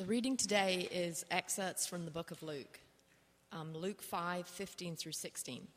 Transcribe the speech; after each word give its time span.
The 0.00 0.06
reading 0.06 0.38
today 0.38 0.88
is 0.90 1.26
excerpts 1.30 1.86
from 1.86 2.06
the 2.06 2.10
book 2.10 2.30
of 2.30 2.42
Luke, 2.42 2.80
um, 3.52 3.74
Luke 3.74 4.00
5 4.00 4.46
15 4.46 4.96
through 4.96 5.12
16. 5.12 5.68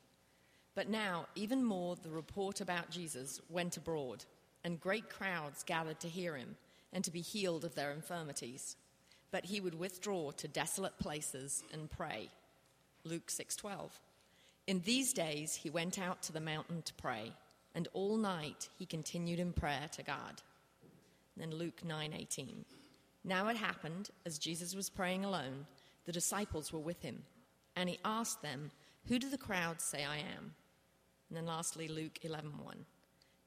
But 0.75 0.87
now, 0.87 1.25
even 1.35 1.61
more, 1.61 1.97
the 1.97 2.09
report 2.09 2.61
about 2.61 2.89
Jesus 2.89 3.41
went 3.49 3.75
abroad, 3.75 4.23
and 4.63 4.79
great 4.79 5.09
crowds 5.09 5.63
gathered 5.63 5.99
to 5.99 6.07
hear 6.07 6.37
him 6.37 6.55
and 6.93 7.03
to 7.03 7.11
be 7.11 7.19
healed 7.19 7.65
of 7.65 7.75
their 7.75 7.91
infirmities. 7.91 8.77
But 9.29 9.43
he 9.43 9.59
would 9.59 9.77
withdraw 9.77 10.31
to 10.31 10.47
desolate 10.47 10.99
places 10.99 11.65
and 11.73 11.91
pray. 11.91 12.29
Luke 13.03 13.29
6:12. 13.29 13.99
In 14.67 14.79
these 14.85 15.11
days 15.11 15.55
he 15.55 15.69
went 15.69 15.99
out 15.99 16.21
to 16.21 16.31
the 16.31 16.39
mountain 16.39 16.81
to 16.83 16.93
pray, 16.93 17.33
and 17.75 17.89
all 17.91 18.15
night 18.15 18.69
he 18.79 18.85
continued 18.85 19.39
in 19.39 19.51
prayer 19.51 19.89
to 19.91 20.01
God. 20.01 20.41
Then 21.35 21.51
Luke 21.51 21.83
9:18. 21.83 22.63
Now 23.23 23.47
it 23.47 23.55
happened 23.55 24.09
as 24.25 24.37
Jesus 24.37 24.75
was 24.75 24.89
praying 24.89 25.23
alone, 25.23 25.65
the 26.05 26.11
disciples 26.11 26.73
were 26.73 26.79
with 26.79 27.01
him, 27.01 27.23
and 27.75 27.87
he 27.87 27.99
asked 28.03 28.41
them, 28.41 28.71
"Who 29.05 29.17
do 29.17 29.29
the 29.29 29.37
crowds 29.37 29.83
say 29.83 30.03
I 30.03 30.17
am?" 30.17 30.55
And 31.29 31.37
then 31.37 31.45
lastly 31.45 31.87
Luke 31.87 32.19
11:1. 32.23 32.85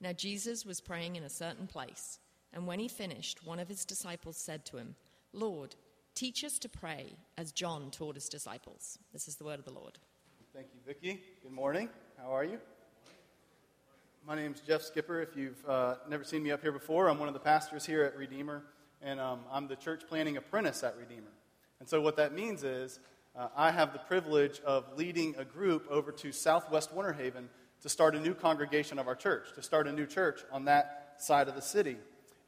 Now 0.00 0.12
Jesus 0.12 0.64
was 0.64 0.80
praying 0.80 1.16
in 1.16 1.24
a 1.24 1.30
certain 1.30 1.66
place, 1.66 2.18
and 2.52 2.66
when 2.66 2.78
he 2.78 2.88
finished, 2.88 3.44
one 3.44 3.58
of 3.58 3.68
his 3.68 3.84
disciples 3.84 4.38
said 4.38 4.64
to 4.66 4.78
him, 4.78 4.96
"Lord, 5.32 5.76
teach 6.14 6.42
us 6.42 6.58
to 6.60 6.68
pray 6.70 7.18
as 7.36 7.52
John 7.52 7.90
taught 7.90 8.14
his 8.14 8.30
disciples." 8.30 8.98
This 9.12 9.28
is 9.28 9.36
the 9.36 9.44
word 9.44 9.58
of 9.58 9.66
the 9.66 9.72
Lord. 9.72 9.98
Thank 10.54 10.68
you, 10.72 10.80
Vicki. 10.80 11.22
Good 11.42 11.52
morning. 11.52 11.90
How 12.16 12.34
are 12.34 12.44
you? 12.44 12.58
My 14.24 14.34
name 14.34 14.54
is 14.54 14.60
Jeff 14.60 14.80
Skipper. 14.80 15.20
If 15.20 15.36
you've 15.36 15.68
uh, 15.68 15.98
never 16.08 16.24
seen 16.24 16.42
me 16.42 16.50
up 16.50 16.62
here 16.62 16.72
before, 16.72 17.08
I'm 17.08 17.18
one 17.18 17.28
of 17.28 17.34
the 17.34 17.40
pastors 17.40 17.84
here 17.84 18.02
at 18.02 18.16
Redeemer 18.16 18.64
and 19.02 19.20
um, 19.20 19.40
I'm 19.50 19.68
the 19.68 19.76
church 19.76 20.02
planning 20.08 20.36
apprentice 20.36 20.82
at 20.82 20.96
Redeemer. 20.96 21.30
And 21.80 21.88
so, 21.88 22.00
what 22.00 22.16
that 22.16 22.34
means 22.34 22.64
is, 22.64 22.98
uh, 23.36 23.48
I 23.56 23.70
have 23.70 23.92
the 23.92 23.98
privilege 23.98 24.60
of 24.60 24.84
leading 24.96 25.34
a 25.36 25.44
group 25.44 25.86
over 25.90 26.10
to 26.12 26.32
Southwest 26.32 26.92
Winter 26.92 27.12
Haven 27.12 27.48
to 27.82 27.88
start 27.88 28.16
a 28.16 28.20
new 28.20 28.34
congregation 28.34 28.98
of 28.98 29.06
our 29.06 29.14
church, 29.14 29.48
to 29.54 29.62
start 29.62 29.86
a 29.86 29.92
new 29.92 30.06
church 30.06 30.40
on 30.50 30.64
that 30.64 31.14
side 31.18 31.48
of 31.48 31.54
the 31.54 31.62
city. 31.62 31.96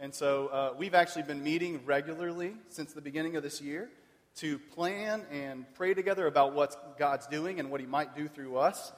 And 0.01 0.15
so, 0.15 0.49
uh, 0.49 0.75
we've 0.79 0.95
actually 0.95 1.25
been 1.25 1.43
meeting 1.43 1.81
regularly 1.85 2.55
since 2.69 2.93
the 2.93 3.03
beginning 3.03 3.37
of 3.37 3.43
this 3.43 3.61
year 3.61 3.91
to 4.37 4.59
plan 4.59 5.23
and 5.31 5.67
pray 5.75 5.95
together 5.95 6.27
about 6.27 6.55
what 6.55 6.99
God's 6.99 7.27
doing 7.27 7.61
and 7.61 7.71
what 7.71 7.81
He 7.81 7.87
might 7.87 8.17
do 8.17 8.29
through 8.29 8.57
us. 8.57 8.93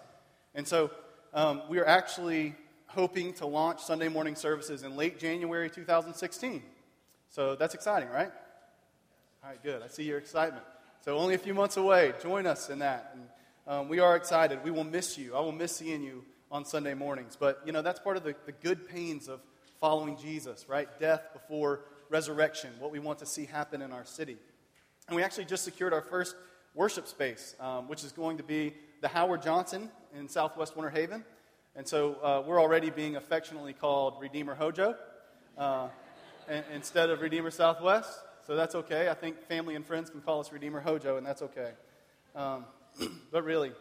And 0.55 0.67
so, 0.67 0.91
um, 1.33 1.62
we 1.69 1.78
are 1.78 1.87
actually 1.87 2.55
hoping 2.87 3.33
to 3.34 3.47
launch 3.47 3.81
Sunday 3.81 4.09
morning 4.09 4.34
services 4.34 4.83
in 4.83 4.97
late 4.97 5.19
January 5.19 5.71
2016. 5.71 6.62
So 7.31 7.55
that's 7.55 7.75
exciting, 7.75 8.09
right? 8.09 8.31
All 9.45 9.50
right, 9.50 9.62
good. 9.62 9.83
I 9.83 9.86
see 9.86 10.03
your 10.03 10.19
excitement. 10.19 10.64
So 11.05 11.17
only 11.17 11.34
a 11.34 11.39
few 11.39 11.55
months 11.55 11.77
away. 11.77 12.12
Join 12.20 12.45
us 12.45 12.70
in 12.70 12.81
that. 12.81 13.14
And 13.14 13.22
um, 13.69 13.89
we 13.89 14.00
are 14.00 14.17
excited. 14.17 14.59
We 14.64 14.72
will 14.72 14.84
miss 14.84 15.17
you. 15.17 15.37
I 15.37 15.41
will 15.41 15.53
miss 15.53 15.77
seeing 15.77 16.03
you 16.03 16.25
on 16.50 16.64
Sunday 16.64 16.92
mornings. 16.92 17.37
But, 17.39 17.62
you 17.64 17.70
know, 17.70 17.83
that's 17.83 18.00
part 18.00 18.17
of 18.17 18.25
the, 18.25 18.34
the 18.47 18.53
good 18.53 18.89
pains 18.89 19.28
of 19.28 19.41
following 19.81 20.19
Jesus, 20.19 20.67
right? 20.69 20.89
Death 20.98 21.22
before 21.33 21.83
resurrection, 22.09 22.70
what 22.81 22.91
we 22.91 22.98
want 22.98 23.20
to 23.20 23.27
see 23.27 23.44
happen 23.44 23.81
in 23.81 23.92
our 23.92 24.05
city. 24.05 24.37
And 25.06 25.15
we 25.15 25.22
actually 25.22 25.44
just 25.44 25.62
secured 25.62 25.94
our 25.94 26.03
first 26.03 26.34
worship 26.75 27.06
space, 27.06 27.55
um, 27.61 27.87
which 27.87 28.03
is 28.03 28.11
going 28.11 28.39
to 28.39 28.42
be 28.42 28.75
the 29.03 29.09
Howard 29.09 29.42
Johnson 29.42 29.89
in 30.19 30.28
Southwest 30.28 30.77
Winter 30.77 30.91
Haven. 30.91 31.25
And 31.77 31.87
so 31.87 32.15
uh, 32.25 32.42
we're 32.44 32.61
already 32.61 32.91
being 32.91 33.15
affectionately 33.15 33.72
called 33.72 34.15
Redeemer 34.20 34.56
Hojo. 34.56 34.97
Uh, 35.56 35.89
instead 36.73 37.11
of 37.11 37.20
Redeemer 37.20 37.51
Southwest. 37.51 38.19
So 38.47 38.56
that's 38.56 38.75
okay. 38.75 39.09
I 39.09 39.15
think 39.15 39.41
family 39.47 39.75
and 39.75 39.87
friends 39.87 40.11
can 40.11 40.20
call 40.20 40.41
us 40.41 40.53
Redeemer 40.53 40.81
Hojo, 40.81 41.17
and 41.17 41.27
that's 41.27 41.43
okay. 41.43 41.70
Um, 42.34 42.65
but 43.33 43.45
really, 43.45 43.73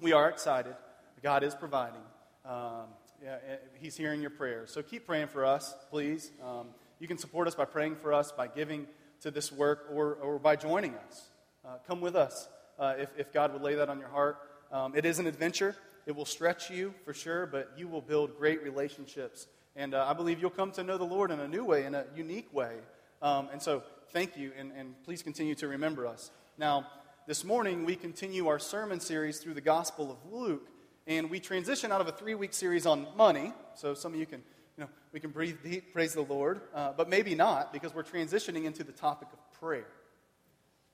we 0.00 0.12
are 0.12 0.28
excited. 0.28 0.74
God 1.22 1.42
is 1.42 1.54
providing. 1.54 2.00
Um, 2.44 2.86
yeah, 3.22 3.36
eh, 3.48 3.56
he's 3.80 3.96
hearing 3.96 4.20
your 4.20 4.30
prayers. 4.30 4.70
So 4.70 4.82
keep 4.82 5.06
praying 5.06 5.28
for 5.28 5.44
us, 5.44 5.74
please. 5.90 6.30
Um, 6.42 6.68
you 6.98 7.08
can 7.08 7.18
support 7.18 7.48
us 7.48 7.54
by 7.54 7.64
praying 7.64 7.96
for 7.96 8.12
us, 8.12 8.32
by 8.32 8.46
giving 8.46 8.86
to 9.20 9.30
this 9.30 9.50
work, 9.50 9.88
or, 9.92 10.14
or 10.14 10.38
by 10.38 10.56
joining 10.56 10.94
us. 10.94 11.28
Uh, 11.64 11.78
come 11.86 12.00
with 12.00 12.14
us 12.14 12.48
uh, 12.78 12.94
if, 12.98 13.10
if 13.18 13.32
God 13.32 13.52
would 13.52 13.62
lay 13.62 13.74
that 13.74 13.88
on 13.88 13.98
your 13.98 14.08
heart. 14.08 14.38
Um, 14.70 14.94
it 14.94 15.04
is 15.04 15.18
an 15.18 15.26
adventure. 15.26 15.74
It 16.06 16.14
will 16.14 16.24
stretch 16.24 16.70
you 16.70 16.94
for 17.04 17.12
sure, 17.12 17.46
but 17.46 17.72
you 17.76 17.88
will 17.88 18.00
build 18.00 18.38
great 18.38 18.62
relationships 18.62 19.46
and 19.76 19.94
uh, 19.94 20.06
I 20.08 20.14
believe 20.14 20.40
you'll 20.40 20.50
come 20.50 20.72
to 20.72 20.82
know 20.82 20.96
the 20.96 21.04
Lord 21.04 21.30
in 21.30 21.38
a 21.38 21.46
new 21.46 21.64
way, 21.64 21.84
in 21.84 21.94
a 21.94 22.06
unique 22.16 22.52
way. 22.52 22.76
Um, 23.20 23.50
and 23.52 23.60
so, 23.60 23.82
thank 24.10 24.36
you, 24.36 24.52
and, 24.58 24.72
and 24.72 24.94
please 25.04 25.22
continue 25.22 25.54
to 25.56 25.68
remember 25.68 26.06
us. 26.06 26.30
Now, 26.56 26.86
this 27.26 27.44
morning, 27.44 27.84
we 27.84 27.94
continue 27.94 28.48
our 28.48 28.58
sermon 28.58 29.00
series 29.00 29.38
through 29.38 29.54
the 29.54 29.60
Gospel 29.60 30.10
of 30.10 30.32
Luke, 30.32 30.68
and 31.06 31.30
we 31.30 31.40
transition 31.40 31.92
out 31.92 32.00
of 32.00 32.08
a 32.08 32.12
three 32.12 32.34
week 32.34 32.54
series 32.54 32.86
on 32.86 33.06
money. 33.16 33.52
So, 33.74 33.92
some 33.92 34.14
of 34.14 34.18
you 34.18 34.24
can, 34.24 34.42
you 34.78 34.84
know, 34.84 34.90
we 35.12 35.20
can 35.20 35.30
breathe 35.30 35.58
deep, 35.62 35.92
praise 35.92 36.14
the 36.14 36.22
Lord, 36.22 36.62
uh, 36.74 36.92
but 36.96 37.10
maybe 37.10 37.34
not, 37.34 37.72
because 37.72 37.94
we're 37.94 38.02
transitioning 38.02 38.64
into 38.64 38.82
the 38.82 38.92
topic 38.92 39.28
of 39.30 39.60
prayer, 39.60 39.88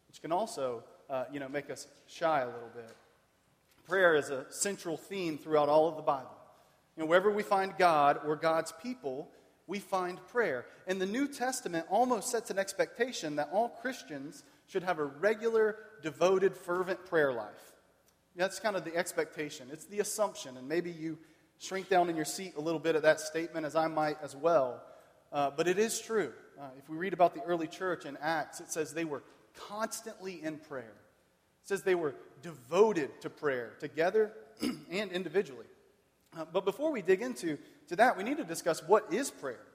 which 0.08 0.20
can 0.20 0.32
also, 0.32 0.82
uh, 1.08 1.24
you 1.32 1.38
know, 1.38 1.48
make 1.48 1.70
us 1.70 1.86
shy 2.08 2.40
a 2.40 2.46
little 2.46 2.70
bit. 2.74 2.96
Prayer 3.86 4.16
is 4.16 4.30
a 4.30 4.46
central 4.50 4.96
theme 4.96 5.38
throughout 5.38 5.68
all 5.68 5.88
of 5.88 5.96
the 5.96 6.02
Bible. 6.02 6.30
You 6.96 7.02
know, 7.02 7.06
wherever 7.06 7.30
we 7.30 7.42
find 7.42 7.72
God 7.78 8.20
or 8.26 8.36
God's 8.36 8.72
people, 8.82 9.30
we 9.66 9.78
find 9.78 10.18
prayer. 10.28 10.66
And 10.86 11.00
the 11.00 11.06
New 11.06 11.28
Testament 11.28 11.86
almost 11.88 12.30
sets 12.30 12.50
an 12.50 12.58
expectation 12.58 13.36
that 13.36 13.48
all 13.52 13.68
Christians 13.68 14.44
should 14.66 14.82
have 14.82 14.98
a 14.98 15.04
regular, 15.04 15.76
devoted, 16.02 16.56
fervent 16.56 17.04
prayer 17.06 17.32
life. 17.32 17.72
That's 18.36 18.58
kind 18.60 18.76
of 18.76 18.84
the 18.84 18.96
expectation. 18.96 19.68
It's 19.72 19.84
the 19.84 20.00
assumption. 20.00 20.56
And 20.56 20.68
maybe 20.68 20.90
you 20.90 21.18
shrink 21.58 21.88
down 21.88 22.10
in 22.10 22.16
your 22.16 22.24
seat 22.24 22.54
a 22.56 22.60
little 22.60 22.80
bit 22.80 22.96
at 22.96 23.02
that 23.02 23.20
statement, 23.20 23.66
as 23.66 23.76
I 23.76 23.86
might 23.86 24.16
as 24.22 24.34
well. 24.34 24.82
Uh, 25.32 25.50
but 25.50 25.68
it 25.68 25.78
is 25.78 26.00
true. 26.00 26.32
Uh, 26.60 26.66
if 26.78 26.88
we 26.88 26.96
read 26.96 27.12
about 27.12 27.34
the 27.34 27.42
early 27.42 27.66
church 27.66 28.04
in 28.04 28.16
Acts, 28.20 28.60
it 28.60 28.70
says 28.70 28.92
they 28.92 29.04
were 29.04 29.22
constantly 29.68 30.42
in 30.42 30.58
prayer. 30.58 30.94
It 31.62 31.68
says 31.68 31.82
they 31.82 31.94
were 31.94 32.14
devoted 32.42 33.20
to 33.22 33.30
prayer, 33.30 33.74
together 33.80 34.32
and 34.90 35.12
individually. 35.12 35.66
Uh, 36.36 36.44
but 36.52 36.64
before 36.64 36.90
we 36.90 37.02
dig 37.02 37.22
into 37.22 37.58
to 37.88 37.96
that, 37.96 38.16
we 38.16 38.24
need 38.24 38.38
to 38.38 38.44
discuss 38.44 38.82
what 38.82 39.12
is 39.12 39.30
prayer. 39.30 39.66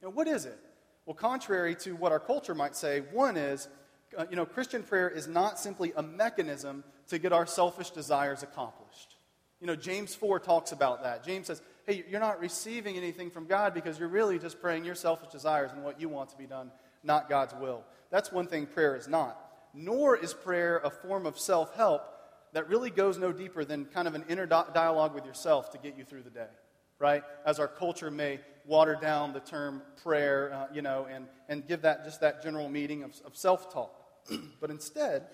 You 0.00 0.08
know, 0.08 0.14
what 0.14 0.26
is 0.26 0.44
it? 0.44 0.58
Well, 1.06 1.14
contrary 1.14 1.74
to 1.76 1.94
what 1.94 2.12
our 2.12 2.20
culture 2.20 2.54
might 2.54 2.74
say, 2.74 3.00
one 3.12 3.36
is, 3.36 3.68
uh, 4.16 4.24
you 4.30 4.36
know, 4.36 4.46
Christian 4.46 4.82
prayer 4.82 5.08
is 5.08 5.28
not 5.28 5.58
simply 5.58 5.92
a 5.96 6.02
mechanism 6.02 6.82
to 7.08 7.18
get 7.18 7.32
our 7.32 7.46
selfish 7.46 7.90
desires 7.90 8.42
accomplished. 8.42 9.16
You 9.60 9.66
know, 9.66 9.76
James 9.76 10.14
4 10.14 10.40
talks 10.40 10.72
about 10.72 11.02
that. 11.02 11.24
James 11.24 11.46
says, 11.46 11.62
hey, 11.86 12.04
you're 12.08 12.20
not 12.20 12.40
receiving 12.40 12.96
anything 12.96 13.30
from 13.30 13.46
God 13.46 13.74
because 13.74 13.98
you're 13.98 14.08
really 14.08 14.38
just 14.38 14.60
praying 14.60 14.84
your 14.84 14.94
selfish 14.94 15.30
desires 15.30 15.70
and 15.72 15.84
what 15.84 16.00
you 16.00 16.08
want 16.08 16.30
to 16.30 16.36
be 16.36 16.46
done, 16.46 16.70
not 17.02 17.28
God's 17.28 17.54
will. 17.54 17.84
That's 18.10 18.32
one 18.32 18.46
thing 18.46 18.66
prayer 18.66 18.96
is 18.96 19.08
not. 19.08 19.38
Nor 19.74 20.16
is 20.16 20.32
prayer 20.32 20.80
a 20.84 20.90
form 20.90 21.26
of 21.26 21.38
self 21.38 21.74
help 21.74 22.02
that 22.54 22.68
really 22.68 22.90
goes 22.90 23.18
no 23.18 23.32
deeper 23.32 23.64
than 23.64 23.84
kind 23.84 24.08
of 24.08 24.14
an 24.14 24.24
inner 24.28 24.46
dialogue 24.46 25.12
with 25.12 25.26
yourself 25.26 25.70
to 25.70 25.78
get 25.78 25.98
you 25.98 26.04
through 26.04 26.22
the 26.22 26.30
day, 26.30 26.48
right? 26.98 27.22
As 27.44 27.58
our 27.58 27.68
culture 27.68 28.10
may 28.10 28.40
water 28.64 28.96
down 29.00 29.32
the 29.32 29.40
term 29.40 29.82
prayer, 30.02 30.52
uh, 30.54 30.72
you 30.72 30.80
know, 30.80 31.06
and, 31.10 31.26
and 31.48 31.66
give 31.66 31.82
that 31.82 32.04
just 32.04 32.20
that 32.20 32.42
general 32.42 32.68
meaning 32.68 33.02
of, 33.02 33.12
of 33.26 33.36
self 33.36 33.72
talk. 33.72 33.92
but 34.60 34.70
instead, 34.70 35.24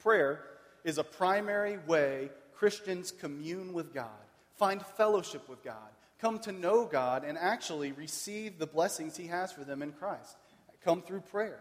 prayer 0.00 0.42
is 0.84 0.98
a 0.98 1.04
primary 1.04 1.78
way 1.86 2.30
Christians 2.54 3.12
commune 3.12 3.74
with 3.74 3.92
God, 3.94 4.08
find 4.56 4.84
fellowship 4.84 5.48
with 5.48 5.62
God, 5.62 5.90
come 6.18 6.38
to 6.40 6.50
know 6.50 6.86
God, 6.86 7.24
and 7.24 7.36
actually 7.36 7.92
receive 7.92 8.58
the 8.58 8.66
blessings 8.66 9.16
He 9.16 9.26
has 9.26 9.52
for 9.52 9.64
them 9.64 9.82
in 9.82 9.92
Christ. 9.92 10.36
Come 10.82 11.02
through 11.02 11.20
prayer. 11.20 11.60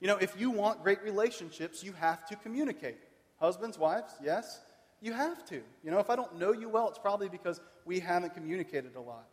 You 0.00 0.06
know, 0.06 0.18
if 0.18 0.38
you 0.38 0.50
want 0.50 0.82
great 0.82 1.02
relationships, 1.02 1.82
you 1.82 1.92
have 1.92 2.26
to 2.26 2.36
communicate. 2.36 2.98
Husbands, 3.40 3.78
wives, 3.78 4.12
yes? 4.22 4.60
You 5.00 5.12
have 5.12 5.44
to. 5.46 5.62
You 5.84 5.90
know, 5.90 5.98
if 5.98 6.10
I 6.10 6.16
don't 6.16 6.38
know 6.38 6.52
you 6.52 6.68
well, 6.68 6.88
it's 6.88 6.98
probably 6.98 7.28
because 7.28 7.60
we 7.84 8.00
haven't 8.00 8.34
communicated 8.34 8.96
a 8.96 9.00
lot. 9.00 9.26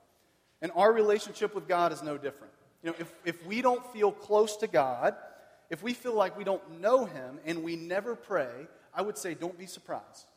And 0.62 0.72
our 0.76 0.92
relationship 0.92 1.56
with 1.56 1.68
God 1.68 1.92
is 1.92 2.04
no 2.04 2.18
different. 2.18 2.54
You 2.84 2.92
know, 2.92 2.96
if, 3.00 3.14
if 3.26 3.46
we 3.46 3.62
don't 3.62 3.86
feel 3.94 4.12
close 4.12 4.58
to 4.58 4.68
God, 4.68 5.16
if 5.70 5.82
we 5.82 5.94
feel 5.94 6.14
like 6.14 6.38
we 6.38 6.44
don't 6.44 6.80
know 6.82 7.06
Him 7.06 7.40
and 7.46 7.64
we 7.64 7.76
never 7.76 8.16
pray, 8.16 8.68
I 8.94 9.02
would 9.02 9.18
say 9.18 9.34
don't 9.34 9.58
be 9.58 9.66
surprised. 9.66 10.28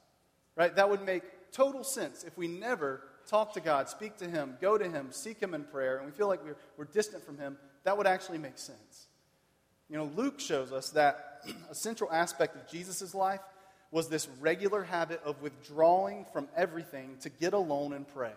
Right? 0.57 0.75
That 0.75 0.89
would 0.91 1.05
make 1.05 1.23
total 1.53 1.85
sense 1.85 2.25
if 2.25 2.37
we 2.37 2.49
never 2.49 3.03
talk 3.27 3.53
to 3.55 3.61
God, 3.61 3.89
speak 3.89 4.17
to 4.19 4.29
Him, 4.29 4.57
go 4.61 4.79
to 4.79 4.89
Him, 4.89 5.09
seek 5.11 5.39
Him 5.41 5.55
in 5.55 5.65
prayer, 5.65 5.99
and 5.99 6.07
we 6.07 6.13
feel 6.13 6.27
like 6.27 6.43
we're, 6.43 6.57
we're 6.79 6.87
distant 6.87 7.25
from 7.25 7.37
Him. 7.37 7.59
That 7.85 7.97
would 7.97 8.07
actually 8.07 8.39
make 8.39 8.59
sense. 8.59 9.07
You 9.91 9.99
know, 9.99 10.11
Luke 10.17 10.41
shows 10.41 10.73
us 10.73 10.91
that 10.91 11.43
a 11.71 11.75
central 11.75 12.11
aspect 12.11 12.57
of 12.57 12.67
Jesus' 12.67 13.15
life 13.15 13.41
was 13.91 14.09
this 14.09 14.29
regular 14.41 14.83
habit 14.83 15.21
of 15.25 15.41
withdrawing 15.41 16.27
from 16.33 16.49
everything 16.57 17.17
to 17.21 17.29
get 17.29 17.55
alone 17.55 17.93
and 17.93 18.07
pray. 18.07 18.33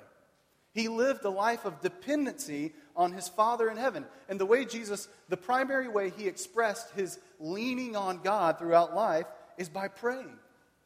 He 0.73 0.87
lived 0.87 1.25
a 1.25 1.29
life 1.29 1.65
of 1.65 1.81
dependency 1.81 2.73
on 2.95 3.11
his 3.11 3.27
Father 3.27 3.69
in 3.69 3.75
heaven. 3.75 4.05
And 4.29 4.39
the 4.39 4.45
way 4.45 4.63
Jesus, 4.63 5.09
the 5.27 5.37
primary 5.37 5.89
way 5.89 6.11
he 6.15 6.27
expressed 6.27 6.91
his 6.91 7.19
leaning 7.39 7.95
on 7.95 8.21
God 8.23 8.57
throughout 8.57 8.95
life 8.95 9.25
is 9.57 9.67
by 9.67 9.89
praying. 9.89 10.37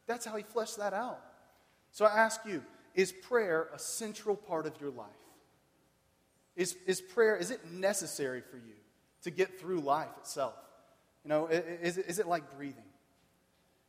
That's 0.06 0.26
how 0.26 0.36
he 0.36 0.42
fleshed 0.42 0.78
that 0.78 0.92
out. 0.92 1.20
So 1.92 2.04
I 2.04 2.18
ask 2.18 2.40
you, 2.44 2.62
is 2.94 3.12
prayer 3.12 3.68
a 3.72 3.78
central 3.78 4.34
part 4.34 4.66
of 4.66 4.80
your 4.80 4.90
life? 4.90 5.06
Is, 6.56 6.76
is 6.86 7.00
prayer, 7.00 7.36
is 7.36 7.50
it 7.50 7.70
necessary 7.70 8.40
for 8.40 8.56
you 8.56 8.74
to 9.22 9.30
get 9.30 9.60
through 9.60 9.80
life 9.80 10.08
itself? 10.18 10.54
You 11.22 11.28
know, 11.28 11.46
is, 11.46 11.98
is 11.98 12.18
it 12.18 12.26
like 12.26 12.56
breathing? 12.56 12.85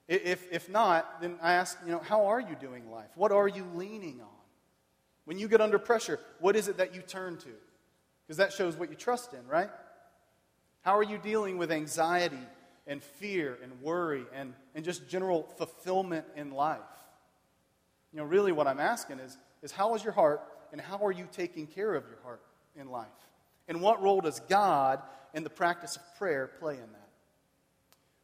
If, 0.07 0.51
if 0.51 0.69
not, 0.69 1.21
then 1.21 1.38
I 1.42 1.54
ask, 1.54 1.77
you 1.86 1.92
know, 1.92 2.00
how 2.00 2.27
are 2.27 2.39
you 2.39 2.56
doing 2.56 2.89
life? 2.89 3.09
What 3.15 3.31
are 3.31 3.48
you 3.48 3.68
leaning 3.75 4.21
on? 4.21 4.27
When 5.25 5.38
you 5.38 5.50
get 5.50 5.59
under 5.59 5.77
pressure, 5.77 6.19
what 6.39 6.56
is 6.56 6.69
it 6.69 6.77
that 6.77 6.95
you 6.95 7.01
turn 7.01 7.38
to? 7.38 7.50
Because 8.25 8.38
that 8.38 8.54
shows 8.54 8.77
what 8.77 8.89
you 8.89 8.95
trust 8.95 9.33
in, 9.33 9.45
right? 9.48 9.69
How 10.81 10.98
are 10.98 11.04
you 11.04 11.18
dealing 11.18 11.57
with 11.57 11.71
anxiety 11.71 12.39
and 12.86 13.04
fear 13.04 13.57
and 13.62 13.81
worry 13.81 14.24
and, 14.33 14.54
and 14.74 14.86
just 14.86 15.09
general 15.09 15.44
fulfillment 15.57 16.25
in 16.38 16.51
life? 16.51 16.80
You 18.13 18.19
know, 18.19 18.25
really 18.25 18.53
what 18.53 18.68
I'm 18.68 18.80
asking 18.80 19.19
is, 19.19 19.38
is 19.62 19.74
how 19.74 19.95
is 19.95 20.03
your 20.03 20.13
heart 20.13 20.42
and 20.71 20.80
how 20.80 21.06
are 21.06 21.12
you 21.12 21.27
taking 21.31 21.68
care 21.68 21.94
of 21.94 22.06
your 22.07 22.19
heart 22.24 22.42
in 22.77 22.89
life? 22.89 23.07
And 23.68 23.81
what 23.81 24.01
role 24.01 24.21
does 24.21 24.39
God 24.48 25.01
and 25.33 25.45
the 25.45 25.50
practice 25.50 25.98
of 25.98 26.01
prayer 26.18 26.48
play 26.48 26.75
in 26.75 26.80
that? 26.80 27.06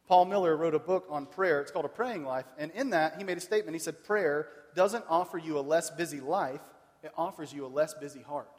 Paul 0.06 0.26
Miller 0.26 0.56
wrote 0.56 0.74
a 0.74 0.78
book 0.78 1.06
on 1.08 1.26
prayer. 1.26 1.60
It's 1.60 1.70
called 1.70 1.86
A 1.86 1.88
Praying 1.88 2.24
Life. 2.24 2.44
And 2.58 2.70
in 2.72 2.90
that, 2.90 3.16
he 3.16 3.24
made 3.24 3.38
a 3.38 3.40
statement. 3.40 3.74
He 3.74 3.78
said, 3.78 4.04
Prayer 4.04 4.48
doesn't 4.74 5.04
offer 5.08 5.38
you 5.38 5.58
a 5.58 5.60
less 5.60 5.90
busy 5.90 6.20
life, 6.20 6.60
it 7.02 7.12
offers 7.16 7.52
you 7.52 7.64
a 7.64 7.68
less 7.68 7.94
busy 7.94 8.22
heart. 8.22 8.50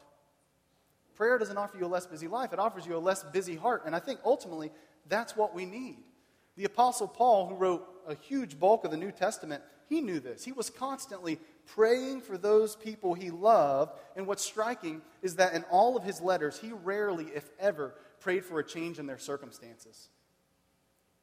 Prayer 1.14 1.38
doesn't 1.38 1.56
offer 1.56 1.78
you 1.78 1.86
a 1.86 1.88
less 1.88 2.06
busy 2.06 2.28
life, 2.28 2.52
it 2.52 2.58
offers 2.58 2.86
you 2.86 2.96
a 2.96 2.98
less 2.98 3.22
busy 3.24 3.56
heart. 3.56 3.82
And 3.86 3.94
I 3.94 4.00
think 4.00 4.20
ultimately, 4.24 4.70
that's 5.08 5.36
what 5.36 5.54
we 5.54 5.64
need. 5.64 5.98
The 6.56 6.64
Apostle 6.64 7.08
Paul, 7.08 7.48
who 7.48 7.54
wrote 7.54 7.86
a 8.06 8.14
huge 8.14 8.58
bulk 8.58 8.84
of 8.84 8.90
the 8.90 8.96
New 8.96 9.12
Testament, 9.12 9.62
he 9.88 10.00
knew 10.00 10.20
this. 10.20 10.44
He 10.44 10.52
was 10.52 10.68
constantly 10.68 11.38
praying 11.66 12.22
for 12.22 12.36
those 12.36 12.74
people 12.76 13.14
he 13.14 13.30
loved. 13.30 13.92
And 14.16 14.26
what's 14.26 14.44
striking 14.44 15.02
is 15.22 15.36
that 15.36 15.54
in 15.54 15.62
all 15.64 15.96
of 15.96 16.02
his 16.02 16.20
letters, 16.20 16.58
he 16.58 16.72
rarely, 16.72 17.26
if 17.34 17.48
ever, 17.58 17.94
prayed 18.20 18.44
for 18.44 18.58
a 18.58 18.64
change 18.64 18.98
in 18.98 19.06
their 19.06 19.18
circumstances. 19.18 20.08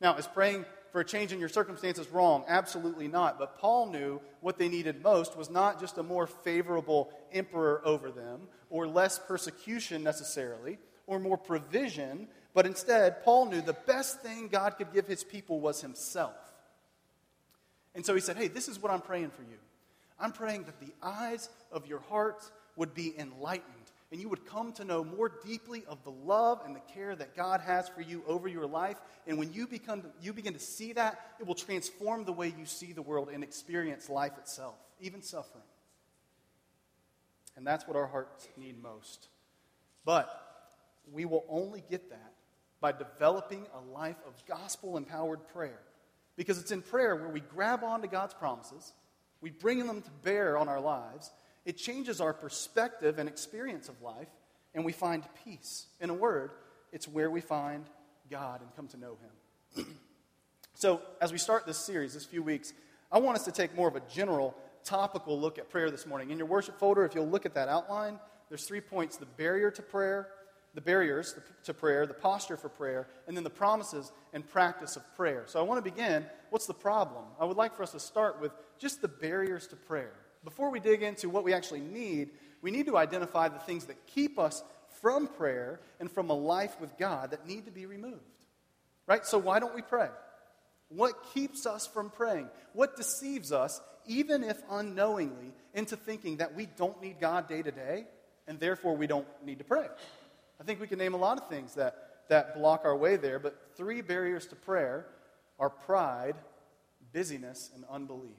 Now, 0.02 0.16
is 0.16 0.28
praying 0.28 0.66
for 0.92 1.02
a 1.02 1.06
change 1.06 1.32
in 1.32 1.40
your 1.40 1.50
circumstances 1.50 2.10
wrong? 2.10 2.44
Absolutely 2.48 3.08
not. 3.08 3.40
But 3.40 3.58
Paul 3.60 3.92
knew 3.92 4.22
what 4.42 4.58
they 4.58 4.70
needed 4.70 5.02
most 5.02 5.38
was 5.38 5.50
not 5.50 5.80
just 5.80 5.98
a 5.98 6.04
more 6.04 6.28
favorable 6.28 7.12
emperor 7.32 7.82
over 7.86 8.12
them, 8.12 8.42
or 8.70 8.88
less 8.88 9.20
persecution 9.20 10.04
necessarily, 10.04 10.78
or 11.08 11.20
more 11.20 11.38
provision, 11.38 12.28
but 12.54 12.66
instead, 12.66 13.24
Paul 13.24 13.48
knew 13.48 13.62
the 13.62 13.74
best 13.74 14.22
thing 14.22 14.48
God 14.48 14.78
could 14.78 14.94
give 14.94 15.08
his 15.08 15.24
people 15.24 15.60
was 15.60 15.82
himself. 15.82 16.36
And 17.96 18.06
so 18.06 18.14
he 18.14 18.22
said, 18.22 18.38
Hey, 18.38 18.48
this 18.48 18.68
is 18.68 18.82
what 18.82 18.92
I'm 18.92 19.02
praying 19.02 19.32
for 19.32 19.42
you. 19.42 19.58
I'm 20.20 20.32
praying 20.32 20.66
that 20.66 20.80
the 20.80 20.94
eyes 21.02 21.50
of 21.72 21.88
your 21.88 22.00
hearts 22.10 22.52
would 22.76 22.94
be 22.94 23.14
enlightened 23.18 23.83
and 24.14 24.22
you 24.22 24.30
would 24.30 24.46
come 24.46 24.72
to 24.74 24.86
know 24.86 25.04
more 25.04 25.32
deeply 25.44 25.84
of 25.88 26.04
the 26.04 26.12
love 26.12 26.62
and 26.64 26.76
the 26.76 26.94
care 26.94 27.16
that 27.16 27.36
God 27.36 27.62
has 27.62 27.90
for 27.90 28.02
you 28.02 28.24
over 28.28 28.48
your 28.48 28.68
life. 28.68 28.98
And 29.26 29.40
when 29.40 29.52
you, 29.52 29.66
become, 29.66 30.04
you 30.22 30.34
begin 30.34 30.54
to 30.54 30.60
see 30.60 30.94
that, 30.94 31.20
it 31.40 31.48
will 31.48 31.56
transform 31.56 32.24
the 32.24 32.32
way 32.32 32.54
you 32.56 32.68
see 32.68 32.94
the 32.94 33.02
world 33.02 33.30
and 33.34 33.44
experience 33.44 34.12
life 34.12 34.34
itself, 34.38 34.76
even 35.02 35.24
suffering. 35.24 35.64
And 37.58 37.66
that's 37.66 37.88
what 37.88 37.98
our 37.98 38.06
hearts 38.06 38.48
need 38.56 38.80
most. 38.84 39.30
But 40.06 40.30
we 41.12 41.26
will 41.26 41.44
only 41.50 41.84
get 41.90 42.12
that 42.12 42.34
by 42.80 42.92
developing 42.92 43.66
a 43.74 43.92
life 43.98 44.22
of 44.28 44.36
gospel 44.46 44.96
empowered 44.96 45.40
prayer. 45.56 45.80
Because 46.36 46.60
it's 46.60 46.72
in 46.72 46.84
prayer 46.84 47.16
where 47.16 47.30
we 47.30 47.40
grab 47.40 47.84
onto 47.84 48.08
God's 48.08 48.36
promises, 48.36 48.94
we 49.42 49.50
bring 49.50 49.88
them 49.88 50.04
to 50.04 50.12
bear 50.24 50.56
on 50.56 50.70
our 50.70 50.80
lives, 50.80 51.32
it 51.66 51.78
changes 51.78 52.20
our 52.20 52.34
perspective 52.34 53.20
and 53.20 53.30
experience 53.30 53.90
of 53.90 54.02
life, 54.02 54.28
and 54.74 54.84
we 54.84 54.92
find 54.92 55.24
peace. 55.46 55.88
In 56.00 56.10
a 56.10 56.14
word, 56.14 56.52
it's 56.92 57.08
where 57.08 57.30
we 57.30 57.42
find 57.42 57.86
God 58.30 58.62
and 58.62 58.76
come 58.76 58.88
to 58.88 58.98
know 58.98 59.18
Him. 59.76 59.86
so, 60.74 61.02
as 61.22 61.32
we 61.32 61.38
start 61.38 61.66
this 61.66 61.78
series, 61.78 62.14
this 62.14 62.26
few 62.26 62.44
weeks, 62.44 62.74
I 63.12 63.20
want 63.20 63.38
us 63.38 63.46
to 63.46 63.52
take 63.52 63.76
more 63.76 63.88
of 63.88 63.96
a 63.96 64.02
general, 64.12 64.56
topical 64.84 65.40
look 65.40 65.58
at 65.58 65.70
prayer 65.70 65.90
this 65.90 66.06
morning. 66.06 66.32
In 66.32 66.38
your 66.38 66.48
worship 66.48 66.80
folder, 66.80 67.06
if 67.06 67.16
you'll 67.16 67.28
look 67.28 67.46
at 67.46 67.54
that 67.54 67.70
outline, 67.70 68.20
there's 68.50 68.66
three 68.66 68.82
points 68.82 69.18
the 69.18 69.26
barrier 69.26 69.72
to 69.72 69.82
prayer, 69.82 70.28
the 70.74 70.82
barriers 70.82 71.36
to 71.64 71.74
prayer, 71.74 72.06
the 72.06 72.14
posture 72.14 72.58
for 72.58 72.70
prayer, 72.70 73.08
and 73.28 73.38
then 73.38 73.44
the 73.44 73.50
promises 73.50 74.12
and 74.34 74.46
practice 74.48 74.98
of 74.98 75.16
prayer. 75.16 75.44
So, 75.48 75.60
I 75.60 75.64
want 75.64 75.84
to 75.84 75.90
begin. 75.90 76.26
What's 76.50 76.68
the 76.68 76.74
problem? 76.74 77.24
I 77.40 77.46
would 77.46 77.58
like 77.58 77.74
for 77.76 77.84
us 77.84 77.94
to 77.94 78.00
start 78.02 78.42
with 78.42 78.52
just 78.78 79.02
the 79.02 79.08
barriers 79.08 79.68
to 79.68 79.78
prayer 79.78 80.14
before 80.44 80.70
we 80.70 80.80
dig 80.80 81.04
into 81.04 81.30
what 81.30 81.44
we 81.44 81.54
actually 81.54 81.80
need, 81.80 82.32
we 82.62 82.72
need 82.72 82.88
to 82.88 82.98
identify 82.98 83.50
the 83.50 83.60
things 83.60 83.86
that 83.86 84.08
keep 84.08 84.38
us 84.38 84.64
from 85.02 85.28
prayer 85.28 85.80
and 86.00 86.12
from 86.12 86.30
a 86.30 86.34
life 86.34 86.80
with 86.80 86.98
God 86.98 87.32
that 87.32 87.48
need 87.48 87.66
to 87.66 87.72
be 87.72 87.86
removed. 87.86 88.22
Right? 89.08 89.26
So, 89.26 89.38
why 89.38 89.60
don't 89.60 89.76
we 89.76 89.82
pray? 89.82 90.10
What 90.90 91.34
keeps 91.34 91.66
us 91.66 91.88
from 91.88 92.10
praying? 92.10 92.50
What 92.74 92.96
deceives 92.96 93.52
us, 93.52 93.82
even 94.06 94.44
if 94.44 94.62
unknowingly, 94.70 95.54
into 95.74 95.96
thinking 95.96 96.38
that 96.38 96.56
we 96.56 96.68
don't 96.68 97.02
need 97.02 97.20
God 97.20 97.48
day 97.48 97.62
to 97.62 97.72
day 97.72 98.06
and 98.48 98.60
therefore 98.60 98.96
we 98.96 99.08
don't 99.08 99.28
need 99.44 99.58
to 99.58 99.64
pray? 99.64 99.88
I 100.60 100.64
think 100.64 100.80
we 100.80 100.88
can 100.88 101.00
name 101.00 101.14
a 101.14 101.18
lot 101.18 101.42
of 101.42 101.50
things 101.50 101.76
that, 101.76 101.96
that 102.30 102.56
block 102.56 102.82
our 102.86 102.96
way 102.96 103.16
there, 103.16 103.40
but 103.40 103.60
three 103.76 104.02
barriers 104.02 104.46
to 104.48 104.56
prayer 104.56 105.08
are 105.60 105.70
pride, 105.70 106.36
busyness, 107.12 107.72
and 107.76 107.84
unbelief 107.90 108.38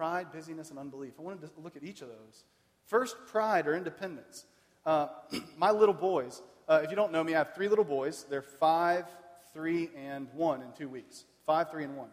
pride, 0.00 0.32
busyness, 0.32 0.70
and 0.70 0.78
unbelief. 0.78 1.12
I 1.18 1.22
wanted 1.22 1.42
to 1.42 1.50
look 1.62 1.76
at 1.76 1.84
each 1.84 2.00
of 2.00 2.08
those. 2.08 2.44
First, 2.86 3.16
pride 3.26 3.66
or 3.66 3.76
independence. 3.76 4.46
Uh, 4.86 5.08
my 5.58 5.72
little 5.72 5.94
boys, 5.94 6.40
uh, 6.66 6.80
if 6.82 6.88
you 6.88 6.96
don't 6.96 7.12
know 7.12 7.22
me, 7.22 7.34
I 7.34 7.38
have 7.38 7.54
three 7.54 7.68
little 7.68 7.84
boys. 7.84 8.24
They're 8.30 8.40
five, 8.40 9.04
three, 9.52 9.90
and 9.94 10.26
one 10.32 10.62
in 10.62 10.72
two 10.72 10.88
weeks. 10.88 11.24
Five, 11.44 11.70
three, 11.70 11.84
and 11.84 11.98
one. 11.98 12.08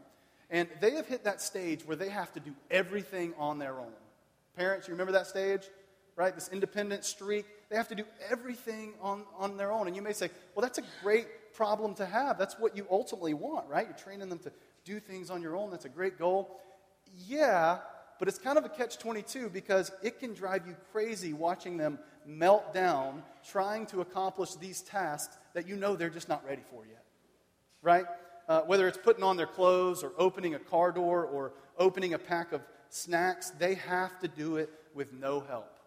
And 0.49 0.67
they 0.81 0.95
have 0.95 1.07
hit 1.07 1.23
that 1.23 1.41
stage 1.41 1.85
where 1.85 1.95
they 1.95 2.09
have 2.09 2.33
to 2.33 2.41
do 2.41 2.53
everything 2.69 3.33
on 3.37 3.57
their 3.57 3.79
own. 3.79 3.93
Parents, 4.57 4.89
you 4.89 4.93
remember 4.93 5.13
that 5.13 5.27
stage? 5.27 5.61
Right? 6.17 6.35
This 6.35 6.49
independent 6.49 7.05
streak. 7.05 7.45
They 7.69 7.77
have 7.77 7.87
to 7.87 7.95
do 7.95 8.03
everything 8.29 8.95
on, 9.01 9.23
on 9.37 9.55
their 9.55 9.71
own. 9.71 9.87
And 9.87 9.95
you 9.95 10.01
may 10.01 10.11
say, 10.11 10.29
well, 10.55 10.61
that's 10.61 10.77
a 10.77 10.83
great 11.01 11.53
problem 11.53 11.93
to 11.95 12.05
have. 12.05 12.37
That's 12.37 12.59
what 12.59 12.75
you 12.75 12.85
ultimately 12.91 13.33
want, 13.33 13.69
right? 13.69 13.87
You're 13.87 13.97
training 13.97 14.27
them 14.27 14.39
to 14.39 14.51
do 14.83 14.99
things 14.99 15.29
on 15.29 15.41
your 15.41 15.55
own. 15.55 15.71
That's 15.71 15.85
a 15.85 15.89
great 15.89 16.19
goal. 16.19 16.59
Yeah, 17.27 17.79
but 18.19 18.27
it's 18.27 18.37
kind 18.37 18.57
of 18.57 18.65
a 18.65 18.69
catch 18.69 18.97
22 18.97 19.49
because 19.49 19.91
it 20.01 20.19
can 20.19 20.33
drive 20.33 20.67
you 20.67 20.75
crazy 20.91 21.33
watching 21.33 21.77
them 21.77 21.99
melt 22.25 22.73
down 22.73 23.23
trying 23.49 23.85
to 23.87 24.01
accomplish 24.01 24.55
these 24.55 24.81
tasks 24.81 25.37
that 25.53 25.67
you 25.67 25.75
know 25.75 25.95
they're 25.95 26.09
just 26.09 26.29
not 26.29 26.45
ready 26.45 26.63
for 26.71 26.85
yet. 26.85 27.03
Right? 27.81 28.05
Uh, 28.47 28.61
whether 28.61 28.87
it's 28.87 28.97
putting 28.97 29.23
on 29.23 29.37
their 29.37 29.47
clothes 29.47 30.03
or 30.03 30.11
opening 30.17 30.55
a 30.55 30.59
car 30.59 30.91
door 30.91 31.25
or 31.25 31.53
opening 31.77 32.13
a 32.13 32.17
pack 32.17 32.53
of 32.53 32.61
snacks, 32.89 33.51
they 33.51 33.75
have 33.75 34.19
to 34.19 34.27
do 34.27 34.57
it 34.57 34.69
with 34.93 35.13
no 35.13 35.41
help. 35.41 35.77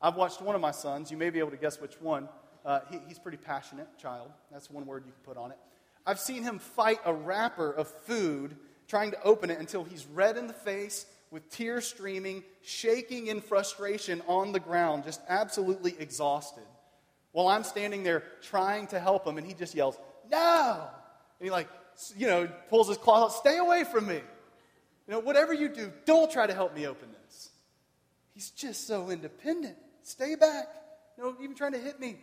I've 0.00 0.16
watched 0.16 0.42
one 0.42 0.54
of 0.54 0.60
my 0.60 0.72
sons, 0.72 1.10
you 1.10 1.16
may 1.16 1.30
be 1.30 1.38
able 1.38 1.50
to 1.50 1.56
guess 1.56 1.80
which 1.80 2.00
one. 2.00 2.28
Uh, 2.64 2.80
he, 2.90 2.98
he's 3.08 3.18
pretty 3.18 3.38
passionate 3.38 3.86
child. 3.98 4.30
That's 4.50 4.70
one 4.70 4.86
word 4.86 5.04
you 5.06 5.12
can 5.12 5.34
put 5.34 5.36
on 5.36 5.50
it. 5.50 5.58
I've 6.06 6.18
seen 6.18 6.42
him 6.42 6.58
fight 6.58 6.98
a 7.04 7.14
wrapper 7.14 7.70
of 7.70 7.88
food 7.88 8.56
trying 8.92 9.10
to 9.10 9.22
open 9.22 9.50
it 9.50 9.58
until 9.58 9.84
he's 9.84 10.04
red 10.04 10.36
in 10.36 10.46
the 10.46 10.52
face 10.52 11.06
with 11.30 11.48
tears 11.48 11.86
streaming, 11.86 12.44
shaking 12.60 13.28
in 13.28 13.40
frustration 13.40 14.20
on 14.26 14.52
the 14.52 14.60
ground, 14.60 15.02
just 15.02 15.18
absolutely 15.30 15.96
exhausted. 15.98 16.62
While 17.30 17.48
I'm 17.48 17.64
standing 17.64 18.02
there 18.02 18.22
trying 18.42 18.88
to 18.88 19.00
help 19.00 19.26
him, 19.26 19.38
and 19.38 19.46
he 19.46 19.54
just 19.54 19.74
yells, 19.74 19.96
No! 20.30 20.88
And 21.40 21.46
he, 21.46 21.50
like, 21.50 21.68
you 22.18 22.26
know, 22.26 22.46
pulls 22.68 22.88
his 22.88 22.98
claw 22.98 23.24
out, 23.24 23.32
Stay 23.32 23.56
away 23.56 23.84
from 23.90 24.06
me. 24.06 24.16
You 24.16 25.14
know, 25.14 25.20
whatever 25.20 25.54
you 25.54 25.70
do, 25.70 25.90
don't 26.04 26.30
try 26.30 26.46
to 26.46 26.52
help 26.52 26.76
me 26.76 26.86
open 26.86 27.08
this. 27.24 27.48
He's 28.34 28.50
just 28.50 28.86
so 28.86 29.08
independent. 29.08 29.76
Stay 30.02 30.34
back. 30.34 30.66
Know, 31.16 31.34
even 31.40 31.56
trying 31.56 31.72
to 31.72 31.78
hit 31.78 31.98
me. 31.98 32.18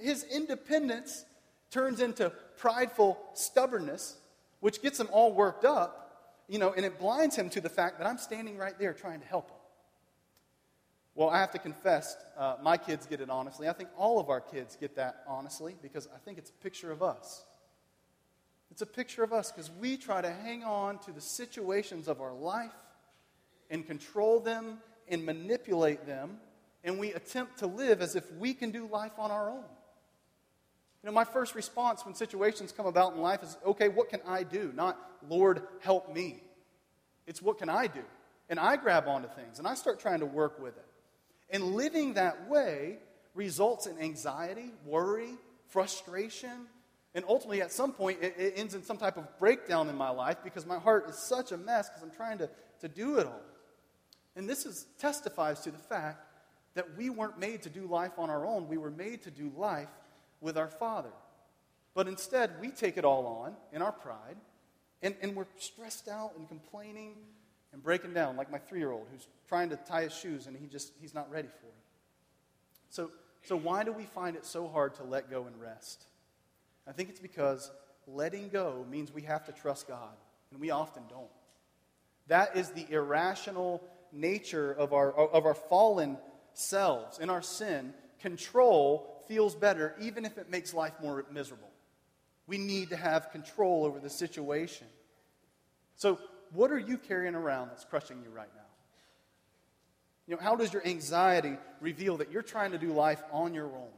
His 0.00 0.24
independence 0.32 1.26
turns 1.70 2.00
into 2.00 2.32
prideful 2.56 3.18
stubbornness 3.34 4.16
which 4.64 4.80
gets 4.80 4.98
him 4.98 5.10
all 5.12 5.34
worked 5.34 5.66
up, 5.66 6.40
you 6.48 6.58
know, 6.58 6.72
and 6.72 6.86
it 6.86 6.98
blinds 6.98 7.36
him 7.36 7.50
to 7.50 7.60
the 7.60 7.68
fact 7.68 7.98
that 7.98 8.06
I'm 8.06 8.16
standing 8.16 8.56
right 8.56 8.72
there 8.78 8.94
trying 8.94 9.20
to 9.20 9.26
help 9.26 9.50
him. 9.50 9.58
Well, 11.14 11.28
I 11.28 11.38
have 11.38 11.50
to 11.50 11.58
confess, 11.58 12.16
uh, 12.38 12.56
my 12.62 12.78
kids 12.78 13.04
get 13.04 13.20
it 13.20 13.28
honestly. 13.28 13.68
I 13.68 13.74
think 13.74 13.90
all 13.94 14.18
of 14.18 14.30
our 14.30 14.40
kids 14.40 14.74
get 14.80 14.96
that 14.96 15.22
honestly 15.28 15.76
because 15.82 16.08
I 16.14 16.18
think 16.24 16.38
it's 16.38 16.48
a 16.48 16.62
picture 16.62 16.90
of 16.90 17.02
us. 17.02 17.44
It's 18.70 18.80
a 18.80 18.86
picture 18.86 19.22
of 19.22 19.34
us 19.34 19.52
because 19.52 19.70
we 19.70 19.98
try 19.98 20.22
to 20.22 20.30
hang 20.30 20.64
on 20.64 20.98
to 21.00 21.12
the 21.12 21.20
situations 21.20 22.08
of 22.08 22.22
our 22.22 22.32
life 22.32 22.72
and 23.68 23.86
control 23.86 24.40
them 24.40 24.78
and 25.08 25.26
manipulate 25.26 26.06
them 26.06 26.38
and 26.84 26.98
we 26.98 27.12
attempt 27.12 27.58
to 27.58 27.66
live 27.66 28.00
as 28.00 28.16
if 28.16 28.32
we 28.32 28.54
can 28.54 28.70
do 28.70 28.86
life 28.86 29.12
on 29.18 29.30
our 29.30 29.50
own. 29.50 29.64
You 31.04 31.10
know, 31.10 31.16
my 31.16 31.24
first 31.24 31.54
response 31.54 32.06
when 32.06 32.14
situations 32.14 32.72
come 32.72 32.86
about 32.86 33.12
in 33.12 33.20
life 33.20 33.42
is, 33.42 33.58
okay, 33.66 33.88
what 33.88 34.08
can 34.08 34.20
I 34.26 34.42
do? 34.42 34.72
Not, 34.74 34.98
Lord, 35.28 35.60
help 35.80 36.14
me. 36.14 36.40
It's 37.26 37.42
what 37.42 37.58
can 37.58 37.68
I 37.68 37.88
do? 37.88 38.00
And 38.48 38.58
I 38.58 38.76
grab 38.76 39.06
onto 39.06 39.28
things 39.28 39.58
and 39.58 39.68
I 39.68 39.74
start 39.74 40.00
trying 40.00 40.20
to 40.20 40.26
work 40.26 40.58
with 40.58 40.78
it. 40.78 40.86
And 41.50 41.74
living 41.74 42.14
that 42.14 42.48
way 42.48 42.96
results 43.34 43.86
in 43.86 43.98
anxiety, 43.98 44.70
worry, 44.86 45.34
frustration, 45.68 46.68
and 47.14 47.22
ultimately, 47.28 47.60
at 47.60 47.70
some 47.70 47.92
point, 47.92 48.20
it, 48.22 48.34
it, 48.38 48.54
ends 48.56 48.74
in 48.74 48.82
some 48.82 48.96
type 48.96 49.18
of 49.18 49.38
breakdown 49.38 49.90
in 49.90 49.96
my 49.96 50.08
life 50.08 50.38
because 50.42 50.64
my 50.64 50.78
heart 50.78 51.10
is 51.10 51.16
such 51.16 51.52
a 51.52 51.58
mess 51.58 51.90
because 51.90 52.02
I'm 52.02 52.16
trying 52.16 52.38
to, 52.38 52.48
to 52.80 52.88
do 52.88 53.18
it 53.18 53.26
all. 53.26 53.42
And 54.36 54.48
this 54.48 54.64
is, 54.64 54.86
testifies 54.98 55.60
to 55.60 55.70
the 55.70 55.78
fact 55.78 56.26
that 56.74 56.96
we 56.96 57.10
weren't 57.10 57.38
made 57.38 57.62
to 57.64 57.70
do 57.70 57.86
life 57.86 58.12
on 58.18 58.30
our 58.30 58.46
own. 58.46 58.68
We 58.68 58.78
were 58.78 58.90
made 58.90 59.22
to 59.24 59.30
do 59.30 59.52
life 59.54 59.88
with 60.44 60.58
our 60.58 60.68
Father. 60.68 61.10
But 61.94 62.06
instead, 62.06 62.50
we 62.60 62.68
take 62.68 62.96
it 62.98 63.04
all 63.04 63.26
on 63.26 63.54
in 63.72 63.82
our 63.82 63.92
pride, 63.92 64.36
and, 65.02 65.16
and 65.22 65.34
we're 65.34 65.46
stressed 65.56 66.06
out 66.06 66.32
and 66.36 66.46
complaining 66.46 67.14
and 67.72 67.82
breaking 67.82 68.12
down, 68.12 68.36
like 68.36 68.52
my 68.52 68.58
three 68.58 68.78
year 68.78 68.92
old 68.92 69.06
who's 69.10 69.26
trying 69.48 69.70
to 69.70 69.76
tie 69.76 70.02
his 70.02 70.14
shoes 70.14 70.46
and 70.46 70.56
he 70.56 70.66
just 70.66 70.92
he's 71.00 71.14
not 71.14 71.30
ready 71.30 71.48
for 71.48 71.66
it. 71.66 71.74
So, 72.90 73.10
so 73.42 73.56
why 73.56 73.82
do 73.82 73.92
we 73.92 74.04
find 74.04 74.36
it 74.36 74.44
so 74.44 74.68
hard 74.68 74.94
to 74.96 75.02
let 75.02 75.30
go 75.30 75.46
and 75.46 75.60
rest? 75.60 76.04
I 76.86 76.92
think 76.92 77.08
it's 77.08 77.20
because 77.20 77.70
letting 78.06 78.48
go 78.50 78.84
means 78.88 79.12
we 79.12 79.22
have 79.22 79.46
to 79.46 79.52
trust 79.52 79.88
God, 79.88 80.14
and 80.52 80.60
we 80.60 80.70
often 80.70 81.02
don't. 81.08 81.26
That 82.28 82.56
is 82.56 82.70
the 82.70 82.86
irrational 82.90 83.82
nature 84.12 84.72
of 84.72 84.92
our, 84.92 85.12
of 85.12 85.46
our 85.46 85.54
fallen 85.54 86.18
selves. 86.52 87.18
In 87.18 87.30
our 87.30 87.42
sin, 87.42 87.94
control 88.20 89.13
feels 89.26 89.54
better 89.54 89.94
even 90.00 90.24
if 90.24 90.38
it 90.38 90.50
makes 90.50 90.74
life 90.74 90.92
more 91.02 91.24
miserable. 91.30 91.70
We 92.46 92.58
need 92.58 92.90
to 92.90 92.96
have 92.96 93.30
control 93.30 93.84
over 93.84 93.98
the 93.98 94.10
situation. 94.10 94.86
So, 95.96 96.18
what 96.52 96.70
are 96.70 96.78
you 96.78 96.98
carrying 96.98 97.34
around 97.34 97.68
that's 97.68 97.84
crushing 97.84 98.22
you 98.22 98.30
right 98.30 98.50
now? 98.54 98.62
You 100.26 100.36
know, 100.36 100.42
how 100.42 100.56
does 100.56 100.72
your 100.72 100.86
anxiety 100.86 101.56
reveal 101.80 102.18
that 102.18 102.30
you're 102.30 102.42
trying 102.42 102.72
to 102.72 102.78
do 102.78 102.92
life 102.92 103.22
on 103.32 103.54
your 103.54 103.66
own? 103.66 103.92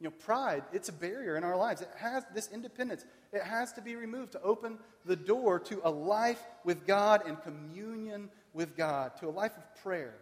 You 0.00 0.08
know, 0.08 0.14
pride, 0.24 0.64
it's 0.72 0.88
a 0.88 0.92
barrier 0.92 1.36
in 1.36 1.44
our 1.44 1.56
lives. 1.56 1.80
It 1.80 1.90
has 1.96 2.24
this 2.34 2.50
independence. 2.52 3.04
It 3.32 3.42
has 3.42 3.72
to 3.74 3.80
be 3.80 3.94
removed 3.94 4.32
to 4.32 4.42
open 4.42 4.78
the 5.04 5.14
door 5.14 5.60
to 5.60 5.80
a 5.84 5.90
life 5.90 6.42
with 6.64 6.86
God 6.86 7.22
and 7.26 7.40
communion 7.40 8.28
with 8.52 8.76
God, 8.76 9.16
to 9.18 9.28
a 9.28 9.30
life 9.30 9.56
of 9.56 9.82
prayer. 9.82 10.14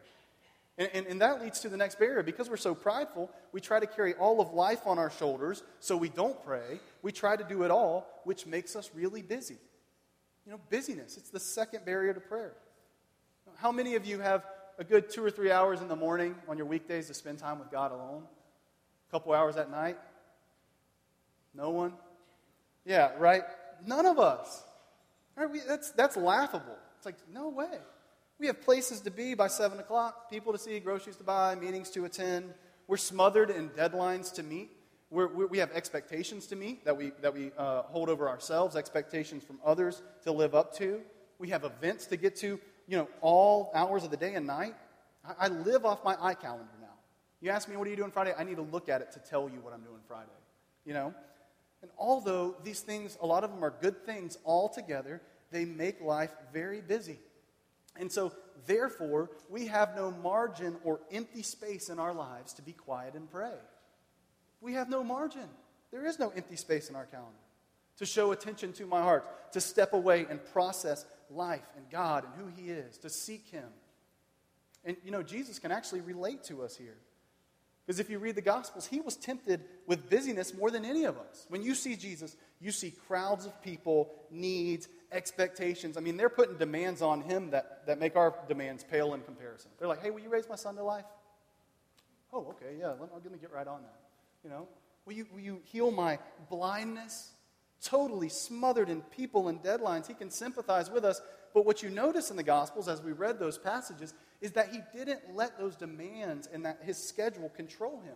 And, 0.80 0.88
and, 0.94 1.06
and, 1.08 1.20
that 1.20 1.42
leads 1.42 1.60
to 1.60 1.68
the 1.68 1.76
next 1.76 1.98
barrier. 1.98 2.22
Because 2.22 2.48
we're 2.48 2.56
so 2.56 2.74
prideful, 2.74 3.30
we 3.52 3.60
try 3.60 3.78
to 3.80 3.86
carry 3.86 4.14
all 4.14 4.40
of 4.40 4.54
life 4.54 4.86
on 4.86 4.98
our 4.98 5.10
shoulders, 5.10 5.62
so 5.78 5.94
we 5.94 6.08
don't 6.08 6.42
pray. 6.42 6.80
We 7.02 7.12
try 7.12 7.36
to 7.36 7.44
do 7.44 7.64
it 7.64 7.70
all, 7.70 8.08
which 8.24 8.46
makes 8.46 8.74
us 8.74 8.90
really 8.94 9.20
busy. 9.20 9.58
You 10.46 10.52
know, 10.52 10.60
busyness, 10.70 11.18
it's 11.18 11.28
the 11.28 11.38
second 11.38 11.84
barrier 11.84 12.14
to 12.14 12.20
prayer. 12.20 12.54
How 13.56 13.70
many 13.70 13.94
of 13.94 14.06
you 14.06 14.20
have 14.20 14.46
a 14.78 14.84
good 14.84 15.10
two 15.10 15.22
or 15.22 15.30
three 15.30 15.52
hours 15.52 15.82
in 15.82 15.88
the 15.88 15.96
morning 15.96 16.34
on 16.48 16.56
your 16.56 16.66
weekdays 16.66 17.08
to 17.08 17.14
spend 17.14 17.38
time 17.38 17.58
with 17.58 17.70
God 17.70 17.92
alone? 17.92 18.22
A 19.08 19.10
couple 19.10 19.34
hours 19.34 19.56
at 19.56 19.70
night? 19.70 19.98
No 21.54 21.68
one? 21.70 21.92
Yeah, 22.86 23.10
right? 23.18 23.42
None 23.86 24.06
of 24.06 24.18
us. 24.18 24.62
Right, 25.36 25.50
we, 25.50 25.60
that's, 25.60 25.90
that's 25.90 26.16
laughable. 26.16 26.78
It's 26.96 27.04
like, 27.04 27.16
no 27.30 27.50
way. 27.50 27.78
We 28.40 28.46
have 28.46 28.62
places 28.62 29.02
to 29.02 29.10
be 29.10 29.34
by 29.34 29.48
7 29.48 29.78
o'clock, 29.80 30.30
people 30.30 30.52
to 30.52 30.58
see, 30.58 30.80
groceries 30.80 31.16
to 31.16 31.24
buy, 31.24 31.54
meetings 31.56 31.90
to 31.90 32.06
attend. 32.06 32.54
We're 32.88 32.96
smothered 32.96 33.50
in 33.50 33.68
deadlines 33.68 34.32
to 34.36 34.42
meet. 34.42 34.70
We're, 35.10 35.26
we 35.26 35.58
have 35.58 35.70
expectations 35.72 36.46
to 36.46 36.56
meet 36.56 36.86
that 36.86 36.96
we, 36.96 37.12
that 37.20 37.34
we 37.34 37.52
uh, 37.58 37.82
hold 37.82 38.08
over 38.08 38.30
ourselves, 38.30 38.76
expectations 38.76 39.44
from 39.44 39.58
others 39.62 40.00
to 40.22 40.32
live 40.32 40.54
up 40.54 40.74
to. 40.78 41.02
We 41.38 41.50
have 41.50 41.64
events 41.64 42.06
to 42.06 42.16
get 42.16 42.34
to, 42.36 42.58
you 42.88 42.96
know, 42.96 43.08
all 43.20 43.70
hours 43.74 44.04
of 44.04 44.10
the 44.10 44.16
day 44.16 44.34
and 44.34 44.46
night. 44.46 44.74
I, 45.22 45.46
I 45.46 45.48
live 45.48 45.84
off 45.84 46.02
my 46.02 46.14
iCalendar 46.14 46.80
now. 46.80 46.96
you 47.42 47.50
ask 47.50 47.68
me, 47.68 47.76
what 47.76 47.86
are 47.88 47.90
you 47.90 47.96
doing 47.96 48.10
Friday? 48.10 48.32
I 48.38 48.44
need 48.44 48.56
to 48.56 48.62
look 48.62 48.88
at 48.88 49.02
it 49.02 49.12
to 49.12 49.18
tell 49.18 49.50
you 49.50 49.60
what 49.60 49.74
I'm 49.74 49.82
doing 49.82 50.00
Friday. 50.08 50.30
You 50.86 50.94
know? 50.94 51.14
And 51.82 51.90
although 51.98 52.56
these 52.64 52.80
things, 52.80 53.18
a 53.20 53.26
lot 53.26 53.44
of 53.44 53.50
them 53.50 53.62
are 53.62 53.74
good 53.82 54.06
things 54.06 54.38
all 54.44 54.70
together, 54.70 55.20
they 55.50 55.66
make 55.66 56.00
life 56.00 56.30
very 56.54 56.80
busy. 56.80 57.18
And 58.00 58.10
so, 58.10 58.32
therefore, 58.66 59.30
we 59.48 59.66
have 59.66 59.94
no 59.94 60.10
margin 60.10 60.76
or 60.82 61.00
empty 61.12 61.42
space 61.42 61.90
in 61.90 61.98
our 61.98 62.14
lives 62.14 62.54
to 62.54 62.62
be 62.62 62.72
quiet 62.72 63.14
and 63.14 63.30
pray. 63.30 63.52
We 64.60 64.72
have 64.72 64.88
no 64.88 65.04
margin. 65.04 65.48
There 65.92 66.06
is 66.06 66.18
no 66.18 66.30
empty 66.30 66.56
space 66.56 66.88
in 66.88 66.96
our 66.96 67.06
calendar 67.06 67.36
to 67.98 68.06
show 68.06 68.32
attention 68.32 68.72
to 68.72 68.86
my 68.86 69.02
heart, 69.02 69.52
to 69.52 69.60
step 69.60 69.92
away 69.92 70.26
and 70.30 70.40
process 70.52 71.04
life 71.28 71.68
and 71.76 71.88
God 71.90 72.24
and 72.24 72.32
who 72.34 72.50
He 72.60 72.70
is, 72.70 72.96
to 72.98 73.10
seek 73.10 73.48
Him. 73.48 73.68
And, 74.84 74.96
you 75.04 75.10
know, 75.10 75.22
Jesus 75.22 75.58
can 75.58 75.70
actually 75.70 76.00
relate 76.00 76.42
to 76.44 76.62
us 76.62 76.74
here. 76.74 76.96
Because 77.84 78.00
if 78.00 78.08
you 78.08 78.18
read 78.18 78.36
the 78.36 78.40
Gospels, 78.40 78.86
he 78.86 79.00
was 79.00 79.16
tempted 79.16 79.64
with 79.86 80.08
busyness 80.08 80.54
more 80.54 80.70
than 80.70 80.84
any 80.84 81.04
of 81.04 81.18
us. 81.18 81.46
When 81.48 81.62
you 81.62 81.74
see 81.74 81.96
Jesus, 81.96 82.36
you 82.60 82.70
see 82.70 82.92
crowds 82.92 83.46
of 83.46 83.62
people, 83.62 84.12
needs, 84.30 84.88
expectations. 85.12 85.96
I 85.96 86.00
mean, 86.00 86.16
they're 86.16 86.28
putting 86.28 86.56
demands 86.56 87.02
on 87.02 87.22
him 87.22 87.50
that, 87.50 87.86
that 87.86 87.98
make 87.98 88.16
our 88.16 88.34
demands 88.48 88.84
pale 88.84 89.14
in 89.14 89.20
comparison. 89.22 89.70
They're 89.78 89.88
like, 89.88 90.02
hey, 90.02 90.10
will 90.10 90.20
you 90.20 90.28
raise 90.28 90.48
my 90.48 90.56
son 90.56 90.76
to 90.76 90.82
life? 90.82 91.04
Oh, 92.32 92.46
okay, 92.50 92.76
yeah, 92.78 92.92
I'm 92.92 92.98
going 92.98 93.32
to 93.32 93.40
get 93.40 93.52
right 93.52 93.66
on 93.66 93.82
that. 93.82 94.00
You 94.44 94.50
know, 94.50 94.68
will 95.04 95.14
you, 95.14 95.26
will 95.32 95.40
you 95.40 95.60
heal 95.64 95.90
my 95.90 96.18
blindness? 96.48 97.32
Totally 97.82 98.28
smothered 98.28 98.88
in 98.88 99.02
people 99.02 99.48
and 99.48 99.62
deadlines. 99.62 100.06
He 100.06 100.14
can 100.14 100.30
sympathize 100.30 100.90
with 100.90 101.04
us. 101.04 101.20
But 101.52 101.66
what 101.66 101.82
you 101.82 101.90
notice 101.90 102.30
in 102.30 102.36
the 102.36 102.42
Gospels 102.42 102.88
as 102.88 103.02
we 103.02 103.12
read 103.12 103.38
those 103.38 103.58
passages 103.58 104.14
is 104.40 104.52
that 104.52 104.68
he 104.68 104.80
didn't 104.96 105.34
let 105.34 105.58
those 105.58 105.76
demands 105.76 106.48
and 106.52 106.64
that 106.64 106.78
his 106.82 106.96
schedule 106.96 107.48
control 107.48 108.00
him. 108.00 108.14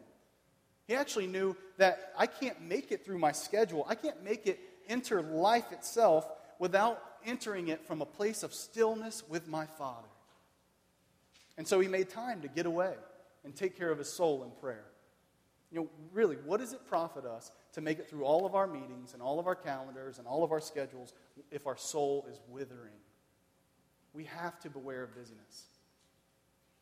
He 0.87 0.95
actually 0.95 1.27
knew 1.27 1.57
that 1.79 2.13
I 2.17 2.27
can't 2.27 2.61
make 2.61 2.93
it 2.93 3.05
through 3.05 3.19
my 3.19 3.33
schedule. 3.33 3.87
I 3.89 3.95
can't 3.95 4.23
make 4.23 4.47
it 4.47 4.61
enter 4.89 5.23
life 5.23 5.73
itself 5.73 6.27
without 6.59 7.03
entering 7.25 7.69
it 7.69 7.87
from 7.87 8.03
a 8.03 8.07
place 8.07 8.43
of 8.43 8.53
stillness 8.53 9.23
with 9.29 9.49
my 9.49 9.67
Father. 9.67 10.09
And 11.57 11.67
so 11.67 11.81
he 11.81 11.89
made 11.89 12.09
time 12.09 12.41
to 12.43 12.49
get 12.49 12.67
away 12.67 12.95
and 13.45 13.55
take 13.55 13.77
care 13.77 13.91
of 13.91 13.99
his 13.99 14.09
soul 14.09 14.43
in 14.43 14.51
prayer. 14.61 14.85
You 15.71 15.81
know, 15.81 15.89
really, 16.13 16.37
what 16.37 16.61
does 16.61 16.73
it 16.73 16.87
profit 16.89 17.25
us 17.25 17.51
to 17.73 17.81
make 17.81 17.99
it 17.99 18.09
through 18.09 18.25
all 18.25 18.47
of 18.47 18.55
our 18.55 18.67
meetings 18.67 19.13
and 19.13 19.23
all 19.23 19.41
of 19.41 19.47
our 19.47 19.55
calendars 19.55 20.19
and 20.19 20.27
all 20.27 20.45
of 20.45 20.53
our 20.53 20.61
schedules 20.61 21.13
if 21.51 21.67
our 21.67 21.77
soul 21.77 22.27
is 22.31 22.41
withering? 22.49 22.93
We 24.13 24.25
have 24.25 24.59
to 24.61 24.71
beware 24.71 25.03
of 25.03 25.15
busyness. 25.15 25.65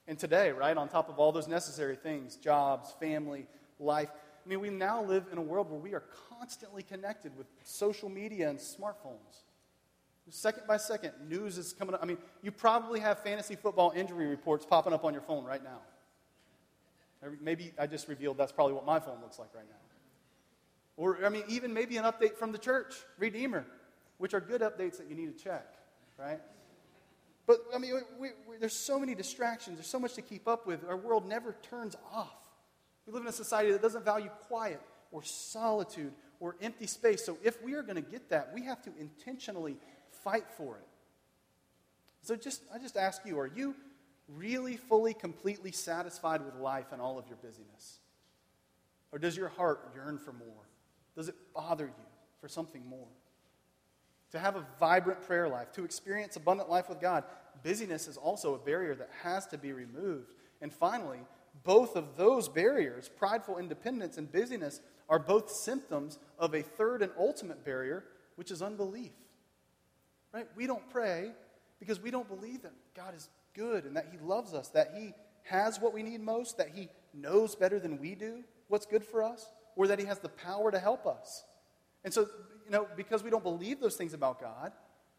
And 0.06 0.18
today, 0.18 0.50
right, 0.50 0.76
on 0.76 0.88
top 0.88 1.08
of 1.08 1.18
all 1.18 1.32
those 1.32 1.48
necessary 1.48 1.96
things 1.96 2.36
jobs, 2.36 2.92
family, 3.00 3.46
life 3.78 4.10
I 4.44 4.48
mean, 4.48 4.60
we 4.60 4.70
now 4.70 5.02
live 5.04 5.26
in 5.30 5.38
a 5.38 5.42
world 5.42 5.70
where 5.70 5.78
we 5.78 5.94
are 5.94 6.02
constantly 6.28 6.82
connected 6.82 7.36
with 7.36 7.46
social 7.62 8.08
media 8.08 8.50
and 8.50 8.58
smartphones. 8.58 9.44
Second 10.30 10.66
by 10.66 10.76
second, 10.76 11.12
news 11.28 11.58
is 11.58 11.72
coming 11.72 11.94
up. 11.94 12.02
I 12.02 12.06
mean, 12.06 12.18
you 12.42 12.52
probably 12.52 13.00
have 13.00 13.18
fantasy 13.18 13.56
football 13.56 13.92
injury 13.94 14.26
reports 14.26 14.64
popping 14.64 14.92
up 14.92 15.04
on 15.04 15.12
your 15.12 15.22
phone 15.22 15.44
right 15.44 15.62
now. 15.62 15.80
Maybe 17.40 17.72
I 17.78 17.86
just 17.86 18.08
revealed 18.08 18.36
that's 18.38 18.52
probably 18.52 18.74
what 18.74 18.86
my 18.86 18.98
phone 18.98 19.20
looks 19.20 19.38
like 19.38 19.54
right 19.54 19.68
now. 19.68 19.76
Or, 20.96 21.24
I 21.24 21.28
mean, 21.28 21.44
even 21.48 21.72
maybe 21.72 21.96
an 21.96 22.04
update 22.04 22.36
from 22.36 22.52
the 22.52 22.58
church, 22.58 22.94
Redeemer, 23.18 23.66
which 24.18 24.34
are 24.34 24.40
good 24.40 24.60
updates 24.60 24.98
that 24.98 25.08
you 25.08 25.14
need 25.14 25.36
to 25.36 25.44
check, 25.44 25.74
right? 26.18 26.40
But, 27.46 27.58
I 27.74 27.78
mean, 27.78 27.94
we, 28.18 28.28
we, 28.48 28.56
there's 28.58 28.76
so 28.76 28.98
many 28.98 29.14
distractions, 29.14 29.76
there's 29.76 29.88
so 29.88 29.98
much 29.98 30.14
to 30.14 30.22
keep 30.22 30.46
up 30.46 30.66
with. 30.66 30.84
Our 30.88 30.96
world 30.96 31.26
never 31.28 31.56
turns 31.62 31.96
off. 32.12 32.36
We 33.06 33.12
live 33.12 33.22
in 33.22 33.28
a 33.28 33.32
society 33.32 33.72
that 33.72 33.82
doesn't 33.82 34.04
value 34.04 34.30
quiet 34.46 34.80
or 35.10 35.22
solitude 35.22 36.12
or 36.40 36.56
empty 36.60 36.86
space. 36.86 37.24
So, 37.24 37.38
if 37.42 37.62
we 37.62 37.74
are 37.74 37.82
going 37.82 37.96
to 37.96 38.08
get 38.10 38.30
that, 38.30 38.52
we 38.54 38.62
have 38.64 38.82
to 38.82 38.90
intentionally 38.98 39.76
fight 40.24 40.44
for 40.56 40.76
it. 40.76 40.86
So, 42.22 42.36
just, 42.36 42.62
I 42.72 42.78
just 42.78 42.96
ask 42.96 43.22
you 43.26 43.38
are 43.38 43.46
you 43.46 43.74
really, 44.28 44.76
fully, 44.76 45.14
completely 45.14 45.72
satisfied 45.72 46.44
with 46.44 46.54
life 46.54 46.92
and 46.92 47.00
all 47.00 47.18
of 47.18 47.26
your 47.28 47.36
busyness? 47.36 47.98
Or 49.10 49.18
does 49.18 49.36
your 49.36 49.48
heart 49.48 49.90
yearn 49.94 50.18
for 50.18 50.32
more? 50.32 50.68
Does 51.16 51.28
it 51.28 51.34
bother 51.54 51.86
you 51.86 52.06
for 52.40 52.48
something 52.48 52.86
more? 52.86 53.08
to 54.32 54.38
have 54.38 54.56
a 54.56 54.66
vibrant 54.80 55.20
prayer 55.22 55.48
life, 55.48 55.70
to 55.72 55.84
experience 55.84 56.36
abundant 56.36 56.68
life 56.68 56.88
with 56.88 57.00
God, 57.00 57.24
busyness 57.62 58.08
is 58.08 58.16
also 58.16 58.54
a 58.54 58.58
barrier 58.58 58.94
that 58.94 59.10
has 59.22 59.46
to 59.48 59.58
be 59.58 59.72
removed. 59.72 60.34
And 60.60 60.72
finally, 60.72 61.20
both 61.64 61.96
of 61.96 62.16
those 62.16 62.48
barriers, 62.48 63.10
prideful 63.10 63.58
independence 63.58 64.16
and 64.16 64.32
busyness, 64.32 64.80
are 65.08 65.18
both 65.18 65.50
symptoms 65.50 66.18
of 66.38 66.54
a 66.54 66.62
third 66.62 67.02
and 67.02 67.12
ultimate 67.18 67.62
barrier, 67.62 68.04
which 68.36 68.50
is 68.50 68.62
unbelief. 68.62 69.12
Right? 70.32 70.46
We 70.56 70.66
don't 70.66 70.88
pray 70.90 71.32
because 71.78 72.00
we 72.00 72.10
don't 72.10 72.28
believe 72.28 72.62
that 72.62 72.72
God 72.94 73.14
is 73.14 73.28
good 73.54 73.84
and 73.84 73.96
that 73.96 74.06
He 74.10 74.18
loves 74.18 74.54
us, 74.54 74.68
that 74.70 74.92
He 74.96 75.12
has 75.44 75.80
what 75.80 75.92
we 75.92 76.02
need 76.02 76.20
most, 76.20 76.58
that 76.58 76.70
He 76.74 76.88
knows 77.12 77.54
better 77.54 77.78
than 77.78 77.98
we 78.00 78.14
do 78.14 78.44
what's 78.68 78.86
good 78.86 79.04
for 79.04 79.22
us, 79.22 79.50
or 79.76 79.86
that 79.88 79.98
He 79.98 80.06
has 80.06 80.18
the 80.18 80.28
power 80.30 80.70
to 80.70 80.78
help 80.78 81.06
us. 81.06 81.44
And 82.04 82.12
so, 82.12 82.22
you 82.64 82.70
know, 82.70 82.86
because 82.96 83.22
we 83.22 83.30
don't 83.30 83.42
believe 83.42 83.80
those 83.80 83.96
things 83.96 84.14
about 84.14 84.40
God, 84.40 84.72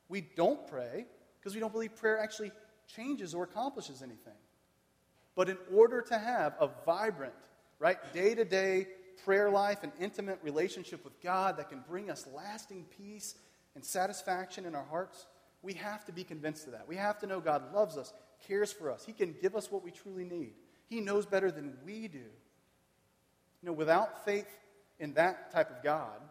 we 0.09 0.21
don't 0.21 0.67
pray 0.67 1.05
because 1.39 1.53
we 1.53 1.59
don't 1.59 1.73
believe 1.73 1.95
prayer 1.95 2.19
actually 2.19 2.51
changes 2.87 3.33
or 3.33 3.43
accomplishes 3.43 4.01
anything. 4.01 4.33
But 5.35 5.49
in 5.49 5.57
order 5.73 6.01
to 6.01 6.17
have 6.17 6.53
a 6.59 6.69
vibrant, 6.85 7.33
right, 7.79 7.97
day 8.13 8.35
to 8.35 8.45
day 8.45 8.87
prayer 9.23 9.49
life 9.49 9.83
and 9.83 9.91
intimate 9.99 10.39
relationship 10.43 11.03
with 11.03 11.19
God 11.21 11.57
that 11.57 11.69
can 11.69 11.83
bring 11.87 12.09
us 12.09 12.27
lasting 12.33 12.85
peace 12.97 13.35
and 13.75 13.83
satisfaction 13.83 14.65
in 14.65 14.75
our 14.75 14.85
hearts, 14.85 15.25
we 15.61 15.73
have 15.73 16.05
to 16.05 16.11
be 16.11 16.23
convinced 16.23 16.65
of 16.67 16.73
that. 16.73 16.87
We 16.87 16.97
have 16.97 17.19
to 17.19 17.27
know 17.27 17.39
God 17.39 17.73
loves 17.73 17.97
us, 17.97 18.13
cares 18.47 18.71
for 18.71 18.91
us. 18.91 19.05
He 19.05 19.13
can 19.13 19.35
give 19.41 19.55
us 19.55 19.71
what 19.71 19.83
we 19.83 19.91
truly 19.91 20.25
need. 20.25 20.53
He 20.89 21.01
knows 21.01 21.25
better 21.25 21.51
than 21.51 21.73
we 21.85 22.07
do. 22.07 22.19
You 22.19 23.67
know, 23.67 23.73
without 23.73 24.25
faith 24.25 24.47
in 24.99 25.13
that 25.13 25.51
type 25.51 25.71
of 25.71 25.81
God, 25.83 26.21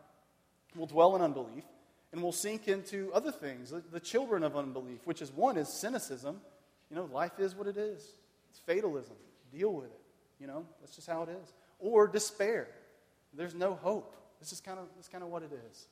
we'll 0.77 0.87
dwell 0.87 1.17
in 1.17 1.23
unbelief 1.23 1.65
and 2.13 2.23
we'll 2.23 2.33
sink 2.33 2.69
into 2.69 3.11
other 3.15 3.33
things, 3.33 3.73
the, 3.91 4.01
children 4.01 4.43
of 4.43 4.55
unbelief, 4.55 5.01
which 5.07 5.23
is 5.23 5.33
one 5.33 5.57
is 5.57 5.69
cynicism. 5.69 6.41
You 6.91 6.97
know, 6.97 7.09
life 7.11 7.39
is 7.39 7.55
what 7.55 7.67
it 7.67 7.79
is. 7.79 8.07
It's 8.51 8.61
fatalism. 8.67 9.17
Deal 9.51 9.73
with 9.73 9.87
it. 9.87 10.01
You 10.39 10.47
know, 10.47 10.67
that's 10.81 10.95
just 10.95 11.09
how 11.09 11.23
it 11.23 11.31
is. 11.31 11.55
Or 11.79 12.07
despair. 12.07 12.69
There's 13.33 13.55
no 13.55 13.75
hope. 13.75 14.15
This 14.41 14.53
is 14.53 14.61
kind 14.61 14.79
of, 14.79 14.87
this 14.97 15.07
is 15.07 15.09
kind 15.11 15.25
of 15.25 15.31
what 15.31 15.43
it 15.43 15.53
is. 15.71 15.87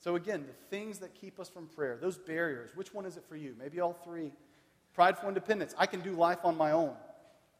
So, 0.00 0.16
again, 0.16 0.46
the 0.46 0.76
things 0.76 0.98
that 1.00 1.14
keep 1.14 1.38
us 1.38 1.48
from 1.48 1.66
prayer, 1.66 1.98
those 2.00 2.16
barriers, 2.16 2.70
which 2.74 2.94
one 2.94 3.04
is 3.04 3.16
it 3.16 3.24
for 3.28 3.36
you? 3.36 3.54
Maybe 3.58 3.80
all 3.80 3.92
three. 3.92 4.32
Prideful 4.94 5.28
independence. 5.28 5.74
I 5.78 5.86
can 5.86 6.00
do 6.00 6.12
life 6.12 6.38
on 6.42 6.56
my 6.56 6.72
own, 6.72 6.94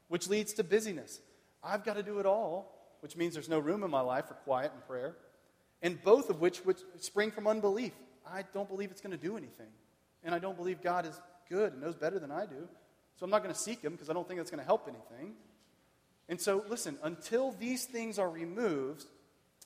which 0.08 0.26
leads 0.26 0.54
to 0.54 0.64
busyness. 0.64 1.20
I've 1.62 1.84
got 1.84 1.94
to 1.94 2.02
do 2.02 2.18
it 2.18 2.26
all, 2.26 2.96
which 3.00 3.16
means 3.16 3.34
there's 3.34 3.48
no 3.48 3.58
room 3.58 3.84
in 3.84 3.90
my 3.90 4.00
life 4.00 4.26
for 4.26 4.34
quiet 4.34 4.72
and 4.74 4.86
prayer. 4.86 5.16
And 5.82 6.02
both 6.02 6.30
of 6.30 6.40
which, 6.40 6.58
which 6.58 6.78
spring 6.98 7.30
from 7.30 7.46
unbelief. 7.46 7.92
I 8.26 8.44
don't 8.54 8.68
believe 8.68 8.90
it's 8.90 9.00
going 9.00 9.16
to 9.16 9.22
do 9.22 9.36
anything. 9.36 9.68
And 10.24 10.34
I 10.34 10.38
don't 10.38 10.56
believe 10.56 10.82
God 10.82 11.06
is 11.06 11.20
good 11.48 11.72
and 11.72 11.82
knows 11.82 11.96
better 11.96 12.18
than 12.18 12.30
I 12.30 12.46
do. 12.46 12.68
So 13.16 13.24
I'm 13.24 13.30
not 13.30 13.42
going 13.42 13.54
to 13.54 13.60
seek 13.60 13.82
Him 13.82 13.92
because 13.92 14.08
I 14.08 14.12
don't 14.12 14.26
think 14.26 14.40
that's 14.40 14.50
going 14.50 14.60
to 14.60 14.66
help 14.66 14.88
anything. 14.88 15.34
And 16.28 16.40
so, 16.40 16.64
listen, 16.68 16.96
until 17.02 17.52
these 17.52 17.84
things 17.84 18.18
are 18.18 18.30
removed, 18.30 19.04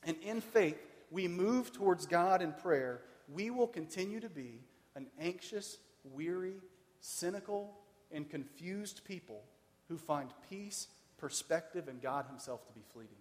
and 0.04 0.16
in 0.24 0.40
faith, 0.40 0.78
we 1.11 1.28
move 1.28 1.73
towards 1.73 2.06
God 2.06 2.42
in 2.42 2.52
prayer, 2.52 3.02
we 3.32 3.50
will 3.50 3.66
continue 3.66 4.20
to 4.20 4.28
be 4.28 4.61
an 4.96 5.06
anxious, 5.20 5.78
weary, 6.04 6.54
cynical, 7.00 7.75
and 8.12 8.28
confused 8.28 9.02
people 9.04 9.42
who 9.88 9.99
find 9.99 10.30
peace, 10.49 10.88
perspective, 11.18 11.88
and 11.88 12.00
God 12.00 12.26
Himself 12.26 12.66
to 12.66 12.73
be 12.73 12.82
fleeting. 12.92 13.16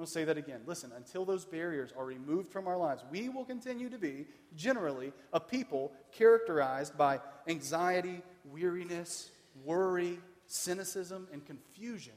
I'm 0.00 0.02
going 0.02 0.06
to 0.06 0.12
say 0.12 0.24
that 0.24 0.38
again. 0.38 0.60
Listen, 0.66 0.92
until 0.96 1.24
those 1.24 1.44
barriers 1.44 1.92
are 1.96 2.04
removed 2.04 2.50
from 2.50 2.66
our 2.66 2.76
lives, 2.76 3.04
we 3.10 3.28
will 3.28 3.44
continue 3.44 3.90
to 3.90 3.98
be, 3.98 4.26
generally, 4.56 5.12
a 5.32 5.40
people 5.40 5.92
characterized 6.12 6.96
by 6.96 7.20
anxiety, 7.46 8.22
weariness, 8.50 9.30
worry, 9.64 10.18
cynicism, 10.46 11.28
and 11.32 11.44
confusion. 11.44 12.14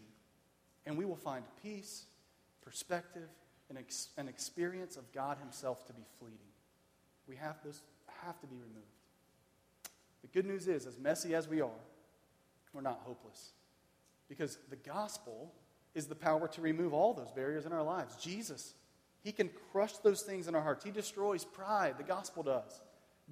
And 0.85 0.97
we 0.97 1.05
will 1.05 1.15
find 1.15 1.43
peace, 1.61 2.05
perspective, 2.61 3.29
and 3.73 3.83
ex- 3.83 4.09
an 4.17 4.27
experience 4.27 4.97
of 4.97 5.11
God 5.11 5.37
Himself 5.39 5.85
to 5.87 5.93
be 5.93 6.03
fleeting. 6.19 6.37
We 7.27 7.35
have 7.37 7.57
those 7.63 7.81
have 8.23 8.39
to 8.41 8.47
be 8.47 8.55
removed. 8.55 8.85
The 10.21 10.27
good 10.27 10.45
news 10.45 10.67
is, 10.67 10.85
as 10.85 10.99
messy 10.99 11.33
as 11.33 11.47
we 11.47 11.61
are, 11.61 11.69
we're 12.71 12.81
not 12.81 13.01
hopeless. 13.03 13.51
Because 14.29 14.57
the 14.69 14.75
gospel 14.75 15.53
is 15.95 16.05
the 16.05 16.15
power 16.15 16.47
to 16.49 16.61
remove 16.61 16.93
all 16.93 17.13
those 17.13 17.31
barriers 17.31 17.65
in 17.65 17.73
our 17.73 17.83
lives. 17.83 18.15
Jesus, 18.15 18.75
He 19.23 19.31
can 19.31 19.49
crush 19.71 19.93
those 19.97 20.21
things 20.21 20.47
in 20.47 20.55
our 20.55 20.61
hearts. 20.61 20.83
He 20.83 20.91
destroys 20.91 21.43
pride, 21.43 21.95
the 21.97 22.03
gospel 22.03 22.43
does, 22.43 22.81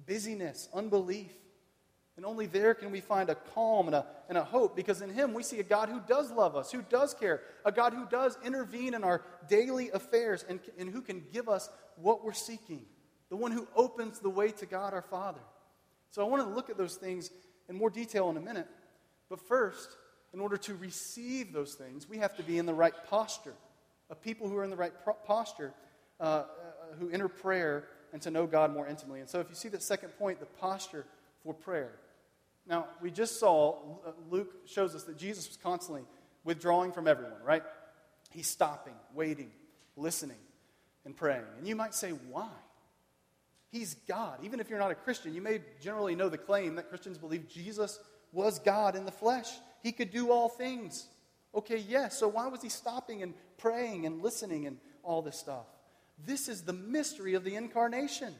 busyness, 0.06 0.68
unbelief. 0.74 1.32
And 2.16 2.26
only 2.26 2.46
there 2.46 2.74
can 2.74 2.90
we 2.90 3.00
find 3.00 3.30
a 3.30 3.34
calm 3.34 3.86
and 3.86 3.94
a, 3.94 4.06
and 4.28 4.36
a 4.36 4.44
hope 4.44 4.76
because 4.76 5.00
in 5.00 5.10
Him 5.10 5.32
we 5.32 5.42
see 5.42 5.60
a 5.60 5.64
God 5.64 5.88
who 5.88 6.00
does 6.06 6.30
love 6.30 6.56
us, 6.56 6.70
who 6.70 6.82
does 6.82 7.14
care, 7.14 7.40
a 7.64 7.72
God 7.72 7.94
who 7.94 8.06
does 8.06 8.36
intervene 8.44 8.94
in 8.94 9.02
our 9.02 9.22
daily 9.48 9.90
affairs 9.90 10.44
and, 10.48 10.60
and 10.78 10.90
who 10.90 11.00
can 11.00 11.24
give 11.32 11.48
us 11.48 11.70
what 11.96 12.22
we're 12.24 12.32
seeking, 12.32 12.84
the 13.30 13.36
one 13.36 13.50
who 13.50 13.66
opens 13.74 14.18
the 14.18 14.28
way 14.28 14.50
to 14.50 14.66
God 14.66 14.92
our 14.92 15.02
Father. 15.02 15.40
So 16.10 16.24
I 16.24 16.28
want 16.28 16.42
to 16.46 16.54
look 16.54 16.68
at 16.68 16.76
those 16.76 16.96
things 16.96 17.30
in 17.68 17.76
more 17.76 17.88
detail 17.88 18.28
in 18.28 18.36
a 18.36 18.40
minute. 18.40 18.68
But 19.30 19.40
first, 19.40 19.96
in 20.34 20.40
order 20.40 20.58
to 20.58 20.74
receive 20.74 21.52
those 21.52 21.74
things, 21.74 22.06
we 22.06 22.18
have 22.18 22.36
to 22.36 22.42
be 22.42 22.58
in 22.58 22.66
the 22.66 22.74
right 22.74 22.94
posture. 23.08 23.54
A 24.10 24.14
people 24.14 24.48
who 24.48 24.56
are 24.58 24.64
in 24.64 24.70
the 24.70 24.76
right 24.76 24.92
pro- 25.02 25.14
posture, 25.14 25.72
uh, 26.20 26.22
uh, 26.22 26.44
who 26.98 27.08
enter 27.08 27.28
prayer 27.28 27.84
and 28.12 28.20
to 28.20 28.30
know 28.30 28.46
God 28.46 28.74
more 28.74 28.86
intimately. 28.86 29.20
And 29.20 29.28
so, 29.30 29.40
if 29.40 29.48
you 29.48 29.54
see 29.54 29.70
the 29.70 29.80
second 29.80 30.10
point, 30.18 30.40
the 30.40 30.46
posture 30.46 31.06
for 31.42 31.54
prayer. 31.54 31.92
Now, 32.66 32.86
we 33.00 33.10
just 33.10 33.40
saw, 33.40 33.76
uh, 34.06 34.12
Luke 34.30 34.66
shows 34.66 34.94
us 34.94 35.04
that 35.04 35.18
Jesus 35.18 35.48
was 35.48 35.56
constantly 35.56 36.02
withdrawing 36.44 36.92
from 36.92 37.08
everyone, 37.08 37.42
right? 37.44 37.62
He's 38.30 38.48
stopping, 38.48 38.94
waiting, 39.14 39.50
listening, 39.96 40.38
and 41.04 41.16
praying. 41.16 41.44
And 41.58 41.66
you 41.66 41.76
might 41.76 41.94
say, 41.94 42.10
why? 42.10 42.48
He's 43.70 43.94
God. 44.06 44.38
Even 44.44 44.60
if 44.60 44.70
you're 44.70 44.78
not 44.78 44.90
a 44.90 44.94
Christian, 44.94 45.34
you 45.34 45.42
may 45.42 45.60
generally 45.80 46.14
know 46.14 46.28
the 46.28 46.38
claim 46.38 46.76
that 46.76 46.88
Christians 46.88 47.18
believe 47.18 47.48
Jesus 47.48 47.98
was 48.30 48.58
God 48.58 48.96
in 48.96 49.04
the 49.04 49.10
flesh. 49.12 49.48
He 49.82 49.92
could 49.92 50.10
do 50.10 50.30
all 50.30 50.48
things. 50.48 51.08
Okay, 51.54 51.78
yes, 51.78 52.18
so 52.18 52.28
why 52.28 52.46
was 52.46 52.62
he 52.62 52.68
stopping 52.68 53.22
and 53.22 53.34
praying 53.58 54.06
and 54.06 54.22
listening 54.22 54.66
and 54.66 54.78
all 55.02 55.20
this 55.20 55.38
stuff? 55.38 55.66
This 56.24 56.48
is 56.48 56.62
the 56.62 56.72
mystery 56.72 57.34
of 57.34 57.44
the 57.44 57.56
incarnation. 57.56 58.34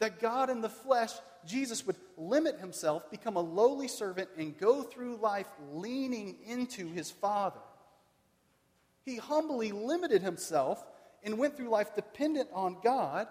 That 0.00 0.20
God 0.20 0.50
in 0.50 0.60
the 0.60 0.68
flesh, 0.68 1.12
Jesus 1.46 1.86
would 1.86 1.96
limit 2.18 2.58
himself, 2.58 3.10
become 3.10 3.36
a 3.36 3.40
lowly 3.40 3.88
servant, 3.88 4.28
and 4.36 4.58
go 4.58 4.82
through 4.82 5.16
life 5.16 5.48
leaning 5.72 6.36
into 6.46 6.86
his 6.88 7.10
Father. 7.10 7.60
He 9.04 9.16
humbly 9.16 9.72
limited 9.72 10.22
himself 10.22 10.84
and 11.22 11.38
went 11.38 11.56
through 11.56 11.70
life 11.70 11.94
dependent 11.94 12.50
on 12.52 12.76
God. 12.82 13.28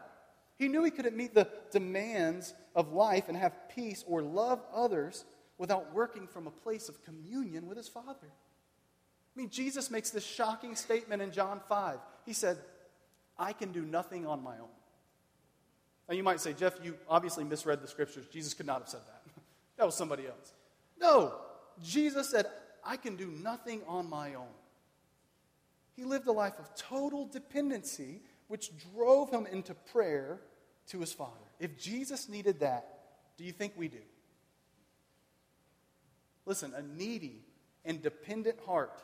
He 0.58 0.68
knew 0.68 0.84
he 0.84 0.92
couldn't 0.92 1.16
meet 1.16 1.36
the 1.36 1.48
demands 1.72 2.54
of 2.76 2.94
life 2.94 3.28
and 3.28 3.38
have 3.38 3.70
peace 3.76 4.04
or 4.08 4.22
love 4.22 4.62
others 4.74 5.26
without 5.58 5.94
working 5.94 6.28
from 6.28 6.48
a 6.48 6.52
place 6.52 6.90
of 6.90 7.04
communion 7.04 7.68
with 7.68 7.78
his 7.78 7.88
Father. 7.88 8.28
I 8.28 9.40
mean, 9.40 9.50
Jesus 9.50 9.92
makes 9.92 10.10
this 10.10 10.26
shocking 10.26 10.76
statement 10.76 11.22
in 11.22 11.32
John 11.32 11.62
5. 11.70 12.00
He 12.26 12.34
said, 12.34 12.58
I 13.38 13.54
can 13.54 13.72
do 13.72 13.84
nothing 13.84 14.26
on 14.26 14.42
my 14.42 14.58
own. 14.58 14.70
Now, 16.08 16.16
you 16.16 16.24
might 16.24 16.40
say, 16.40 16.54
Jeff, 16.54 16.74
you 16.84 16.96
obviously 17.10 17.44
misread 17.44 17.82
the 17.82 17.88
scriptures. 17.88 18.26
Jesus 18.32 18.54
could 18.54 18.66
not 18.66 18.80
have 18.80 18.90
said 18.90 19.02
that. 19.08 19.22
that 19.78 19.86
was 19.86 19.96
somebody 19.96 20.26
else. 20.26 20.54
No, 21.00 21.34
Jesus 21.84 22.30
said, 22.30 22.46
I 22.84 22.98
can 22.98 23.16
do 23.16 23.28
nothing 23.28 23.82
on 23.88 24.10
my 24.10 24.36
own. 24.36 24.48
He 25.96 26.06
lived 26.06 26.28
a 26.28 26.32
life 26.32 26.58
of 26.60 26.74
total 26.76 27.26
dependency, 27.26 28.22
which 28.48 28.72
drove 28.94 29.32
him 29.32 29.46
into 29.48 29.74
prayer 29.74 30.40
to 30.90 31.00
his 31.00 31.12
Father. 31.12 31.32
If 31.60 31.78
Jesus 31.78 32.30
needed 32.30 32.62
that, 32.62 32.88
do 33.38 33.44
you 33.44 33.52
think 33.52 33.74
we 33.76 33.88
do? 33.88 33.98
Listen, 36.46 36.74
a 36.76 36.82
needy 36.82 37.44
and 37.84 38.02
dependent 38.02 38.60
heart, 38.66 39.02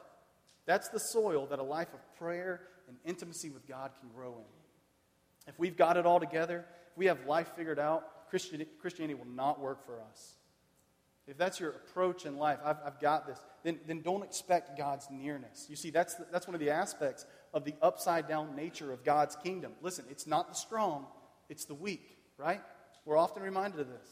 that's 0.66 0.88
the 0.90 1.00
soil 1.00 1.46
that 1.48 1.60
a 1.60 1.64
life 1.64 1.94
of 1.94 2.00
prayer 2.18 2.62
and 2.88 2.98
intimacy 3.06 3.50
with 3.50 3.68
God 3.68 3.92
can 4.00 4.10
grow 4.16 4.38
in. 4.38 5.48
If 5.48 5.60
we've 5.60 5.76
got 5.76 5.98
it 5.98 6.06
all 6.06 6.20
together, 6.20 6.66
if 6.94 6.98
we 6.98 7.08
have 7.08 7.26
life 7.26 7.52
figured 7.56 7.80
out, 7.80 8.30
Christianity 8.30 9.14
will 9.14 9.28
not 9.28 9.60
work 9.60 9.84
for 9.86 10.00
us. 10.00 10.36
If 11.26 11.38
that's 11.38 11.60
your 11.60 11.72
approach 11.72 12.26
in 12.26 12.38
life, 12.38 12.60
I've, 12.64 12.78
I've 12.86 13.00
got 13.00 13.26
this, 13.26 13.40
then, 13.64 13.80
then 13.88 14.02
don't 14.02 14.24
expect 14.24 14.78
God's 14.78 15.08
nearness. 15.10 15.68
You 15.70 15.76
see, 15.76 15.90
that's, 15.90 16.16
the, 16.16 16.26
that's 16.32 16.48
one 16.48 16.54
of 16.54 16.60
the 16.60 16.70
aspects 16.70 17.26
of 17.54 17.64
the 17.64 17.74
upside 17.82 18.28
down 18.28 18.56
nature 18.56 18.92
of 18.92 19.04
God's 19.04 19.36
kingdom. 19.38 19.72
Listen, 19.82 20.06
it's 20.10 20.28
not 20.28 20.50
the 20.50 20.56
strong, 20.56 21.08
it's 21.50 21.66
the 21.66 21.74
weak, 21.74 22.18
right? 22.38 22.62
We're 23.06 23.18
often 23.18 23.42
reminded 23.42 23.80
of 23.80 23.88
this. 23.88 24.08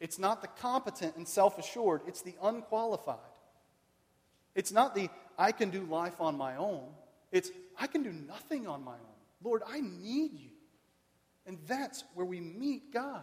It's 0.00 0.18
not 0.18 0.42
the 0.42 0.48
competent 0.48 1.16
and 1.16 1.26
self 1.26 1.58
assured, 1.58 2.02
it's 2.06 2.22
the 2.22 2.34
unqualified. 2.42 3.18
It's 4.54 4.72
not 4.72 4.94
the 4.94 5.08
I 5.38 5.52
can 5.52 5.70
do 5.70 5.82
life 5.84 6.20
on 6.20 6.36
my 6.36 6.56
own, 6.56 6.88
it's 7.30 7.50
I 7.78 7.86
can 7.86 8.02
do 8.02 8.12
nothing 8.12 8.66
on 8.66 8.84
my 8.84 8.92
own. 8.92 8.98
Lord, 9.44 9.62
I 9.66 9.80
need 9.80 10.32
you. 10.34 10.50
And 11.46 11.58
that's 11.66 12.04
where 12.14 12.26
we 12.26 12.40
meet 12.40 12.92
God. 12.92 13.22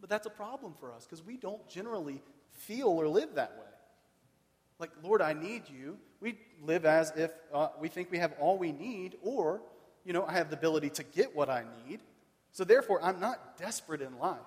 But 0.00 0.10
that's 0.10 0.26
a 0.26 0.30
problem 0.30 0.74
for 0.78 0.92
us 0.92 1.04
because 1.04 1.24
we 1.24 1.36
don't 1.36 1.66
generally 1.68 2.20
feel 2.52 2.88
or 2.88 3.08
live 3.08 3.36
that 3.36 3.52
way. 3.58 3.66
Like, 4.78 4.90
Lord, 5.02 5.22
I 5.22 5.32
need 5.32 5.62
you. 5.68 5.96
We 6.20 6.38
live 6.62 6.84
as 6.84 7.12
if 7.16 7.30
uh, 7.52 7.68
we 7.80 7.88
think 7.88 8.10
we 8.10 8.18
have 8.18 8.34
all 8.40 8.58
we 8.58 8.72
need, 8.72 9.16
or, 9.22 9.62
you 10.04 10.12
know, 10.12 10.24
I 10.26 10.32
have 10.32 10.50
the 10.50 10.56
ability 10.56 10.90
to 10.90 11.04
get 11.04 11.34
what 11.34 11.48
I 11.48 11.64
need. 11.86 12.00
So 12.52 12.64
therefore, 12.64 13.02
I'm 13.02 13.20
not 13.20 13.56
desperate 13.56 14.02
in 14.02 14.18
life. 14.18 14.38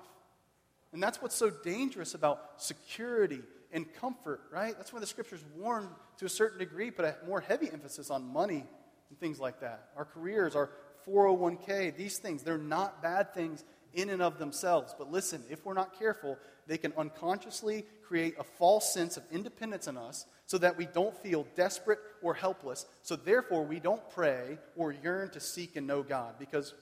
And 0.93 1.01
that's 1.01 1.21
what's 1.21 1.35
so 1.35 1.49
dangerous 1.49 2.13
about 2.13 2.61
security 2.61 3.41
and 3.71 3.91
comfort, 3.95 4.41
right? 4.51 4.75
That's 4.77 4.93
why 4.93 4.99
the 4.99 5.07
scriptures 5.07 5.43
warn 5.55 5.89
to 6.17 6.25
a 6.25 6.29
certain 6.29 6.59
degree, 6.59 6.91
put 6.91 7.05
a 7.05 7.15
more 7.25 7.41
heavy 7.41 7.69
emphasis 7.71 8.09
on 8.09 8.31
money 8.31 8.65
and 9.09 9.19
things 9.19 9.39
like 9.39 9.59
that. 9.61 9.89
Our 9.95 10.05
careers, 10.05 10.55
our 10.55 10.69
401k, 11.07 11.95
these 11.95 12.17
things, 12.17 12.43
they're 12.43 12.57
not 12.57 13.01
bad 13.01 13.33
things 13.33 13.63
in 13.93 14.09
and 14.09 14.21
of 14.21 14.37
themselves. 14.37 14.93
But 14.97 15.11
listen, 15.11 15.43
if 15.49 15.65
we're 15.65 15.73
not 15.73 15.97
careful, 15.97 16.37
they 16.67 16.77
can 16.77 16.93
unconsciously 16.97 17.85
create 18.07 18.35
a 18.39 18.43
false 18.43 18.93
sense 18.93 19.17
of 19.17 19.23
independence 19.31 19.87
in 19.87 19.97
us 19.97 20.25
so 20.45 20.57
that 20.59 20.77
we 20.77 20.85
don't 20.85 21.17
feel 21.17 21.45
desperate 21.55 21.99
or 22.21 22.33
helpless. 22.33 22.85
So 23.01 23.15
therefore, 23.15 23.63
we 23.63 23.79
don't 23.79 24.07
pray 24.11 24.57
or 24.75 24.91
yearn 24.91 25.29
to 25.31 25.39
seek 25.39 25.75
and 25.75 25.87
know 25.87 26.03
God 26.03 26.35
because 26.39 26.73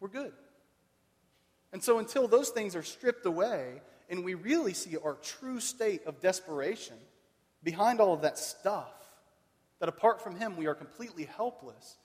we're 0.00 0.08
good. 0.08 0.32
And 1.72 1.82
so 1.82 1.98
until 1.98 2.28
those 2.28 2.50
things 2.50 2.76
are 2.76 2.82
stripped 2.82 3.26
away 3.26 3.80
and 4.08 4.24
we 4.24 4.34
really 4.34 4.74
see 4.74 4.96
our 4.96 5.14
true 5.14 5.60
state 5.60 6.04
of 6.06 6.20
desperation 6.20 6.96
behind 7.62 8.00
all 8.00 8.12
of 8.12 8.22
that 8.22 8.38
stuff, 8.38 8.92
that 9.80 9.88
apart 9.88 10.22
from 10.22 10.36
Him 10.36 10.56
we 10.56 10.66
are 10.66 10.74
completely 10.74 11.24
helpless, 11.24 11.96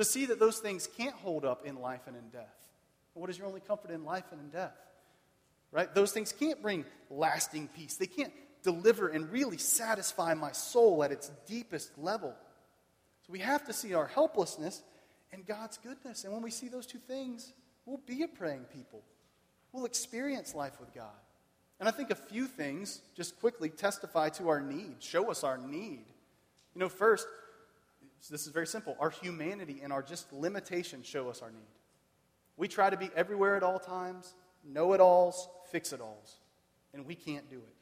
to 0.00 0.04
see 0.04 0.26
that 0.26 0.40
those 0.40 0.58
things 0.58 0.88
can't 0.96 1.14
hold 1.16 1.44
up 1.44 1.66
in 1.66 1.76
life 1.76 2.00
and 2.06 2.16
in 2.16 2.28
death. 2.30 2.56
What 3.12 3.28
is 3.28 3.36
your 3.36 3.46
only 3.46 3.60
comfort 3.60 3.90
in 3.90 4.02
life 4.02 4.24
and 4.32 4.40
in 4.40 4.48
death? 4.48 4.72
Right? 5.72 5.94
Those 5.94 6.10
things 6.10 6.32
can't 6.32 6.62
bring 6.62 6.86
lasting 7.10 7.68
peace. 7.76 7.96
They 7.96 8.06
can't 8.06 8.32
deliver 8.62 9.08
and 9.08 9.30
really 9.30 9.58
satisfy 9.58 10.32
my 10.32 10.52
soul 10.52 11.04
at 11.04 11.12
its 11.12 11.30
deepest 11.46 11.98
level. 11.98 12.34
So 13.26 13.32
we 13.32 13.40
have 13.40 13.66
to 13.66 13.74
see 13.74 13.92
our 13.92 14.06
helplessness 14.06 14.82
and 15.32 15.44
God's 15.44 15.76
goodness. 15.76 16.24
And 16.24 16.32
when 16.32 16.42
we 16.42 16.50
see 16.50 16.68
those 16.68 16.86
two 16.86 16.98
things, 16.98 17.52
we'll 17.84 18.00
be 18.06 18.22
a 18.22 18.28
praying 18.28 18.64
people. 18.72 19.02
We'll 19.72 19.84
experience 19.84 20.54
life 20.54 20.80
with 20.80 20.94
God. 20.94 21.08
And 21.78 21.88
I 21.88 21.92
think 21.92 22.10
a 22.10 22.14
few 22.14 22.46
things 22.46 23.02
just 23.14 23.38
quickly 23.38 23.68
testify 23.68 24.30
to 24.30 24.48
our 24.48 24.62
need, 24.62 24.96
show 25.00 25.30
us 25.30 25.44
our 25.44 25.58
need. 25.58 26.04
You 26.74 26.80
know, 26.80 26.88
first, 26.88 27.26
this 28.28 28.46
is 28.46 28.52
very 28.52 28.66
simple. 28.66 28.96
Our 29.00 29.10
humanity 29.10 29.80
and 29.82 29.92
our 29.92 30.02
just 30.02 30.32
limitations 30.32 31.06
show 31.06 31.28
us 31.30 31.40
our 31.42 31.50
need. 31.50 31.60
We 32.56 32.68
try 32.68 32.90
to 32.90 32.96
be 32.96 33.10
everywhere 33.16 33.56
at 33.56 33.62
all 33.62 33.78
times, 33.78 34.34
know 34.64 34.92
it 34.92 35.00
alls, 35.00 35.48
fix 35.70 35.92
it 35.92 36.00
alls. 36.00 36.36
And 36.92 37.06
we 37.06 37.14
can't 37.14 37.48
do 37.48 37.56
it. 37.56 37.74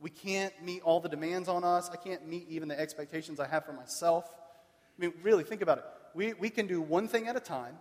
We 0.00 0.10
can't 0.10 0.52
meet 0.62 0.82
all 0.82 1.00
the 1.00 1.08
demands 1.08 1.48
on 1.48 1.64
us. 1.64 1.90
I 1.90 1.96
can't 1.96 2.28
meet 2.28 2.46
even 2.48 2.68
the 2.68 2.78
expectations 2.78 3.40
I 3.40 3.48
have 3.48 3.64
for 3.64 3.72
myself. 3.72 4.30
I 4.30 5.02
mean, 5.02 5.12
really, 5.22 5.42
think 5.42 5.62
about 5.62 5.78
it. 5.78 5.84
We, 6.14 6.34
we 6.34 6.50
can 6.50 6.66
do 6.66 6.80
one 6.80 7.08
thing 7.08 7.26
at 7.26 7.36
a 7.36 7.40
time. 7.40 7.76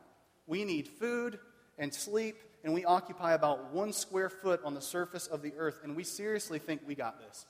We 0.48 0.66
need 0.66 0.88
food 0.88 1.38
and 1.78 1.94
sleep, 1.94 2.42
and 2.64 2.74
we 2.74 2.86
occupy 2.86 3.34
about 3.34 3.72
one 3.72 3.94
square 3.94 4.30
foot 4.30 4.62
on 4.64 4.74
the 4.74 4.82
surface 4.82 5.28
of 5.28 5.42
the 5.42 5.54
earth, 5.58 5.82
and 5.84 5.96
we 5.96 6.04
seriously 6.04 6.58
think 6.58 6.82
we 6.88 6.96
got 6.96 7.20
this. 7.20 7.46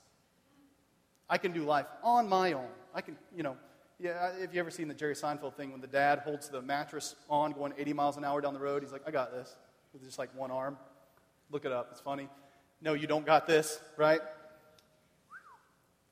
I 1.30 1.38
can 1.38 1.52
do 1.52 1.64
life 1.64 1.86
on 2.02 2.28
my 2.28 2.52
own. 2.52 2.68
I 2.94 3.00
can, 3.00 3.16
you 3.34 3.42
know, 3.42 3.56
yeah, 4.00 4.30
if 4.40 4.54
you 4.54 4.60
ever 4.60 4.70
seen 4.70 4.86
the 4.86 4.94
Jerry 4.94 5.14
Seinfeld 5.14 5.54
thing 5.54 5.72
when 5.72 5.80
the 5.80 5.88
dad 5.88 6.20
holds 6.20 6.48
the 6.48 6.62
mattress 6.62 7.16
on 7.28 7.52
going 7.52 7.72
80 7.76 7.92
miles 7.94 8.16
an 8.16 8.24
hour 8.24 8.40
down 8.40 8.54
the 8.54 8.60
road, 8.60 8.82
he's 8.82 8.92
like, 8.92 9.02
I 9.06 9.10
got 9.10 9.32
this, 9.32 9.56
with 9.92 10.04
just 10.04 10.18
like 10.18 10.34
one 10.36 10.50
arm. 10.50 10.76
Look 11.50 11.64
it 11.64 11.72
up, 11.72 11.88
it's 11.90 12.00
funny. 12.00 12.28
No, 12.80 12.94
you 12.94 13.08
don't 13.08 13.26
got 13.26 13.46
this, 13.46 13.80
right? 13.96 14.20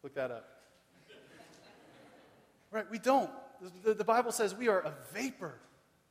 Look 0.03 0.15
that 0.15 0.31
up. 0.31 0.49
Right, 2.73 2.91
we 2.91 2.99
don't. 2.99 3.31
The, 3.85 3.95
the, 3.95 4.05
Bible 4.05 4.33
says 4.33 4.55
we 4.55 4.69
are 4.69 4.81
a 4.81 4.93
vapor. 5.15 5.55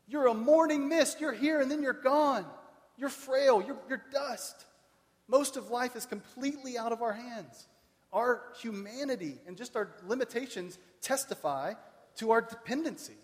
You're 0.08 0.28
a 0.28 0.34
morning 0.34 0.88
mist. 0.88 1.20
You're 1.20 1.34
here 1.34 1.62
and 1.62 1.70
then 1.70 1.84
you're 1.84 1.94
gone. 1.94 2.46
You're 2.98 3.10
frail. 3.10 3.62
You're, 3.62 3.78
you're 3.90 4.02
dust. 4.12 4.66
Most 5.28 5.58
of 5.58 5.70
life 5.70 5.96
is 5.96 6.06
completely 6.06 6.78
out 6.78 6.92
of 6.92 7.02
our 7.02 7.14
hands. 7.14 7.68
Our 8.16 8.42
humanity 8.62 9.36
and 9.46 9.58
just 9.58 9.76
our 9.76 9.92
limitations 10.08 10.80
testify 11.02 11.74
to 12.16 12.32
our 12.32 12.42
dependency. 12.42 13.18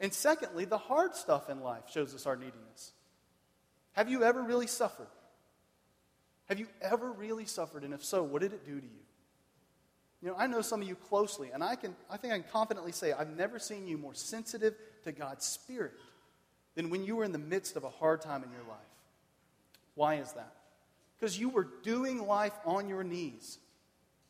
And 0.00 0.12
secondly, 0.12 0.64
the 0.64 0.78
hard 0.78 1.14
stuff 1.14 1.50
in 1.50 1.60
life 1.60 1.84
shows 1.92 2.14
us 2.14 2.26
our 2.26 2.34
neediness. 2.34 2.92
Have 3.92 4.08
you 4.08 4.24
ever 4.24 4.42
really 4.42 4.66
suffered? 4.66 5.08
Have 6.46 6.58
you 6.58 6.66
ever 6.80 7.12
really 7.12 7.44
suffered? 7.44 7.84
And 7.84 7.92
if 7.92 8.02
so, 8.02 8.22
what 8.22 8.40
did 8.40 8.54
it 8.54 8.64
do 8.64 8.80
to 8.80 8.86
you? 8.86 9.02
You 10.22 10.28
know, 10.28 10.34
I 10.36 10.46
know 10.46 10.62
some 10.62 10.80
of 10.80 10.88
you 10.88 10.94
closely, 10.94 11.50
and 11.52 11.62
I, 11.62 11.76
can, 11.76 11.94
I 12.10 12.16
think 12.16 12.32
I 12.32 12.38
can 12.38 12.48
confidently 12.50 12.92
say 12.92 13.12
I've 13.12 13.36
never 13.36 13.58
seen 13.58 13.86
you 13.86 13.98
more 13.98 14.14
sensitive 14.14 14.74
to 15.04 15.12
God's 15.12 15.44
Spirit 15.44 15.92
than 16.74 16.90
when 16.90 17.04
you 17.04 17.16
were 17.16 17.24
in 17.24 17.32
the 17.32 17.38
midst 17.38 17.76
of 17.76 17.84
a 17.84 17.90
hard 17.90 18.22
time 18.22 18.42
in 18.42 18.50
your 18.50 18.62
life. 18.68 18.78
Why 19.94 20.14
is 20.14 20.32
that? 20.32 20.54
Because 21.18 21.38
you 21.38 21.50
were 21.50 21.68
doing 21.82 22.26
life 22.26 22.54
on 22.64 22.88
your 22.88 23.04
knees. 23.04 23.58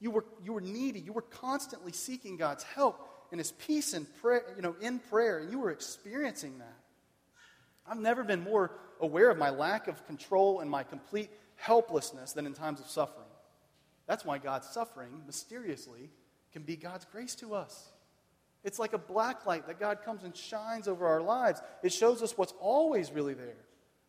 You 0.00 0.10
were, 0.10 0.24
you 0.44 0.52
were 0.52 0.60
needy. 0.60 1.00
You 1.00 1.12
were 1.12 1.22
constantly 1.22 1.92
seeking 1.92 2.36
God's 2.36 2.62
help 2.62 3.08
and 3.30 3.40
His 3.40 3.52
peace 3.52 3.94
and 3.94 4.06
prayer, 4.20 4.44
you 4.56 4.62
know, 4.62 4.76
in 4.80 4.98
prayer, 4.98 5.38
and 5.38 5.50
you 5.50 5.58
were 5.58 5.70
experiencing 5.70 6.58
that. 6.58 6.76
I've 7.86 7.98
never 7.98 8.22
been 8.22 8.42
more 8.42 8.72
aware 9.00 9.30
of 9.30 9.38
my 9.38 9.50
lack 9.50 9.88
of 9.88 10.06
control 10.06 10.60
and 10.60 10.70
my 10.70 10.82
complete 10.82 11.30
helplessness 11.56 12.32
than 12.32 12.46
in 12.46 12.54
times 12.54 12.80
of 12.80 12.86
suffering. 12.86 13.26
That's 14.06 14.24
why 14.24 14.38
God's 14.38 14.68
suffering, 14.68 15.22
mysteriously, 15.26 16.10
can 16.52 16.62
be 16.62 16.76
God's 16.76 17.04
grace 17.06 17.34
to 17.36 17.54
us. 17.54 17.90
It's 18.64 18.78
like 18.78 18.92
a 18.92 18.98
black 18.98 19.46
light 19.46 19.66
that 19.66 19.78
God 19.78 20.02
comes 20.04 20.24
and 20.24 20.36
shines 20.36 20.88
over 20.88 21.06
our 21.06 21.20
lives. 21.20 21.60
It 21.82 21.92
shows 21.92 22.22
us 22.22 22.36
what's 22.36 22.54
always 22.60 23.12
really 23.12 23.34
there 23.34 23.56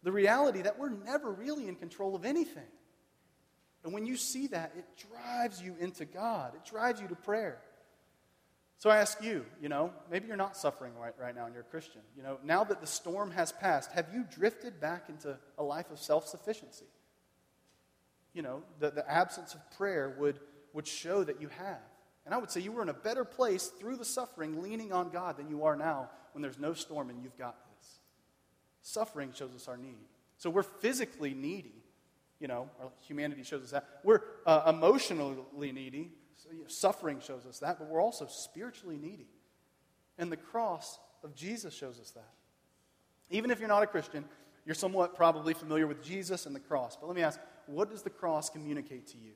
the 0.02 0.12
reality 0.14 0.62
that 0.62 0.80
we're 0.80 0.90
never 0.90 1.30
really 1.30 1.68
in 1.68 1.76
control 1.76 2.16
of 2.16 2.24
anything. 2.24 2.64
And 3.84 3.94
when 3.94 4.06
you 4.06 4.18
see 4.18 4.48
that, 4.48 4.74
it 4.78 4.86
drives 5.10 5.62
you 5.62 5.76
into 5.80 6.06
God, 6.06 6.54
it 6.56 6.70
drives 6.70 7.02
you 7.02 7.08
to 7.08 7.16
prayer. 7.16 7.60
So 8.78 8.90
I 8.90 8.98
ask 8.98 9.22
you, 9.22 9.46
you 9.62 9.68
know, 9.68 9.92
maybe 10.10 10.28
you're 10.28 10.38
not 10.38 10.56
suffering 10.56 10.94
right, 10.98 11.14
right 11.20 11.36
now 11.36 11.46
and 11.46 11.54
you're 11.54 11.64
a 11.64 11.66
Christian. 11.66 12.00
You 12.16 12.24
know, 12.24 12.38
now 12.46 12.64
that 12.64 12.80
the 12.80 12.88
storm 12.88 13.32
has 13.32 13.52
passed, 13.52 13.92
have 13.92 14.08
you 14.14 14.26
drifted 14.34 14.80
back 14.80 15.10
into 15.10 15.38
a 15.58 15.64
life 15.64 15.92
of 15.92 16.00
self 16.00 16.28
sufficiency? 16.30 16.86
you 18.34 18.42
know, 18.42 18.64
the, 18.80 18.92
the 18.92 19.10
absence 19.10 19.54
of 19.54 19.78
prayer 19.78 20.16
would, 20.20 20.40
would 20.74 20.88
show 20.88 21.24
that 21.24 21.42
you 21.42 21.50
have. 21.50 21.82
And 22.26 22.34
I 22.34 22.38
would 22.38 22.52
say 22.52 22.62
you 22.62 22.72
were 22.72 22.82
in 22.82 22.90
a 22.90 22.94
better 22.94 23.26
place 23.26 23.68
through 23.68 23.98
the 23.98 24.06
suffering, 24.06 24.62
leaning 24.62 24.92
on 24.92 25.10
God, 25.10 25.38
than 25.38 25.50
you 25.50 25.64
are 25.64 25.76
now 25.76 26.10
when 26.34 26.42
there's 26.42 26.60
no 26.60 26.74
storm 26.74 27.10
and 27.10 27.24
you've 27.24 27.38
got 27.38 27.56
this. 27.66 28.00
Suffering 28.82 29.32
shows 29.34 29.56
us 29.56 29.68
our 29.68 29.78
need. 29.78 30.08
So 30.38 30.50
we're 30.50 30.64
physically 30.64 31.34
needy. 31.34 31.79
You 32.40 32.48
know, 32.48 32.70
humanity 33.02 33.44
shows 33.44 33.64
us 33.64 33.72
that. 33.72 33.86
We're 34.04 34.22
uh, 34.46 34.74
emotionally 34.74 35.72
needy. 35.72 36.12
So, 36.38 36.50
you 36.54 36.60
know, 36.60 36.68
suffering 36.68 37.20
shows 37.20 37.46
us 37.46 37.60
that, 37.60 37.80
but 37.80 37.90
we're 37.90 38.02
also 38.02 38.26
spiritually 38.28 38.98
needy. 38.98 39.28
And 40.18 40.32
the 40.32 40.38
cross 40.38 41.00
of 41.24 41.36
Jesus 41.36 41.74
shows 41.74 42.00
us 42.00 42.12
that. 42.12 42.32
Even 43.30 43.52
if 43.52 43.60
you're 43.60 43.68
not 43.68 43.84
a 43.84 43.88
Christian, 43.88 44.24
you're 44.66 44.76
somewhat 44.76 45.16
probably 45.16 45.54
familiar 45.54 45.86
with 45.86 46.04
Jesus 46.04 46.46
and 46.46 46.56
the 46.56 46.60
cross. 46.60 46.96
But 46.96 47.08
let 47.08 47.16
me 47.16 47.24
ask 47.24 47.40
what 47.66 47.92
does 47.92 48.02
the 48.02 48.10
cross 48.10 48.50
communicate 48.50 49.08
to 49.08 49.18
you? 49.18 49.32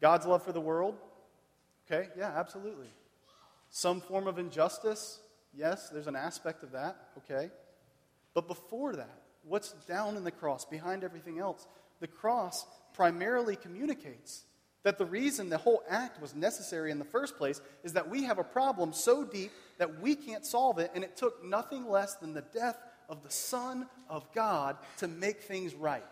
God's 0.00 0.26
love 0.26 0.42
for 0.42 0.52
the 0.52 0.60
world? 0.60 0.96
Okay, 1.90 2.08
yeah, 2.16 2.32
absolutely. 2.36 2.88
Some 3.70 4.00
form 4.00 4.26
of 4.26 4.38
injustice? 4.38 5.20
Yes, 5.54 5.88
there's 5.88 6.06
an 6.06 6.16
aspect 6.16 6.62
of 6.62 6.72
that, 6.72 6.96
okay. 7.18 7.50
But 8.34 8.46
before 8.46 8.94
that, 8.96 9.22
what's 9.42 9.72
down 9.88 10.16
in 10.16 10.24
the 10.24 10.30
cross, 10.30 10.64
behind 10.64 11.02
everything 11.02 11.38
else? 11.38 11.66
The 12.00 12.06
cross 12.06 12.66
primarily 12.94 13.56
communicates 13.56 14.44
that 14.82 14.98
the 14.98 15.04
reason 15.04 15.48
the 15.48 15.58
whole 15.58 15.82
act 15.88 16.22
was 16.22 16.34
necessary 16.34 16.92
in 16.92 17.00
the 17.00 17.04
first 17.04 17.36
place 17.36 17.60
is 17.82 17.94
that 17.94 18.08
we 18.08 18.22
have 18.22 18.38
a 18.38 18.44
problem 18.44 18.92
so 18.92 19.24
deep 19.24 19.50
that 19.78 20.00
we 20.00 20.14
can't 20.14 20.46
solve 20.46 20.78
it, 20.78 20.92
and 20.94 21.02
it 21.02 21.16
took 21.16 21.44
nothing 21.44 21.90
less 21.90 22.14
than 22.14 22.34
the 22.34 22.44
death 22.54 22.78
of 23.08 23.22
the 23.22 23.30
Son 23.30 23.86
of 24.08 24.32
God 24.32 24.76
to 24.98 25.08
make 25.08 25.42
things 25.42 25.74
right. 25.74 26.04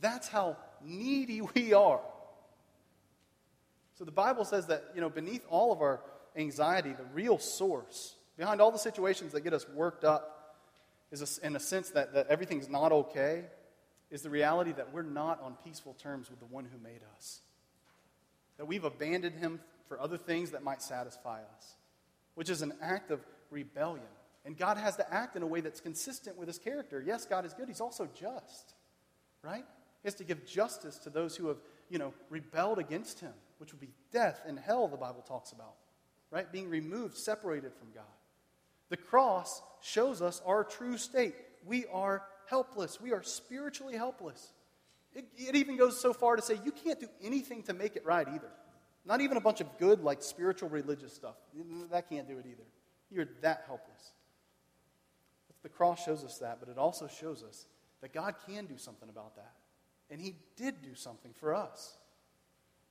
That's 0.00 0.28
how 0.28 0.56
needy 0.82 1.42
we 1.54 1.74
are. 1.74 2.00
So 3.96 4.04
the 4.04 4.10
Bible 4.10 4.44
says 4.44 4.68
that, 4.68 4.84
you 4.94 5.00
know, 5.00 5.10
beneath 5.10 5.44
all 5.50 5.72
of 5.72 5.80
our 5.80 6.00
anxiety, 6.34 6.92
the 6.92 7.04
real 7.12 7.38
source, 7.38 8.16
behind 8.38 8.60
all 8.60 8.70
the 8.70 8.78
situations 8.78 9.32
that 9.32 9.42
get 9.42 9.52
us 9.52 9.68
worked 9.68 10.04
up, 10.04 10.56
is 11.10 11.38
in 11.38 11.54
a 11.54 11.60
sense 11.60 11.90
that, 11.90 12.14
that 12.14 12.28
everything's 12.28 12.70
not 12.70 12.90
okay, 12.92 13.44
is 14.12 14.22
the 14.22 14.30
reality 14.30 14.72
that 14.72 14.92
we're 14.92 15.02
not 15.02 15.42
on 15.42 15.56
peaceful 15.64 15.94
terms 15.94 16.30
with 16.30 16.38
the 16.38 16.46
one 16.46 16.66
who 16.66 16.78
made 16.78 17.00
us. 17.16 17.40
That 18.58 18.66
we've 18.66 18.84
abandoned 18.84 19.36
him 19.36 19.58
for 19.88 19.98
other 19.98 20.18
things 20.18 20.50
that 20.50 20.62
might 20.62 20.82
satisfy 20.82 21.40
us, 21.56 21.74
which 22.34 22.50
is 22.50 22.60
an 22.60 22.74
act 22.80 23.10
of 23.10 23.20
rebellion. 23.50 24.04
And 24.44 24.56
God 24.56 24.76
has 24.76 24.96
to 24.96 25.12
act 25.12 25.34
in 25.34 25.42
a 25.42 25.46
way 25.46 25.62
that's 25.62 25.80
consistent 25.80 26.36
with 26.36 26.46
his 26.46 26.58
character. 26.58 27.02
Yes, 27.04 27.24
God 27.24 27.46
is 27.46 27.54
good, 27.54 27.68
he's 27.68 27.80
also 27.80 28.06
just, 28.14 28.74
right? 29.42 29.64
He 30.02 30.06
has 30.06 30.14
to 30.16 30.24
give 30.24 30.44
justice 30.46 30.98
to 30.98 31.10
those 31.10 31.34
who 31.34 31.48
have, 31.48 31.58
you 31.88 31.98
know, 31.98 32.12
rebelled 32.28 32.78
against 32.78 33.20
him, 33.20 33.32
which 33.58 33.72
would 33.72 33.80
be 33.80 33.90
death 34.12 34.42
and 34.46 34.58
hell, 34.58 34.88
the 34.88 34.96
Bible 34.96 35.24
talks 35.26 35.52
about, 35.52 35.74
right? 36.30 36.52
Being 36.52 36.68
removed, 36.68 37.16
separated 37.16 37.72
from 37.72 37.88
God. 37.94 38.04
The 38.90 38.96
cross 38.98 39.62
shows 39.80 40.20
us 40.20 40.42
our 40.44 40.64
true 40.64 40.98
state. 40.98 41.34
We 41.64 41.86
are 41.86 42.24
helpless. 42.52 43.00
We 43.00 43.12
are 43.12 43.22
spiritually 43.22 43.96
helpless. 43.96 44.52
It, 45.14 45.24
it 45.38 45.56
even 45.56 45.78
goes 45.78 45.98
so 45.98 46.12
far 46.12 46.36
to 46.36 46.42
say 46.42 46.58
you 46.62 46.70
can't 46.70 47.00
do 47.00 47.08
anything 47.22 47.62
to 47.62 47.72
make 47.72 47.96
it 47.96 48.04
right 48.04 48.28
either. 48.28 48.50
Not 49.06 49.22
even 49.22 49.38
a 49.38 49.40
bunch 49.40 49.62
of 49.62 49.78
good, 49.78 50.02
like 50.02 50.22
spiritual 50.22 50.68
religious 50.68 51.14
stuff. 51.14 51.36
That 51.90 52.10
can't 52.10 52.28
do 52.28 52.34
it 52.34 52.44
either. 52.46 52.66
You're 53.10 53.28
that 53.40 53.64
helpless. 53.66 54.12
The 55.62 55.70
cross 55.70 56.04
shows 56.04 56.24
us 56.24 56.38
that, 56.38 56.58
but 56.60 56.68
it 56.68 56.76
also 56.76 57.08
shows 57.08 57.42
us 57.42 57.66
that 58.02 58.12
God 58.12 58.34
can 58.46 58.66
do 58.66 58.76
something 58.76 59.08
about 59.08 59.36
that. 59.36 59.54
And 60.10 60.20
He 60.20 60.34
did 60.56 60.82
do 60.82 60.94
something 60.94 61.32
for 61.38 61.54
us. 61.54 61.96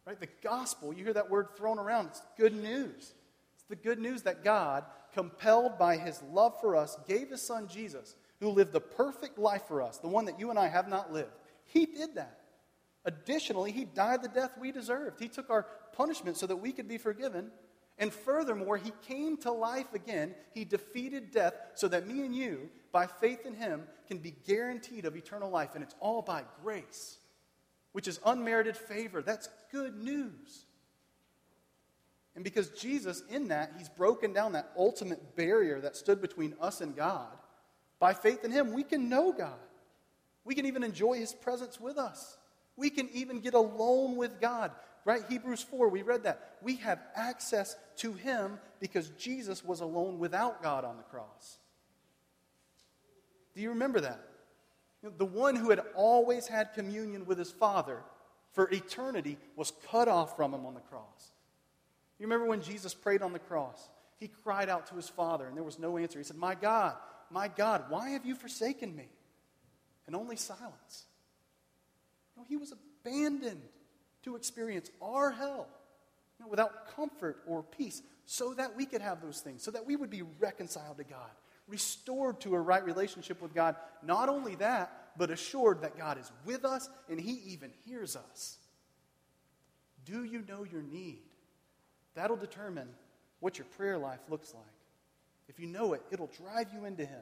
Right? 0.07 0.19
The 0.19 0.29
gospel, 0.41 0.91
you 0.91 1.03
hear 1.03 1.13
that 1.13 1.29
word 1.29 1.49
thrown 1.55 1.77
around, 1.77 2.07
it's 2.07 2.21
good 2.35 2.55
news. 2.55 3.13
It's 3.53 3.65
the 3.69 3.75
good 3.75 3.99
news 3.99 4.23
that 4.23 4.43
God, 4.43 4.85
compelled 5.13 5.77
by 5.77 5.97
His 5.97 6.19
love 6.31 6.59
for 6.59 6.75
us, 6.75 6.97
gave 7.07 7.29
His 7.29 7.41
Son 7.41 7.67
Jesus, 7.67 8.15
who 8.41 8.49
lived 8.49 8.73
the 8.73 8.81
perfect 8.81 9.37
life 9.37 9.63
for 9.67 9.81
us, 9.81 9.99
the 9.99 10.07
one 10.07 10.25
that 10.25 10.39
you 10.39 10.49
and 10.49 10.59
I 10.59 10.67
have 10.67 10.89
not 10.89 11.13
lived. 11.13 11.31
He 11.63 11.85
did 11.85 12.15
that. 12.15 12.39
Additionally, 13.05 13.71
He 13.71 13.85
died 13.85 14.23
the 14.23 14.27
death 14.27 14.57
we 14.59 14.71
deserved. 14.71 15.19
He 15.19 15.29
took 15.29 15.49
our 15.49 15.67
punishment 15.93 16.37
so 16.37 16.47
that 16.47 16.57
we 16.57 16.71
could 16.71 16.87
be 16.87 16.97
forgiven. 16.97 17.51
And 17.99 18.11
furthermore, 18.11 18.77
He 18.77 18.91
came 19.07 19.37
to 19.37 19.51
life 19.51 19.93
again. 19.93 20.33
He 20.53 20.65
defeated 20.65 21.31
death 21.31 21.53
so 21.75 21.87
that 21.87 22.07
me 22.07 22.25
and 22.25 22.35
you, 22.35 22.69
by 22.91 23.05
faith 23.05 23.45
in 23.45 23.53
Him, 23.53 23.83
can 24.07 24.17
be 24.17 24.35
guaranteed 24.45 25.05
of 25.05 25.15
eternal 25.15 25.51
life. 25.51 25.75
And 25.75 25.83
it's 25.83 25.95
all 25.99 26.23
by 26.23 26.43
grace, 26.63 27.19
which 27.91 28.07
is 28.07 28.19
unmerited 28.25 28.75
favor. 28.75 29.21
That's 29.21 29.49
good 29.71 29.95
news. 29.95 30.65
And 32.33 32.43
because 32.43 32.69
Jesus, 32.69 33.21
in 33.29 33.49
that, 33.49 33.73
He's 33.77 33.89
broken 33.89 34.33
down 34.33 34.53
that 34.53 34.71
ultimate 34.75 35.35
barrier 35.35 35.79
that 35.81 35.95
stood 35.95 36.21
between 36.21 36.55
us 36.59 36.81
and 36.81 36.95
God, 36.95 37.37
by 38.01 38.13
faith 38.13 38.43
in 38.43 38.51
Him, 38.51 38.73
we 38.73 38.83
can 38.83 39.07
know 39.07 39.31
God. 39.31 39.59
We 40.43 40.55
can 40.55 40.65
even 40.65 40.83
enjoy 40.83 41.19
His 41.19 41.31
presence 41.31 41.79
with 41.79 41.97
us. 41.97 42.37
We 42.75 42.89
can 42.89 43.07
even 43.13 43.39
get 43.39 43.53
alone 43.53 44.17
with 44.17 44.41
God. 44.41 44.71
Right? 45.05 45.21
Hebrews 45.29 45.63
4, 45.63 45.87
we 45.87 46.01
read 46.01 46.23
that. 46.23 46.57
We 46.61 46.75
have 46.77 46.99
access 47.15 47.75
to 47.97 48.13
Him 48.13 48.59
because 48.79 49.09
Jesus 49.11 49.63
was 49.63 49.81
alone 49.81 50.19
without 50.19 50.61
God 50.61 50.83
on 50.83 50.97
the 50.97 51.03
cross. 51.03 51.59
Do 53.53 53.61
you 53.61 53.69
remember 53.69 54.01
that? 54.01 54.19
The 55.17 55.25
one 55.25 55.55
who 55.55 55.69
had 55.69 55.81
always 55.95 56.47
had 56.47 56.73
communion 56.73 57.25
with 57.25 57.37
his 57.37 57.51
Father 57.51 57.99
for 58.53 58.69
eternity 58.69 59.37
was 59.55 59.73
cut 59.89 60.07
off 60.07 60.35
from 60.35 60.53
him 60.53 60.65
on 60.65 60.73
the 60.75 60.79
cross. 60.81 61.31
You 62.19 62.25
remember 62.27 62.45
when 62.45 62.61
Jesus 62.61 62.93
prayed 62.93 63.23
on 63.23 63.33
the 63.33 63.39
cross? 63.39 63.89
He 64.19 64.27
cried 64.27 64.69
out 64.69 64.85
to 64.87 64.95
his 64.95 65.09
Father, 65.09 65.47
and 65.47 65.57
there 65.57 65.63
was 65.63 65.79
no 65.79 65.97
answer. 65.97 66.19
He 66.19 66.23
said, 66.23 66.37
My 66.37 66.53
God, 66.53 66.95
my 67.31 67.47
God, 67.47 67.85
why 67.89 68.09
have 68.09 68.25
you 68.25 68.35
forsaken 68.35 68.95
me? 68.95 69.09
And 70.07 70.15
only 70.15 70.35
silence. 70.35 71.05
No, 72.35 72.43
he 72.47 72.57
was 72.57 72.73
abandoned 72.73 73.61
to 74.23 74.35
experience 74.35 74.89
our 75.01 75.31
hell 75.31 75.67
you 76.37 76.45
know, 76.45 76.49
without 76.49 76.95
comfort 76.95 77.37
or 77.47 77.63
peace 77.63 78.01
so 78.25 78.53
that 78.53 78.75
we 78.75 78.85
could 78.85 79.01
have 79.01 79.21
those 79.21 79.41
things, 79.41 79.63
so 79.63 79.71
that 79.71 79.85
we 79.85 79.95
would 79.95 80.09
be 80.09 80.23
reconciled 80.39 80.97
to 80.97 81.03
God, 81.03 81.29
restored 81.67 82.39
to 82.41 82.55
a 82.55 82.59
right 82.59 82.83
relationship 82.83 83.41
with 83.41 83.53
God. 83.53 83.75
Not 84.03 84.29
only 84.29 84.55
that, 84.55 84.91
but 85.17 85.31
assured 85.31 85.81
that 85.81 85.97
God 85.97 86.19
is 86.19 86.31
with 86.45 86.65
us 86.65 86.89
and 87.09 87.19
He 87.19 87.33
even 87.47 87.71
hears 87.85 88.15
us. 88.15 88.57
Do 90.05 90.23
you 90.23 90.43
know 90.47 90.63
your 90.63 90.81
need? 90.81 91.19
That'll 92.15 92.37
determine 92.37 92.89
what 93.39 93.57
your 93.57 93.65
prayer 93.65 93.97
life 93.97 94.19
looks 94.29 94.53
like. 94.53 94.63
If 95.51 95.59
you 95.59 95.67
know 95.67 95.91
it, 95.91 96.01
it'll 96.11 96.31
drive 96.41 96.67
you 96.73 96.85
into 96.85 97.03
Him. 97.03 97.19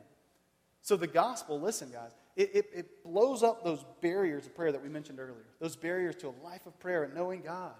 So 0.83 0.95
the 0.95 1.07
gospel, 1.07 1.59
listen, 1.59 1.89
guys, 1.89 2.11
it, 2.35 2.51
it, 2.53 2.65
it, 2.75 3.03
blows 3.03 3.41
up 3.41 3.63
those 3.63 3.83
barriers 4.01 4.45
of 4.45 4.55
prayer 4.55 4.71
that 4.71 4.83
we 4.83 4.87
mentioned 4.87 5.19
earlier, 5.19 5.47
those 5.59 5.75
barriers 5.75 6.15
to 6.17 6.27
a 6.27 6.35
life 6.43 6.67
of 6.67 6.79
prayer 6.79 7.03
and 7.03 7.15
knowing 7.15 7.41
God. 7.41 7.73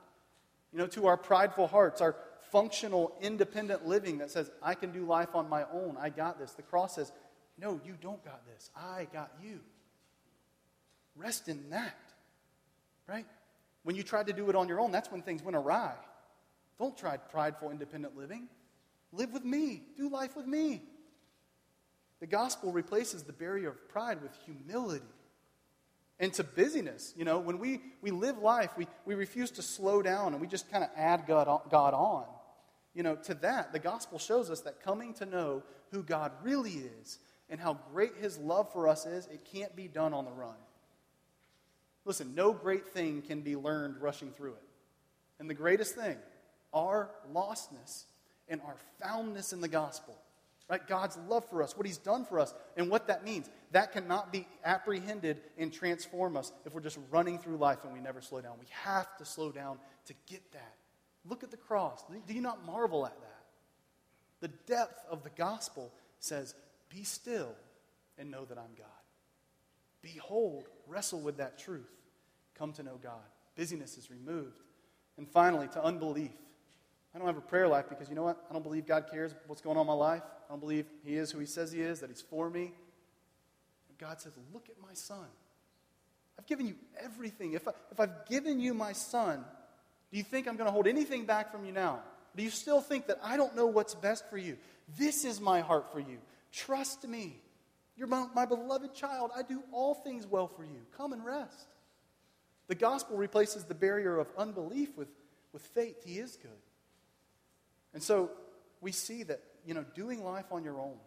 You 0.74 0.80
know, 0.80 0.88
to 0.88 1.06
our 1.06 1.18
prideful 1.18 1.68
hearts, 1.68 2.02
our 2.02 2.16
functional, 2.52 3.16
independent 3.22 3.88
living 3.88 4.18
that 4.18 4.32
says, 4.32 4.50
I 4.62 4.74
can 4.74 4.92
do 4.92 5.06
life 5.06 5.36
on 5.36 5.48
my 5.50 5.66
own. 5.72 5.98
I 6.00 6.10
got 6.10 6.40
this. 6.40 6.54
The 6.54 6.64
cross 6.64 6.96
says, 6.96 7.12
No, 7.60 7.80
you 7.86 7.96
don't 8.02 8.24
got 8.26 8.42
this. 8.48 8.72
I 8.76 9.08
got 9.14 9.32
you. 9.42 9.60
Rest 11.16 11.48
in 11.48 11.70
that. 11.70 11.96
Right? 13.08 13.28
When 13.84 13.96
you 13.96 14.02
tried 14.02 14.26
to 14.28 14.34
do 14.34 14.50
it 14.50 14.56
on 14.56 14.68
your 14.68 14.80
own, 14.80 14.92
that's 14.92 15.12
when 15.12 15.22
things 15.22 15.44
went 15.44 15.56
awry. 15.56 15.94
Don't 16.80 16.98
try 16.98 17.18
prideful, 17.18 17.70
independent 17.70 18.18
living. 18.18 18.48
Live 19.12 19.32
with 19.32 19.44
me. 19.44 19.82
Do 19.98 20.10
life 20.10 20.36
with 20.36 20.46
me. 20.46 20.82
The 22.20 22.28
gospel 22.28 22.72
replaces 22.72 23.24
the 23.24 23.34
barrier 23.34 23.70
of 23.70 23.90
pride 23.90 24.22
with 24.22 24.38
humility 24.46 25.06
and 26.20 26.34
to 26.34 26.44
busyness. 26.44 27.14
You 27.16 27.26
know, 27.26 27.40
when 27.40 27.60
we, 27.60 27.82
we 28.02 28.12
live 28.12 28.38
life, 28.38 28.72
we, 28.78 28.88
we 29.06 29.16
refuse 29.16 29.52
to 29.52 29.62
slow 29.62 30.02
down 30.02 30.34
and 30.34 30.42
we 30.42 30.48
just 30.48 30.70
kind 30.70 30.84
of 30.84 30.90
add 30.96 31.26
God 31.28 31.48
on, 31.48 31.62
God 31.70 31.94
on. 31.94 32.26
You 32.94 33.04
know, 33.04 33.16
to 33.16 33.34
that, 33.36 33.72
the 33.72 33.80
gospel 33.80 34.20
shows 34.20 34.50
us 34.50 34.62
that 34.62 34.84
coming 34.84 35.14
to 35.16 35.26
know 35.26 35.64
who 35.92 36.04
God 36.04 36.32
really 36.44 36.84
is 37.02 37.20
and 37.50 37.60
how 37.60 37.80
great 37.94 38.16
his 38.20 38.38
love 38.38 38.72
for 38.72 38.88
us 38.88 39.06
is, 39.06 39.28
it 39.28 39.48
can't 39.52 39.76
be 39.76 39.88
done 39.88 40.14
on 40.14 40.26
the 40.26 40.32
run. 40.32 40.56
Listen, 42.06 42.36
no 42.36 42.54
great 42.54 42.88
thing 42.88 43.22
can 43.22 43.42
be 43.42 43.56
learned 43.56 44.02
rushing 44.02 44.32
through 44.32 44.54
it. 44.54 44.64
And 45.40 45.50
the 45.50 45.56
greatest 45.56 45.96
thing, 45.96 46.18
our 46.74 47.10
lostness 47.34 48.04
and 48.50 48.62
our 48.62 48.76
foundness 49.00 49.54
in 49.54 49.62
the 49.62 49.68
gospel 49.68 50.16
right? 50.70 50.88
God's 50.88 51.18
love 51.28 51.50
for 51.50 51.64
us, 51.64 51.76
what 51.76 51.86
He's 51.86 51.98
done 51.98 52.24
for 52.24 52.40
us, 52.40 52.54
and 52.78 52.90
what 52.90 53.08
that 53.08 53.26
means. 53.26 53.50
That 53.72 53.92
cannot 53.92 54.32
be 54.32 54.48
apprehended 54.64 55.42
and 55.58 55.74
transform 55.74 56.38
us 56.38 56.52
if 56.66 56.74
we're 56.74 56.82
just 56.82 57.00
running 57.10 57.40
through 57.40 57.58
life 57.58 57.80
and 57.84 57.92
we 57.92 58.00
never 58.00 58.22
slow 58.22 58.40
down. 58.40 58.54
We 58.60 58.68
have 58.84 59.18
to 59.18 59.26
slow 59.26 59.52
down 59.52 59.80
to 60.06 60.14
get 60.28 60.52
that. 60.54 60.76
Look 61.28 61.44
at 61.44 61.52
the 61.52 61.58
cross. 61.58 62.04
Do 62.28 62.34
you 62.34 62.42
not 62.42 62.66
marvel 62.66 63.06
at 63.06 63.20
that? 63.20 63.28
The 64.42 64.48
depth 64.74 65.04
of 65.10 65.24
the 65.24 65.32
gospel 65.32 65.92
says, 66.20 66.54
Be 66.90 67.04
still 67.04 67.54
and 68.18 68.32
know 68.32 68.46
that 68.46 68.58
I'm 68.58 68.76
God. 68.78 68.88
Behold, 70.02 70.70
wrestle 70.88 71.20
with 71.20 71.38
that 71.38 71.58
truth. 71.58 71.90
Come 72.58 72.72
to 72.74 72.84
know 72.84 72.98
God. 73.02 73.26
Busyness 73.56 73.98
is 73.98 74.10
removed. 74.10 74.62
And 75.18 75.28
finally, 75.28 75.68
to 75.70 75.84
unbelief. 75.84 76.32
I 77.14 77.18
don't 77.18 77.28
have 77.28 77.38
a 77.38 77.42
prayer 77.42 77.68
life 77.68 77.86
because 77.90 78.10
you 78.10 78.16
know 78.16 78.24
what? 78.24 78.46
I 78.50 78.54
don't 78.54 78.64
believe 78.64 78.86
God 78.86 79.06
cares 79.12 79.34
what's 79.48 79.62
going 79.62 79.78
on 79.78 79.82
in 79.82 79.88
my 79.88 79.94
life. 79.94 80.22
I 80.48 80.54
don't 80.54 80.60
believe 80.60 80.86
He 81.04 81.16
is 81.16 81.32
who 81.32 81.40
He 81.40 81.46
says 81.46 81.72
He 81.72 81.82
is, 81.82 82.02
that 82.02 82.10
He's 82.10 82.22
for 82.22 82.50
me. 82.50 82.72
And 83.90 83.98
God 83.98 84.22
says, 84.22 84.34
Look 84.54 84.70
at 84.70 84.76
my 84.82 84.94
son. 84.94 85.26
I've 86.38 86.46
given 86.46 86.68
you 86.68 86.76
everything. 87.04 87.54
If, 87.54 87.68
I, 87.68 87.72
if 87.92 88.00
I've 88.00 88.26
given 88.30 88.60
you 88.60 88.74
my 88.74 88.94
son, 88.94 89.44
do 90.12 90.18
you 90.18 90.24
think 90.24 90.48
I'm 90.48 90.56
going 90.56 90.68
to 90.68 90.72
hold 90.72 90.88
anything 90.88 91.26
back 91.26 91.52
from 91.52 91.66
you 91.66 91.74
now? 91.74 92.00
Do 92.36 92.44
you 92.44 92.50
still 92.50 92.80
think 92.80 93.08
that 93.08 93.20
I 93.22 93.36
don't 93.36 93.56
know 93.56 93.68
what's 93.68 93.96
best 93.96 94.30
for 94.30 94.38
you? 94.38 94.58
This 94.98 95.26
is 95.26 95.42
my 95.42 95.60
heart 95.60 95.92
for 95.92 96.00
you. 96.00 96.20
Trust 96.52 97.08
me. 97.08 97.36
You're 97.98 98.08
my, 98.08 98.28
my 98.34 98.46
beloved 98.46 98.94
child. 98.94 99.32
I 99.36 99.42
do 99.42 99.62
all 99.74 99.94
things 99.94 100.26
well 100.26 100.48
for 100.48 100.64
you. 100.64 100.80
Come 100.96 101.12
and 101.12 101.26
rest. 101.26 101.68
The 102.68 102.76
gospel 102.76 103.18
replaces 103.18 103.66
the 103.66 103.74
barrier 103.74 104.18
of 104.18 104.28
unbelief 104.38 104.96
with, 104.96 105.10
with 105.52 105.62
faith. 105.62 105.98
He 106.06 106.20
is 106.20 106.38
good. 106.42 106.52
And 107.94 108.02
so 108.02 108.32
we 108.82 108.92
see 108.92 109.24
that, 109.24 109.42
you 109.66 109.74
know, 109.74 109.86
doing 109.96 110.24
life 110.24 110.46
on 110.52 110.64
your 110.64 110.80
own, 110.80 110.98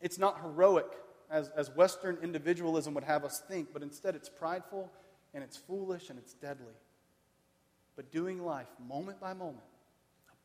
it's 0.00 0.18
not 0.18 0.40
heroic 0.40 0.86
as, 1.30 1.48
as 1.50 1.74
Western 1.74 2.18
individualism 2.22 2.94
would 2.94 3.04
have 3.04 3.24
us 3.24 3.42
think, 3.48 3.72
but 3.72 3.82
instead 3.82 4.14
it's 4.14 4.28
prideful 4.28 4.90
and 5.34 5.44
it's 5.44 5.56
foolish 5.56 6.10
and 6.10 6.18
it's 6.18 6.32
deadly. 6.34 6.74
But 7.96 8.10
doing 8.12 8.44
life 8.44 8.68
moment 8.86 9.20
by 9.20 9.34
moment, 9.34 9.64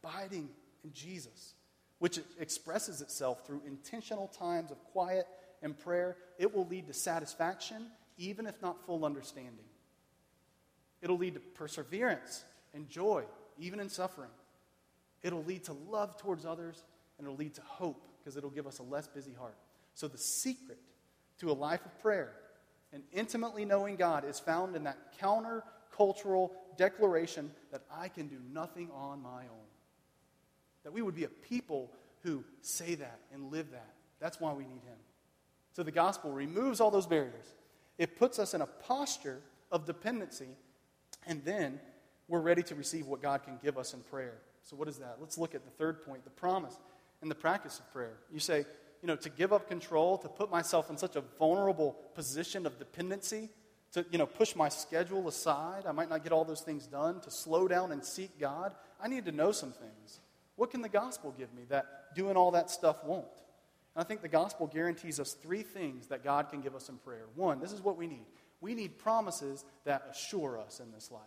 abiding 0.03 0.49
in 0.83 0.91
Jesus, 0.91 1.53
which 1.99 2.19
expresses 2.39 2.99
itself 3.01 3.45
through 3.45 3.61
intentional 3.65 4.27
times 4.27 4.71
of 4.71 4.83
quiet 4.85 5.27
and 5.61 5.77
prayer, 5.77 6.17
it 6.37 6.53
will 6.53 6.67
lead 6.67 6.87
to 6.87 6.93
satisfaction, 6.93 7.87
even 8.17 8.45
if 8.45 8.61
not 8.61 8.85
full 8.85 9.05
understanding. 9.05 9.65
It'll 11.01 11.17
lead 11.17 11.35
to 11.35 11.39
perseverance 11.39 12.43
and 12.73 12.89
joy, 12.89 13.23
even 13.57 13.79
in 13.79 13.89
suffering. 13.89 14.29
It'll 15.23 15.43
lead 15.43 15.63
to 15.65 15.73
love 15.89 16.17
towards 16.17 16.45
others, 16.45 16.83
and 17.17 17.25
it'll 17.25 17.37
lead 17.37 17.55
to 17.55 17.61
hope 17.61 18.05
because 18.19 18.37
it'll 18.37 18.49
give 18.49 18.67
us 18.67 18.79
a 18.79 18.83
less 18.83 19.07
busy 19.07 19.33
heart. 19.33 19.55
So, 19.95 20.07
the 20.07 20.17
secret 20.17 20.79
to 21.39 21.51
a 21.51 21.53
life 21.53 21.85
of 21.85 21.99
prayer 22.01 22.33
and 22.91 23.03
intimately 23.11 23.65
knowing 23.65 23.95
God 23.95 24.25
is 24.25 24.39
found 24.39 24.75
in 24.75 24.83
that 24.83 24.97
counter-cultural 25.19 26.51
declaration 26.77 27.51
that 27.71 27.81
I 27.91 28.07
can 28.07 28.27
do 28.27 28.37
nothing 28.51 28.89
on 28.93 29.21
my 29.21 29.43
own. 29.43 29.67
That 30.83 30.93
we 30.93 31.01
would 31.01 31.15
be 31.15 31.23
a 31.23 31.29
people 31.29 31.91
who 32.21 32.43
say 32.61 32.95
that 32.95 33.19
and 33.33 33.51
live 33.51 33.71
that. 33.71 33.93
That's 34.19 34.39
why 34.39 34.53
we 34.53 34.63
need 34.63 34.83
Him. 34.85 34.97
So, 35.73 35.83
the 35.83 35.91
gospel 35.91 36.31
removes 36.31 36.81
all 36.81 36.91
those 36.91 37.07
barriers, 37.07 37.53
it 37.97 38.17
puts 38.17 38.39
us 38.39 38.53
in 38.53 38.61
a 38.61 38.67
posture 38.67 39.41
of 39.71 39.85
dependency, 39.85 40.49
and 41.25 41.43
then 41.45 41.79
we're 42.27 42.41
ready 42.41 42.63
to 42.63 42.75
receive 42.75 43.07
what 43.07 43.21
God 43.21 43.43
can 43.43 43.59
give 43.61 43.77
us 43.77 43.93
in 43.93 44.01
prayer. 44.01 44.39
So, 44.63 44.75
what 44.75 44.87
is 44.87 44.97
that? 44.97 45.17
Let's 45.19 45.37
look 45.37 45.55
at 45.55 45.65
the 45.65 45.71
third 45.71 46.03
point 46.05 46.23
the 46.23 46.29
promise 46.29 46.75
and 47.21 47.29
the 47.29 47.35
practice 47.35 47.79
of 47.79 47.91
prayer. 47.91 48.17
You 48.31 48.39
say, 48.39 48.65
you 49.01 49.07
know, 49.07 49.15
to 49.17 49.29
give 49.29 49.51
up 49.51 49.67
control, 49.67 50.17
to 50.19 50.29
put 50.29 50.49
myself 50.49 50.89
in 50.89 50.97
such 50.97 51.15
a 51.15 51.21
vulnerable 51.39 51.95
position 52.15 52.65
of 52.65 52.79
dependency, 52.79 53.49
to 53.93 54.05
you 54.11 54.17
know, 54.17 54.25
push 54.25 54.55
my 54.55 54.69
schedule 54.69 55.27
aside. 55.27 55.83
I 55.87 55.91
might 55.91 56.09
not 56.09 56.23
get 56.23 56.31
all 56.31 56.45
those 56.45 56.61
things 56.61 56.87
done, 56.87 57.19
to 57.21 57.31
slow 57.31 57.67
down 57.67 57.91
and 57.91 58.03
seek 58.03 58.39
God. 58.39 58.73
I 59.01 59.07
need 59.07 59.25
to 59.25 59.31
know 59.31 59.51
some 59.51 59.71
things. 59.71 60.19
What 60.55 60.71
can 60.71 60.81
the 60.81 60.89
gospel 60.89 61.33
give 61.37 61.53
me 61.53 61.63
that 61.69 62.15
doing 62.15 62.37
all 62.37 62.51
that 62.51 62.69
stuff 62.69 63.03
won't? 63.03 63.25
And 63.95 64.03
I 64.03 64.07
think 64.07 64.21
the 64.21 64.27
gospel 64.29 64.67
guarantees 64.67 65.19
us 65.19 65.33
three 65.33 65.63
things 65.63 66.07
that 66.07 66.23
God 66.23 66.49
can 66.49 66.61
give 66.61 66.75
us 66.75 66.89
in 66.89 66.97
prayer. 66.97 67.25
One, 67.35 67.59
this 67.59 67.71
is 67.71 67.81
what 67.81 67.97
we 67.97 68.07
need 68.07 68.25
we 68.63 68.75
need 68.75 68.97
promises 68.97 69.65
that 69.83 70.07
assure 70.09 70.57
us 70.57 70.79
in 70.79 70.89
this 70.93 71.11
life. 71.11 71.21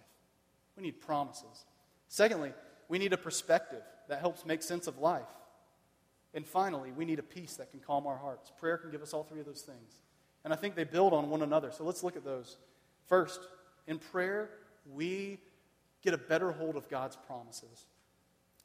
We 0.74 0.82
need 0.82 1.02
promises. 1.02 1.66
Secondly, 2.08 2.52
we 2.88 2.98
need 2.98 3.12
a 3.12 3.18
perspective 3.18 3.82
that 4.08 4.20
helps 4.20 4.44
make 4.44 4.62
sense 4.62 4.86
of 4.86 4.98
life. 4.98 5.22
And 6.34 6.46
finally, 6.46 6.92
we 6.92 7.04
need 7.04 7.18
a 7.18 7.22
peace 7.22 7.56
that 7.56 7.70
can 7.70 7.80
calm 7.80 8.06
our 8.06 8.16
hearts. 8.16 8.52
Prayer 8.60 8.76
can 8.76 8.90
give 8.90 9.02
us 9.02 9.12
all 9.14 9.24
three 9.24 9.40
of 9.40 9.46
those 9.46 9.62
things. 9.62 10.02
And 10.44 10.52
I 10.52 10.56
think 10.56 10.76
they 10.76 10.84
build 10.84 11.12
on 11.12 11.30
one 11.30 11.42
another. 11.42 11.72
So 11.72 11.84
let's 11.84 12.02
look 12.02 12.16
at 12.16 12.24
those. 12.24 12.56
First, 13.08 13.40
in 13.86 13.98
prayer, 13.98 14.50
we 14.94 15.38
get 16.02 16.14
a 16.14 16.18
better 16.18 16.52
hold 16.52 16.76
of 16.76 16.88
God's 16.88 17.16
promises. 17.26 17.86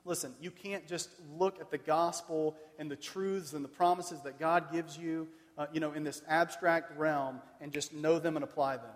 Listen, 0.03 0.33
you 0.41 0.51
can't 0.51 0.87
just 0.87 1.09
look 1.37 1.59
at 1.59 1.71
the 1.71 1.77
gospel 1.77 2.55
and 2.79 2.89
the 2.89 2.95
truths 2.95 3.53
and 3.53 3.63
the 3.63 3.69
promises 3.69 4.21
that 4.21 4.39
God 4.39 4.71
gives 4.71 4.97
you, 4.97 5.27
uh, 5.57 5.67
you 5.71 5.79
know, 5.79 5.93
in 5.93 6.03
this 6.03 6.21
abstract 6.27 6.97
realm 6.97 7.39
and 7.61 7.71
just 7.71 7.93
know 7.93 8.19
them 8.19 8.35
and 8.35 8.43
apply 8.43 8.77
them. 8.77 8.95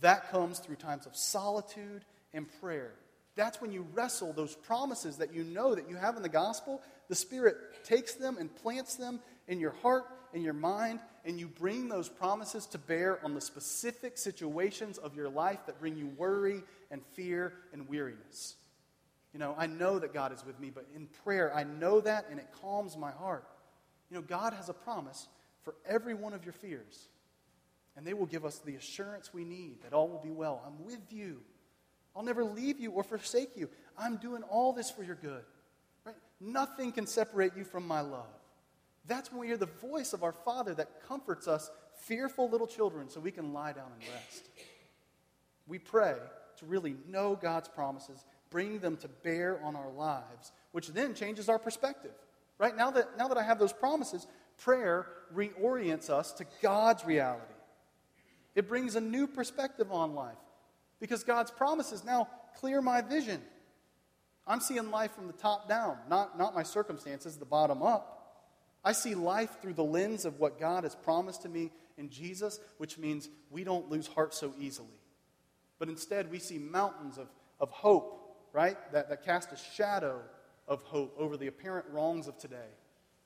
That 0.00 0.30
comes 0.30 0.58
through 0.58 0.76
times 0.76 1.06
of 1.06 1.14
solitude 1.14 2.04
and 2.32 2.46
prayer. 2.60 2.92
That's 3.34 3.60
when 3.60 3.72
you 3.72 3.86
wrestle 3.94 4.32
those 4.32 4.54
promises 4.54 5.16
that 5.16 5.32
you 5.32 5.44
know 5.44 5.74
that 5.74 5.88
you 5.88 5.96
have 5.96 6.16
in 6.16 6.22
the 6.22 6.28
gospel. 6.28 6.82
The 7.08 7.14
Spirit 7.14 7.56
takes 7.84 8.14
them 8.14 8.36
and 8.38 8.54
plants 8.54 8.96
them 8.96 9.20
in 9.48 9.58
your 9.58 9.72
heart, 9.82 10.04
in 10.34 10.42
your 10.42 10.52
mind, 10.52 11.00
and 11.24 11.38
you 11.38 11.46
bring 11.46 11.88
those 11.88 12.08
promises 12.08 12.66
to 12.66 12.78
bear 12.78 13.24
on 13.24 13.34
the 13.34 13.40
specific 13.40 14.18
situations 14.18 14.98
of 14.98 15.14
your 15.14 15.28
life 15.28 15.60
that 15.66 15.80
bring 15.80 15.96
you 15.96 16.08
worry 16.18 16.62
and 16.90 17.00
fear 17.14 17.54
and 17.72 17.88
weariness. 17.88 18.56
You 19.32 19.38
know, 19.38 19.54
I 19.56 19.66
know 19.66 19.98
that 19.98 20.12
God 20.12 20.32
is 20.32 20.44
with 20.44 20.60
me, 20.60 20.70
but 20.70 20.86
in 20.94 21.06
prayer, 21.24 21.54
I 21.54 21.64
know 21.64 22.00
that 22.00 22.26
and 22.30 22.38
it 22.38 22.48
calms 22.60 22.96
my 22.96 23.10
heart. 23.12 23.46
You 24.10 24.16
know, 24.16 24.22
God 24.22 24.52
has 24.52 24.68
a 24.68 24.74
promise 24.74 25.26
for 25.62 25.74
every 25.86 26.12
one 26.12 26.34
of 26.34 26.44
your 26.44 26.52
fears, 26.52 27.08
and 27.96 28.06
they 28.06 28.12
will 28.12 28.26
give 28.26 28.44
us 28.44 28.58
the 28.58 28.74
assurance 28.74 29.32
we 29.32 29.44
need 29.44 29.82
that 29.82 29.94
all 29.94 30.08
will 30.08 30.22
be 30.22 30.30
well. 30.30 30.62
I'm 30.66 30.84
with 30.84 31.10
you. 31.10 31.40
I'll 32.14 32.22
never 32.22 32.44
leave 32.44 32.78
you 32.78 32.90
or 32.90 33.02
forsake 33.02 33.56
you. 33.56 33.68
I'm 33.96 34.16
doing 34.16 34.42
all 34.44 34.72
this 34.72 34.90
for 34.90 35.02
your 35.02 35.16
good. 35.16 35.42
Right? 36.04 36.16
Nothing 36.40 36.92
can 36.92 37.06
separate 37.06 37.52
you 37.56 37.64
from 37.64 37.86
my 37.86 38.00
love. 38.00 38.26
That's 39.06 39.30
when 39.30 39.40
we 39.40 39.46
hear 39.48 39.56
the 39.56 39.66
voice 39.66 40.12
of 40.12 40.22
our 40.22 40.32
Father 40.32 40.74
that 40.74 41.06
comforts 41.08 41.48
us, 41.48 41.70
fearful 41.96 42.48
little 42.48 42.66
children, 42.66 43.08
so 43.08 43.20
we 43.20 43.30
can 43.30 43.52
lie 43.52 43.72
down 43.72 43.90
and 43.92 44.02
rest. 44.14 44.48
We 45.66 45.78
pray 45.78 46.16
to 46.58 46.66
really 46.66 46.96
know 47.08 47.34
God's 47.40 47.68
promises, 47.68 48.24
bring 48.50 48.78
them 48.78 48.96
to 48.98 49.08
bear 49.08 49.60
on 49.64 49.74
our 49.74 49.90
lives, 49.90 50.52
which 50.72 50.88
then 50.88 51.14
changes 51.14 51.48
our 51.48 51.58
perspective. 51.58 52.12
Right? 52.58 52.76
Now 52.76 52.90
that, 52.92 53.18
now 53.18 53.28
that 53.28 53.38
I 53.38 53.42
have 53.42 53.58
those 53.58 53.72
promises, 53.72 54.26
prayer 54.58 55.06
reorients 55.34 56.10
us 56.10 56.32
to 56.32 56.44
God's 56.60 57.04
reality. 57.04 57.46
It 58.54 58.68
brings 58.68 58.94
a 58.94 59.00
new 59.00 59.26
perspective 59.26 59.90
on 59.90 60.14
life 60.14 60.36
because 61.02 61.24
God's 61.24 61.50
promises 61.50 62.04
now 62.04 62.28
clear 62.60 62.80
my 62.80 63.00
vision. 63.00 63.42
I'm 64.46 64.60
seeing 64.60 64.92
life 64.92 65.10
from 65.10 65.26
the 65.26 65.32
top 65.32 65.68
down, 65.68 65.96
not, 66.08 66.38
not 66.38 66.54
my 66.54 66.62
circumstances, 66.62 67.36
the 67.36 67.44
bottom 67.44 67.82
up. 67.82 68.44
I 68.84 68.92
see 68.92 69.16
life 69.16 69.60
through 69.60 69.72
the 69.72 69.82
lens 69.82 70.24
of 70.24 70.38
what 70.38 70.60
God 70.60 70.84
has 70.84 70.94
promised 70.94 71.42
to 71.42 71.48
me 71.48 71.72
in 71.98 72.08
Jesus, 72.08 72.60
which 72.78 72.98
means 72.98 73.28
we 73.50 73.64
don't 73.64 73.90
lose 73.90 74.06
heart 74.06 74.32
so 74.32 74.54
easily. 74.60 74.94
But 75.80 75.88
instead, 75.88 76.30
we 76.30 76.38
see 76.38 76.56
mountains 76.56 77.18
of, 77.18 77.26
of 77.58 77.70
hope, 77.70 78.36
right? 78.52 78.76
That, 78.92 79.08
that 79.08 79.24
cast 79.24 79.50
a 79.50 79.56
shadow 79.56 80.20
of 80.68 80.82
hope 80.82 81.16
over 81.18 81.36
the 81.36 81.48
apparent 81.48 81.86
wrongs 81.90 82.28
of 82.28 82.38
today. 82.38 82.70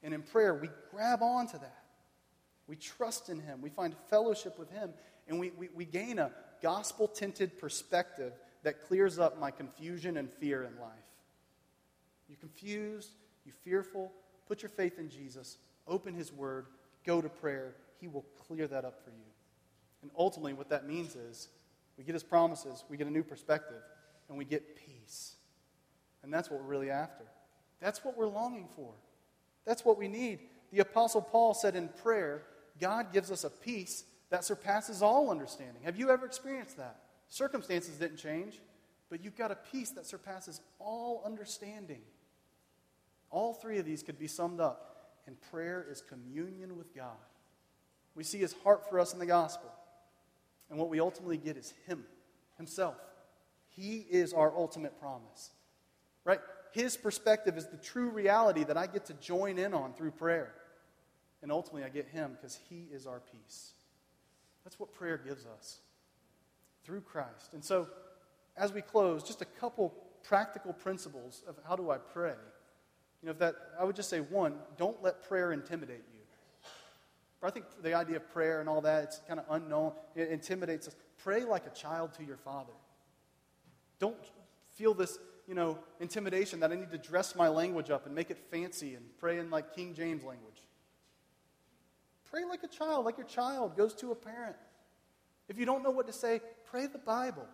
And 0.03 0.15
in 0.15 0.23
prayer, 0.23 0.55
we 0.55 0.71
grab 0.91 1.23
onto 1.23 1.59
that. 1.59 1.85
We 2.69 2.77
trust 2.77 3.29
in 3.29 3.39
Him. 3.39 3.61
We 3.61 3.69
find 3.69 3.95
fellowship 4.09 4.59
with 4.59 4.71
Him. 4.71 4.95
And 5.29 5.39
we, 5.39 5.51
we, 5.51 5.69
we 5.75 5.85
gain 5.85 6.19
a 6.19 6.31
gospel 6.63 7.09
tinted 7.09 7.59
perspective 7.59 8.33
that 8.63 8.87
clears 8.87 9.19
up 9.19 9.39
my 9.39 9.51
confusion 9.51 10.17
and 10.17 10.31
fear 10.31 10.63
in 10.63 10.79
life. 10.81 10.93
You're 12.29 12.39
confused, 12.39 13.11
you're 13.45 13.55
fearful, 13.63 14.13
Put 14.47 14.63
your 14.63 14.71
faith 14.71 14.99
in 14.99 15.11
Jesus, 15.11 15.59
open 15.87 16.15
His 16.15 16.33
Word, 16.33 16.67
go 17.05 17.21
to 17.21 17.29
prayer. 17.29 17.75
He 18.01 18.09
will 18.09 18.25
clear 18.47 18.67
that 18.69 18.85
up 18.85 19.03
for 19.03 19.11
you. 19.11 19.25
And 20.03 20.11
ultimately, 20.17 20.55
what 20.55 20.69
that 20.71 20.87
means 20.87 21.17
is 21.17 21.49
we 21.99 22.05
get 22.05 22.15
His 22.15 22.23
promises, 22.23 22.85
we 22.89 22.97
get 22.97 23.07
a 23.07 23.11
new 23.11 23.25
perspective, 23.25 23.83
and 24.29 24.39
we 24.39 24.45
get 24.45 24.77
peace. 24.77 25.35
And 26.23 26.33
that's 26.33 26.51
what 26.51 26.61
we're 26.61 26.69
really 26.69 26.91
after. 26.91 27.25
That's 27.81 28.05
what 28.05 28.17
we're 28.17 28.29
longing 28.29 28.69
for. 28.77 28.93
That's 29.65 29.85
what 29.85 29.99
we 29.99 30.09
need. 30.09 30.41
The 30.73 30.81
Apostle 30.81 31.23
Paul 31.23 31.55
said 31.55 31.75
in 31.77 31.89
prayer, 31.89 32.43
God 32.81 33.13
gives 33.13 33.31
us 33.31 33.45
a 33.45 33.51
peace 33.51 34.05
that 34.31 34.45
surpasses 34.45 35.03
all 35.03 35.31
understanding. 35.31 35.83
Have 35.85 35.99
you 35.99 36.11
ever 36.11 36.27
experienced 36.27 36.77
that? 36.77 37.01
Circumstances 37.29 37.97
didn't 37.97 38.19
change, 38.19 38.61
but 39.11 39.23
you've 39.23 39.37
got 39.37 39.51
a 39.51 39.59
peace 39.73 39.91
that 39.91 40.07
surpasses 40.07 40.61
all 40.79 41.23
understanding. 41.25 42.01
All 43.31 43.53
three 43.53 43.79
of 43.79 43.85
these 43.85 44.03
could 44.03 44.19
be 44.19 44.29
summed 44.29 44.61
up, 44.61 45.13
and 45.27 45.37
prayer 45.51 45.87
is 45.89 46.01
communion 46.01 46.77
with 46.77 46.95
God. 46.95 47.17
We 48.15 48.25
see 48.25 48.39
his 48.39 48.55
heart 48.65 48.89
for 48.89 48.99
us 48.99 49.13
in 49.13 49.19
the 49.19 49.27
gospel. 49.27 49.71
And 50.71 50.79
what 50.79 50.89
we 50.89 51.01
ultimately 51.01 51.37
get 51.37 51.57
is 51.57 51.73
him, 51.87 52.05
himself. 52.57 52.97
He 53.69 54.07
is 54.11 54.33
our 54.33 54.53
ultimate 54.57 54.99
promise. 54.99 55.51
Right? 56.25 56.41
His 56.73 56.97
perspective 56.97 57.57
is 57.57 57.69
the 57.69 57.77
true 57.77 58.11
reality 58.11 58.65
that 58.65 58.77
I 58.77 58.87
get 58.87 59.07
to 59.07 59.15
join 59.15 59.59
in 59.59 59.75
on 59.75 59.93
through 59.93 60.13
prayer. 60.13 60.53
And 61.43 61.53
ultimately, 61.53 61.85
I 61.85 61.91
get 61.91 62.09
him 62.09 62.33
because 62.33 62.59
he 62.69 62.89
is 62.91 63.07
our 63.07 63.21
peace. 63.21 63.73
That's 64.67 64.81
what 64.81 64.93
prayer 64.93 65.17
gives 65.17 65.47
us 65.47 65.79
through 66.85 67.03
Christ. 67.03 67.55
And 67.55 67.65
so, 67.65 67.87
as 68.57 68.73
we 68.73 68.83
close, 68.83 69.23
just 69.23 69.41
a 69.41 69.45
couple 69.45 69.95
practical 70.25 70.73
principles 70.73 71.45
of 71.47 71.55
how 71.69 71.77
do 71.77 71.93
I 71.93 71.99
pray. 71.99 72.35
You 73.23 73.29
know, 73.29 73.33
that, 73.35 73.55
I 73.79 73.85
would 73.85 73.95
just 73.95 74.11
say 74.11 74.19
one, 74.19 74.55
don't 74.77 75.01
let 75.05 75.23
prayer 75.23 75.53
intimidate 75.53 76.03
you. 76.13 76.21
I 77.45 77.51
think 77.51 77.67
the 77.81 77.95
idea 77.95 78.17
of 78.17 78.29
prayer 78.33 78.59
and 78.59 78.69
all 78.69 78.81
that, 78.81 79.05
it's 79.05 79.21
kind 79.29 79.39
of 79.39 79.47
unknown. 79.51 79.93
It 80.17 80.31
intimidates 80.31 80.89
us. 80.89 80.97
Pray 81.19 81.45
like 81.45 81.65
a 81.69 81.71
child 81.71 82.15
to 82.15 82.25
your 82.25 82.39
father. 82.39 82.73
Don't 84.01 84.17
feel 84.71 84.95
this, 84.95 85.17
you 85.47 85.55
know, 85.55 85.79
intimidation 86.01 86.59
that 86.59 86.73
I 86.73 86.75
need 86.75 86.91
to 86.91 86.99
dress 86.99 87.37
my 87.37 87.47
language 87.47 87.91
up 87.91 88.07
and 88.07 88.13
make 88.17 88.33
it 88.33 88.39
fancy 88.51 88.97
and 88.97 89.05
pray 89.21 89.39
in 89.39 89.49
like 89.49 89.77
King 89.77 89.95
James 89.95 90.25
language. 90.25 90.66
Pray 92.31 92.45
like 92.45 92.63
a 92.63 92.69
child, 92.69 93.05
like 93.05 93.19
your 93.19 93.27
child 93.27 93.77
goes 93.77 93.95
to 93.95 94.11
a 94.13 94.15
parent. 94.15 94.57
If 95.49 95.59
you 95.59 95.67
don't 95.67 95.83
know 95.83 95.91
what 95.91 96.07
to 96.07 96.13
say, 96.13 96.41
pray 96.65 96.87
the 96.87 96.99
Bible. 96.99 97.47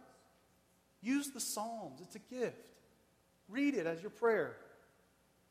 Use 1.02 1.30
the 1.30 1.40
Psalms, 1.40 2.00
it's 2.00 2.16
a 2.16 2.34
gift. 2.34 2.56
Read 3.48 3.74
it 3.74 3.86
as 3.86 4.00
your 4.00 4.10
prayer. 4.10 4.56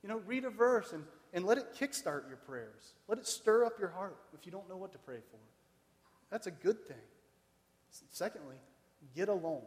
You 0.02 0.10
know, 0.10 0.22
read 0.26 0.46
a 0.46 0.50
verse 0.50 0.94
and, 0.94 1.04
and 1.34 1.46
let 1.46 1.58
it 1.58 1.76
kickstart 1.80 2.28
your 2.28 2.40
prayers. 2.48 2.94
Let 3.08 3.20
it 3.20 3.28
stir 3.28 3.66
up 3.66 3.80
your 3.80 3.90
heart 3.90 4.18
if 4.34 4.46
you 4.46 4.52
don't 4.52 4.68
know 4.68 4.78
what 4.78 4.94
to 4.94 4.98
pray 4.98 5.20
for. 5.30 5.38
That's 6.32 6.48
a 6.48 6.52
good 6.52 6.88
thing. 6.88 6.98
Secondly, 8.10 8.56
get 9.16 9.30
alone. 9.30 9.64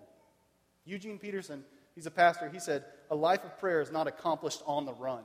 Eugene 0.87 1.19
Peterson, 1.19 1.63
he's 1.95 2.07
a 2.07 2.11
pastor, 2.11 2.49
he 2.49 2.59
said, 2.59 2.85
A 3.11 3.15
life 3.15 3.45
of 3.45 3.59
prayer 3.59 3.81
is 3.81 3.93
not 3.93 4.07
accomplished 4.07 4.63
on 4.67 4.87
the 4.87 4.95
run. 4.95 5.23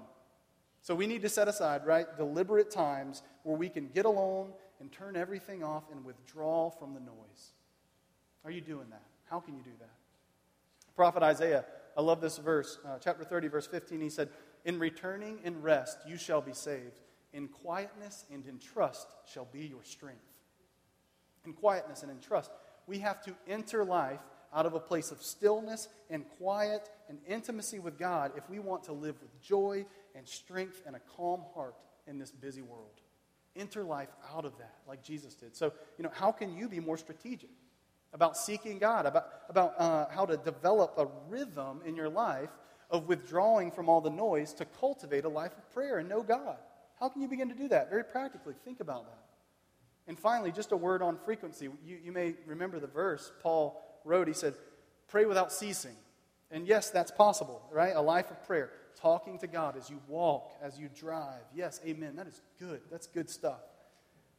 So 0.81 0.95
we 0.95 1.07
need 1.07 1.21
to 1.23 1.29
set 1.29 1.47
aside, 1.47 1.85
right, 1.85 2.05
deliberate 2.17 2.71
times 2.71 3.21
where 3.43 3.57
we 3.57 3.69
can 3.69 3.89
get 3.89 4.05
alone 4.05 4.51
and 4.79 4.91
turn 4.91 5.15
everything 5.15 5.63
off 5.63 5.83
and 5.91 6.05
withdraw 6.05 6.69
from 6.69 6.93
the 6.93 6.99
noise. 6.99 7.53
Are 8.45 8.51
you 8.51 8.61
doing 8.61 8.89
that? 8.89 9.03
How 9.29 9.39
can 9.39 9.55
you 9.55 9.63
do 9.63 9.71
that? 9.79 9.91
Prophet 10.95 11.21
Isaiah, 11.23 11.65
I 11.97 12.01
love 12.01 12.21
this 12.21 12.37
verse, 12.37 12.79
uh, 12.85 12.97
chapter 12.99 13.23
30, 13.23 13.47
verse 13.49 13.67
15, 13.67 13.99
he 14.01 14.09
said, 14.09 14.29
in 14.65 14.79
returning 14.79 15.39
in 15.43 15.61
rest 15.61 15.99
you 16.07 16.17
shall 16.17 16.41
be 16.41 16.53
saved. 16.53 16.99
In 17.33 17.47
quietness 17.47 18.25
and 18.31 18.45
in 18.45 18.59
trust 18.59 19.07
shall 19.31 19.45
be 19.45 19.61
your 19.61 19.83
strength. 19.83 20.19
In 21.45 21.53
quietness 21.53 22.03
and 22.03 22.11
in 22.11 22.19
trust. 22.19 22.51
We 22.87 22.99
have 22.99 23.21
to 23.23 23.35
enter 23.47 23.85
life 23.85 24.19
out 24.53 24.65
of 24.65 24.73
a 24.73 24.79
place 24.79 25.11
of 25.11 25.21
stillness 25.21 25.89
and 26.09 26.25
quiet 26.37 26.89
and 27.07 27.19
intimacy 27.27 27.79
with 27.79 27.99
God 27.99 28.31
if 28.35 28.49
we 28.49 28.59
want 28.59 28.83
to 28.85 28.93
live 28.93 29.15
with 29.21 29.39
joy 29.41 29.85
and 30.15 30.27
strength 30.27 30.81
and 30.85 30.95
a 30.95 30.99
calm 31.15 31.41
heart 31.53 31.75
in 32.07 32.17
this 32.17 32.31
busy 32.31 32.61
world. 32.61 33.01
Enter 33.55 33.83
life 33.83 34.09
out 34.35 34.45
of 34.45 34.57
that, 34.57 34.75
like 34.87 35.03
Jesus 35.03 35.35
did. 35.35 35.55
So, 35.55 35.73
you 35.97 36.03
know, 36.03 36.11
how 36.13 36.31
can 36.31 36.55
you 36.55 36.69
be 36.69 36.79
more 36.79 36.97
strategic 36.97 37.49
about 38.13 38.37
seeking 38.37 38.79
God, 38.79 39.05
about, 39.05 39.27
about 39.49 39.79
uh, 39.79 40.05
how 40.09 40.25
to 40.25 40.37
develop 40.37 40.93
a 40.97 41.07
rhythm 41.29 41.81
in 41.85 41.95
your 41.95 42.09
life 42.09 42.49
of 42.89 43.07
withdrawing 43.07 43.71
from 43.71 43.87
all 43.87 44.01
the 44.01 44.09
noise 44.09 44.53
to 44.53 44.65
cultivate 44.65 45.25
a 45.25 45.29
life 45.29 45.51
of 45.57 45.71
prayer 45.73 45.99
and 45.99 46.09
know 46.09 46.23
God. 46.23 46.57
How 46.99 47.09
can 47.09 47.21
you 47.21 47.27
begin 47.27 47.49
to 47.49 47.55
do 47.55 47.67
that? 47.69 47.89
Very 47.89 48.03
practically, 48.03 48.55
think 48.65 48.79
about 48.79 49.05
that. 49.05 49.19
And 50.07 50.17
finally, 50.17 50.51
just 50.51 50.71
a 50.71 50.77
word 50.77 51.03
on 51.03 51.17
frequency. 51.23 51.69
You, 51.85 51.97
you 52.03 52.11
may 52.11 52.33
remember 52.47 52.79
the 52.79 52.87
verse 52.87 53.31
Paul 53.43 53.79
wrote. 54.03 54.27
He 54.27 54.33
said, 54.33 54.55
Pray 55.07 55.25
without 55.25 55.51
ceasing. 55.51 55.95
And 56.51 56.67
yes, 56.67 56.89
that's 56.89 57.11
possible, 57.11 57.61
right? 57.71 57.93
A 57.95 58.01
life 58.01 58.31
of 58.31 58.43
prayer, 58.47 58.71
talking 58.95 59.37
to 59.39 59.47
God 59.47 59.75
as 59.77 59.89
you 59.89 59.99
walk, 60.07 60.51
as 60.61 60.79
you 60.79 60.89
drive. 60.93 61.41
Yes, 61.53 61.79
amen. 61.85 62.15
That 62.15 62.27
is 62.27 62.41
good. 62.59 62.81
That's 62.91 63.07
good 63.07 63.29
stuff. 63.29 63.61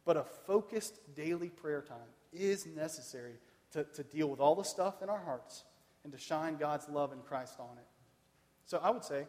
But 0.05 0.17
a 0.17 0.25
focused 0.47 0.99
daily 1.15 1.49
prayer 1.49 1.83
time 1.83 1.99
is 2.33 2.67
necessary 2.67 3.35
to, 3.73 3.85
to 3.85 4.03
deal 4.03 4.29
with 4.29 4.41
all 4.41 4.55
the 4.55 4.65
stuff 4.65 5.03
in 5.03 5.09
our 5.09 5.21
hearts 5.21 5.65
and 6.05 6.13
to 6.13 6.19
shine 6.19 6.57
God's 6.57 6.89
love 6.89 7.13
and 7.13 7.25
Christ 7.25 7.57
on 7.59 7.77
it. 7.77 7.87
So 8.67 8.81
I 8.83 8.91
would 8.91 9.05
say, 9.05 9.27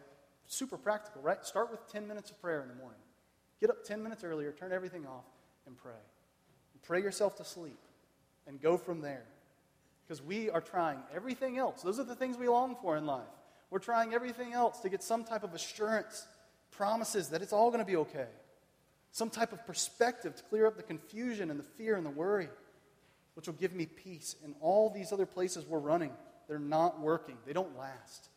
super 0.48 0.78
practical, 0.78 1.22
right? 1.22 1.44
Start 1.46 1.72
with 1.72 1.92
10 1.92 2.08
minutes 2.08 2.32
of 2.32 2.42
prayer 2.42 2.62
in 2.62 2.68
the 2.68 2.76
morning. 2.76 3.00
Get 3.60 3.70
up 3.70 3.84
10 3.84 4.02
minutes 4.02 4.24
earlier, 4.24 4.52
turn 4.52 4.72
everything 4.72 5.06
off, 5.06 5.26
and 5.68 5.78
pray. 5.78 5.94
Pray 6.84 7.02
yourself 7.02 7.36
to 7.38 7.46
sleep 7.46 7.80
and 8.48 8.62
go 8.62 8.78
from 8.78 9.02
there. 9.02 9.26
Because 10.04 10.22
we 10.22 10.50
are 10.50 10.62
trying 10.62 11.00
everything 11.16 11.58
else. 11.58 11.82
Those 11.84 12.00
are 12.00 12.04
the 12.04 12.16
things 12.16 12.38
we 12.38 12.48
long 12.48 12.76
for 12.82 12.98
in 12.98 13.06
life. 13.06 13.22
We're 13.72 13.80
trying 13.80 14.14
everything 14.14 14.54
else 14.54 14.80
to 14.82 14.90
get 14.90 15.02
some 15.02 15.24
type 15.24 15.44
of 15.44 15.56
assurance, 15.56 16.28
promises 16.72 17.30
that 17.30 17.42
it's 17.42 17.54
all 17.54 17.72
going 17.72 17.84
to 17.84 17.90
be 17.90 17.96
okay, 17.96 18.28
some 19.12 19.30
type 19.30 19.54
of 19.54 19.66
perspective 19.66 20.36
to 20.36 20.44
clear 20.44 20.68
up 20.68 20.78
the 20.78 20.84
confusion 20.84 21.50
and 21.50 21.58
the 21.60 21.64
fear 21.64 21.96
and 21.96 22.06
the 22.06 22.12
worry, 22.12 22.50
which 23.34 23.48
will 23.48 23.56
give 23.56 23.74
me 23.74 23.86
peace. 23.86 24.36
And 24.44 24.56
all 24.60 24.90
these 24.90 25.14
other 25.14 25.26
places 25.26 25.66
we're 25.66 25.80
running, 25.80 26.12
they're 26.48 26.60
not 26.60 27.00
working, 27.00 27.38
they 27.46 27.54
don't 27.54 27.78
last. 27.78 28.30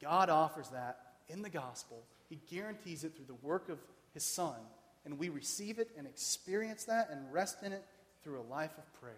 God 0.00 0.28
offers 0.28 0.68
that 0.70 0.98
in 1.28 1.42
the 1.42 1.50
gospel. 1.50 2.02
He 2.28 2.40
guarantees 2.50 3.04
it 3.04 3.14
through 3.14 3.26
the 3.26 3.46
work 3.46 3.68
of 3.68 3.78
His 4.14 4.24
Son, 4.24 4.56
and 5.04 5.16
we 5.16 5.28
receive 5.28 5.78
it 5.78 5.90
and 5.96 6.08
experience 6.08 6.84
that 6.84 7.08
and 7.10 7.32
rest 7.32 7.62
in 7.62 7.72
it 7.72 7.84
through 8.24 8.40
a 8.40 8.46
life 8.52 8.72
of 8.78 9.00
prayer. 9.00 9.14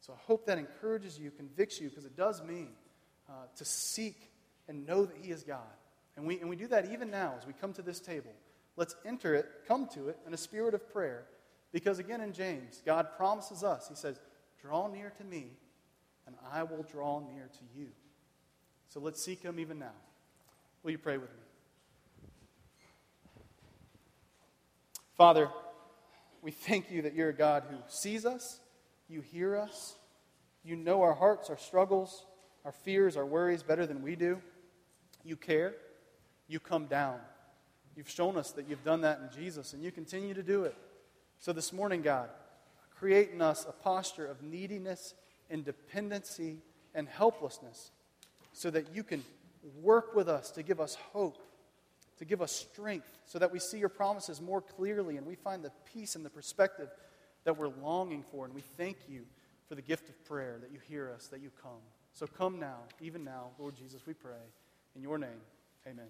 So 0.00 0.14
I 0.14 0.16
hope 0.26 0.46
that 0.46 0.56
encourages 0.56 1.18
you, 1.18 1.30
convicts 1.30 1.80
you, 1.82 1.90
because 1.90 2.06
it 2.06 2.16
does 2.16 2.42
mean 2.42 2.70
uh, 3.28 3.32
to 3.56 3.64
seek 3.64 4.30
and 4.68 4.86
know 4.86 5.04
that 5.04 5.16
He 5.20 5.30
is 5.30 5.42
God. 5.42 5.60
And 6.16 6.26
we, 6.26 6.40
and 6.40 6.48
we 6.48 6.56
do 6.56 6.66
that 6.68 6.90
even 6.92 7.10
now 7.10 7.34
as 7.38 7.46
we 7.46 7.52
come 7.52 7.72
to 7.74 7.82
this 7.82 8.00
table. 8.00 8.32
Let's 8.76 8.94
enter 9.04 9.34
it, 9.34 9.46
come 9.66 9.88
to 9.94 10.08
it 10.08 10.18
in 10.26 10.34
a 10.34 10.36
spirit 10.36 10.74
of 10.74 10.92
prayer. 10.92 11.24
Because 11.72 11.98
again, 11.98 12.20
in 12.20 12.32
James, 12.32 12.82
God 12.84 13.08
promises 13.16 13.62
us, 13.64 13.88
He 13.88 13.94
says, 13.94 14.20
Draw 14.60 14.88
near 14.88 15.12
to 15.18 15.24
me, 15.24 15.52
and 16.26 16.34
I 16.52 16.62
will 16.62 16.84
draw 16.90 17.20
near 17.20 17.48
to 17.48 17.78
you. 17.78 17.88
So 18.88 19.00
let's 19.00 19.22
seek 19.24 19.42
Him 19.42 19.60
even 19.60 19.78
now. 19.78 19.92
Will 20.82 20.92
you 20.92 20.98
pray 20.98 21.18
with 21.18 21.30
me? 21.30 21.42
Father, 25.16 25.50
we 26.42 26.50
thank 26.52 26.90
you 26.90 27.02
that 27.02 27.14
you're 27.14 27.30
a 27.30 27.34
God 27.34 27.64
who 27.68 27.76
sees 27.88 28.24
us, 28.24 28.60
you 29.08 29.20
hear 29.20 29.56
us, 29.56 29.96
you 30.64 30.76
know 30.76 31.02
our 31.02 31.14
hearts, 31.14 31.50
our 31.50 31.58
struggles, 31.58 32.24
our 32.64 32.72
fears, 32.72 33.16
our 33.16 33.26
worries 33.26 33.62
better 33.62 33.86
than 33.86 34.02
we 34.02 34.14
do. 34.14 34.40
You 35.28 35.36
care. 35.36 35.74
You 36.46 36.58
come 36.58 36.86
down. 36.86 37.20
You've 37.94 38.08
shown 38.08 38.38
us 38.38 38.52
that 38.52 38.66
you've 38.66 38.82
done 38.82 39.02
that 39.02 39.20
in 39.20 39.38
Jesus, 39.38 39.74
and 39.74 39.82
you 39.82 39.92
continue 39.92 40.32
to 40.32 40.42
do 40.42 40.64
it. 40.64 40.74
So 41.38 41.52
this 41.52 41.70
morning, 41.70 42.00
God, 42.00 42.30
create 42.98 43.30
in 43.30 43.42
us 43.42 43.66
a 43.68 43.72
posture 43.72 44.24
of 44.24 44.42
neediness 44.42 45.12
and 45.50 45.66
dependency 45.66 46.62
and 46.94 47.06
helplessness 47.06 47.90
so 48.54 48.70
that 48.70 48.94
you 48.94 49.02
can 49.02 49.22
work 49.82 50.14
with 50.14 50.30
us 50.30 50.50
to 50.52 50.62
give 50.62 50.80
us 50.80 50.94
hope, 51.12 51.36
to 52.16 52.24
give 52.24 52.40
us 52.40 52.50
strength, 52.50 53.06
so 53.26 53.38
that 53.38 53.52
we 53.52 53.58
see 53.58 53.78
your 53.78 53.90
promises 53.90 54.40
more 54.40 54.62
clearly 54.62 55.18
and 55.18 55.26
we 55.26 55.34
find 55.34 55.62
the 55.62 55.72
peace 55.92 56.16
and 56.16 56.24
the 56.24 56.30
perspective 56.30 56.88
that 57.44 57.58
we're 57.58 57.68
longing 57.82 58.24
for. 58.30 58.46
And 58.46 58.54
we 58.54 58.62
thank 58.78 58.96
you 59.06 59.26
for 59.68 59.74
the 59.74 59.82
gift 59.82 60.08
of 60.08 60.24
prayer, 60.24 60.56
that 60.62 60.72
you 60.72 60.78
hear 60.88 61.12
us, 61.14 61.26
that 61.26 61.42
you 61.42 61.50
come. 61.62 61.82
So 62.14 62.26
come 62.26 62.58
now, 62.58 62.78
even 63.02 63.24
now, 63.24 63.50
Lord 63.58 63.76
Jesus, 63.76 64.06
we 64.06 64.14
pray. 64.14 64.32
In 64.98 65.04
your 65.04 65.18
name, 65.18 65.40
amen. 65.86 66.08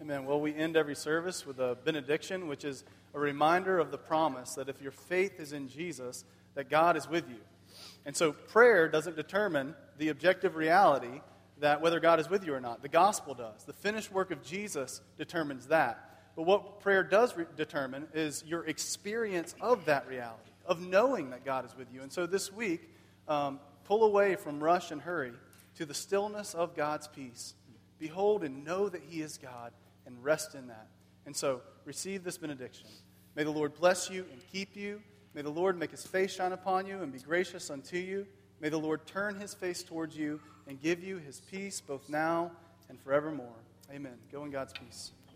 Amen. 0.00 0.24
Well, 0.24 0.40
we 0.40 0.54
end 0.54 0.74
every 0.74 0.94
service 0.94 1.44
with 1.44 1.58
a 1.58 1.76
benediction, 1.84 2.48
which 2.48 2.64
is 2.64 2.82
a 3.12 3.20
reminder 3.20 3.78
of 3.78 3.90
the 3.90 3.98
promise 3.98 4.54
that 4.54 4.70
if 4.70 4.80
your 4.80 4.90
faith 4.90 5.38
is 5.38 5.52
in 5.52 5.68
Jesus, 5.68 6.24
that 6.54 6.70
God 6.70 6.96
is 6.96 7.06
with 7.06 7.28
you. 7.28 7.36
And 8.06 8.16
so 8.16 8.32
prayer 8.32 8.88
doesn't 8.88 9.16
determine 9.16 9.74
the 9.98 10.08
objective 10.08 10.56
reality 10.56 11.20
that 11.58 11.82
whether 11.82 12.00
God 12.00 12.20
is 12.20 12.30
with 12.30 12.46
you 12.46 12.54
or 12.54 12.60
not. 12.60 12.80
The 12.80 12.88
gospel 12.88 13.34
does. 13.34 13.64
The 13.64 13.74
finished 13.74 14.10
work 14.10 14.30
of 14.30 14.42
Jesus 14.42 15.02
determines 15.18 15.66
that. 15.66 16.32
But 16.36 16.44
what 16.44 16.80
prayer 16.80 17.02
does 17.02 17.36
re- 17.36 17.44
determine 17.54 18.08
is 18.14 18.42
your 18.46 18.64
experience 18.64 19.54
of 19.60 19.84
that 19.84 20.08
reality, 20.08 20.52
of 20.64 20.80
knowing 20.80 21.28
that 21.30 21.44
God 21.44 21.66
is 21.66 21.76
with 21.76 21.92
you. 21.92 22.00
And 22.00 22.10
so 22.10 22.24
this 22.24 22.50
week, 22.50 22.88
um, 23.28 23.60
pull 23.84 24.04
away 24.04 24.36
from 24.36 24.64
rush 24.64 24.90
and 24.90 25.02
hurry 25.02 25.32
to 25.76 25.84
the 25.84 25.94
stillness 25.94 26.54
of 26.54 26.74
God's 26.74 27.06
peace. 27.06 27.52
Behold 28.00 28.42
and 28.42 28.64
know 28.64 28.88
that 28.88 29.02
He 29.08 29.22
is 29.22 29.38
God 29.38 29.72
and 30.06 30.24
rest 30.24 30.56
in 30.56 30.66
that. 30.68 30.88
And 31.26 31.36
so 31.36 31.60
receive 31.84 32.24
this 32.24 32.38
benediction. 32.38 32.88
May 33.36 33.44
the 33.44 33.50
Lord 33.50 33.74
bless 33.74 34.10
you 34.10 34.24
and 34.32 34.40
keep 34.50 34.74
you. 34.74 35.00
May 35.34 35.42
the 35.42 35.50
Lord 35.50 35.78
make 35.78 35.92
His 35.92 36.04
face 36.04 36.34
shine 36.34 36.52
upon 36.52 36.86
you 36.86 37.02
and 37.02 37.12
be 37.12 37.20
gracious 37.20 37.70
unto 37.70 37.98
you. 37.98 38.26
May 38.60 38.70
the 38.70 38.78
Lord 38.78 39.06
turn 39.06 39.38
His 39.38 39.54
face 39.54 39.84
towards 39.84 40.16
you 40.16 40.40
and 40.66 40.80
give 40.80 41.04
you 41.04 41.18
His 41.18 41.40
peace 41.40 41.80
both 41.80 42.08
now 42.08 42.50
and 42.88 42.98
forevermore. 43.00 43.54
Amen. 43.92 44.16
Go 44.32 44.44
in 44.44 44.50
God's 44.50 44.72
peace. 44.72 45.12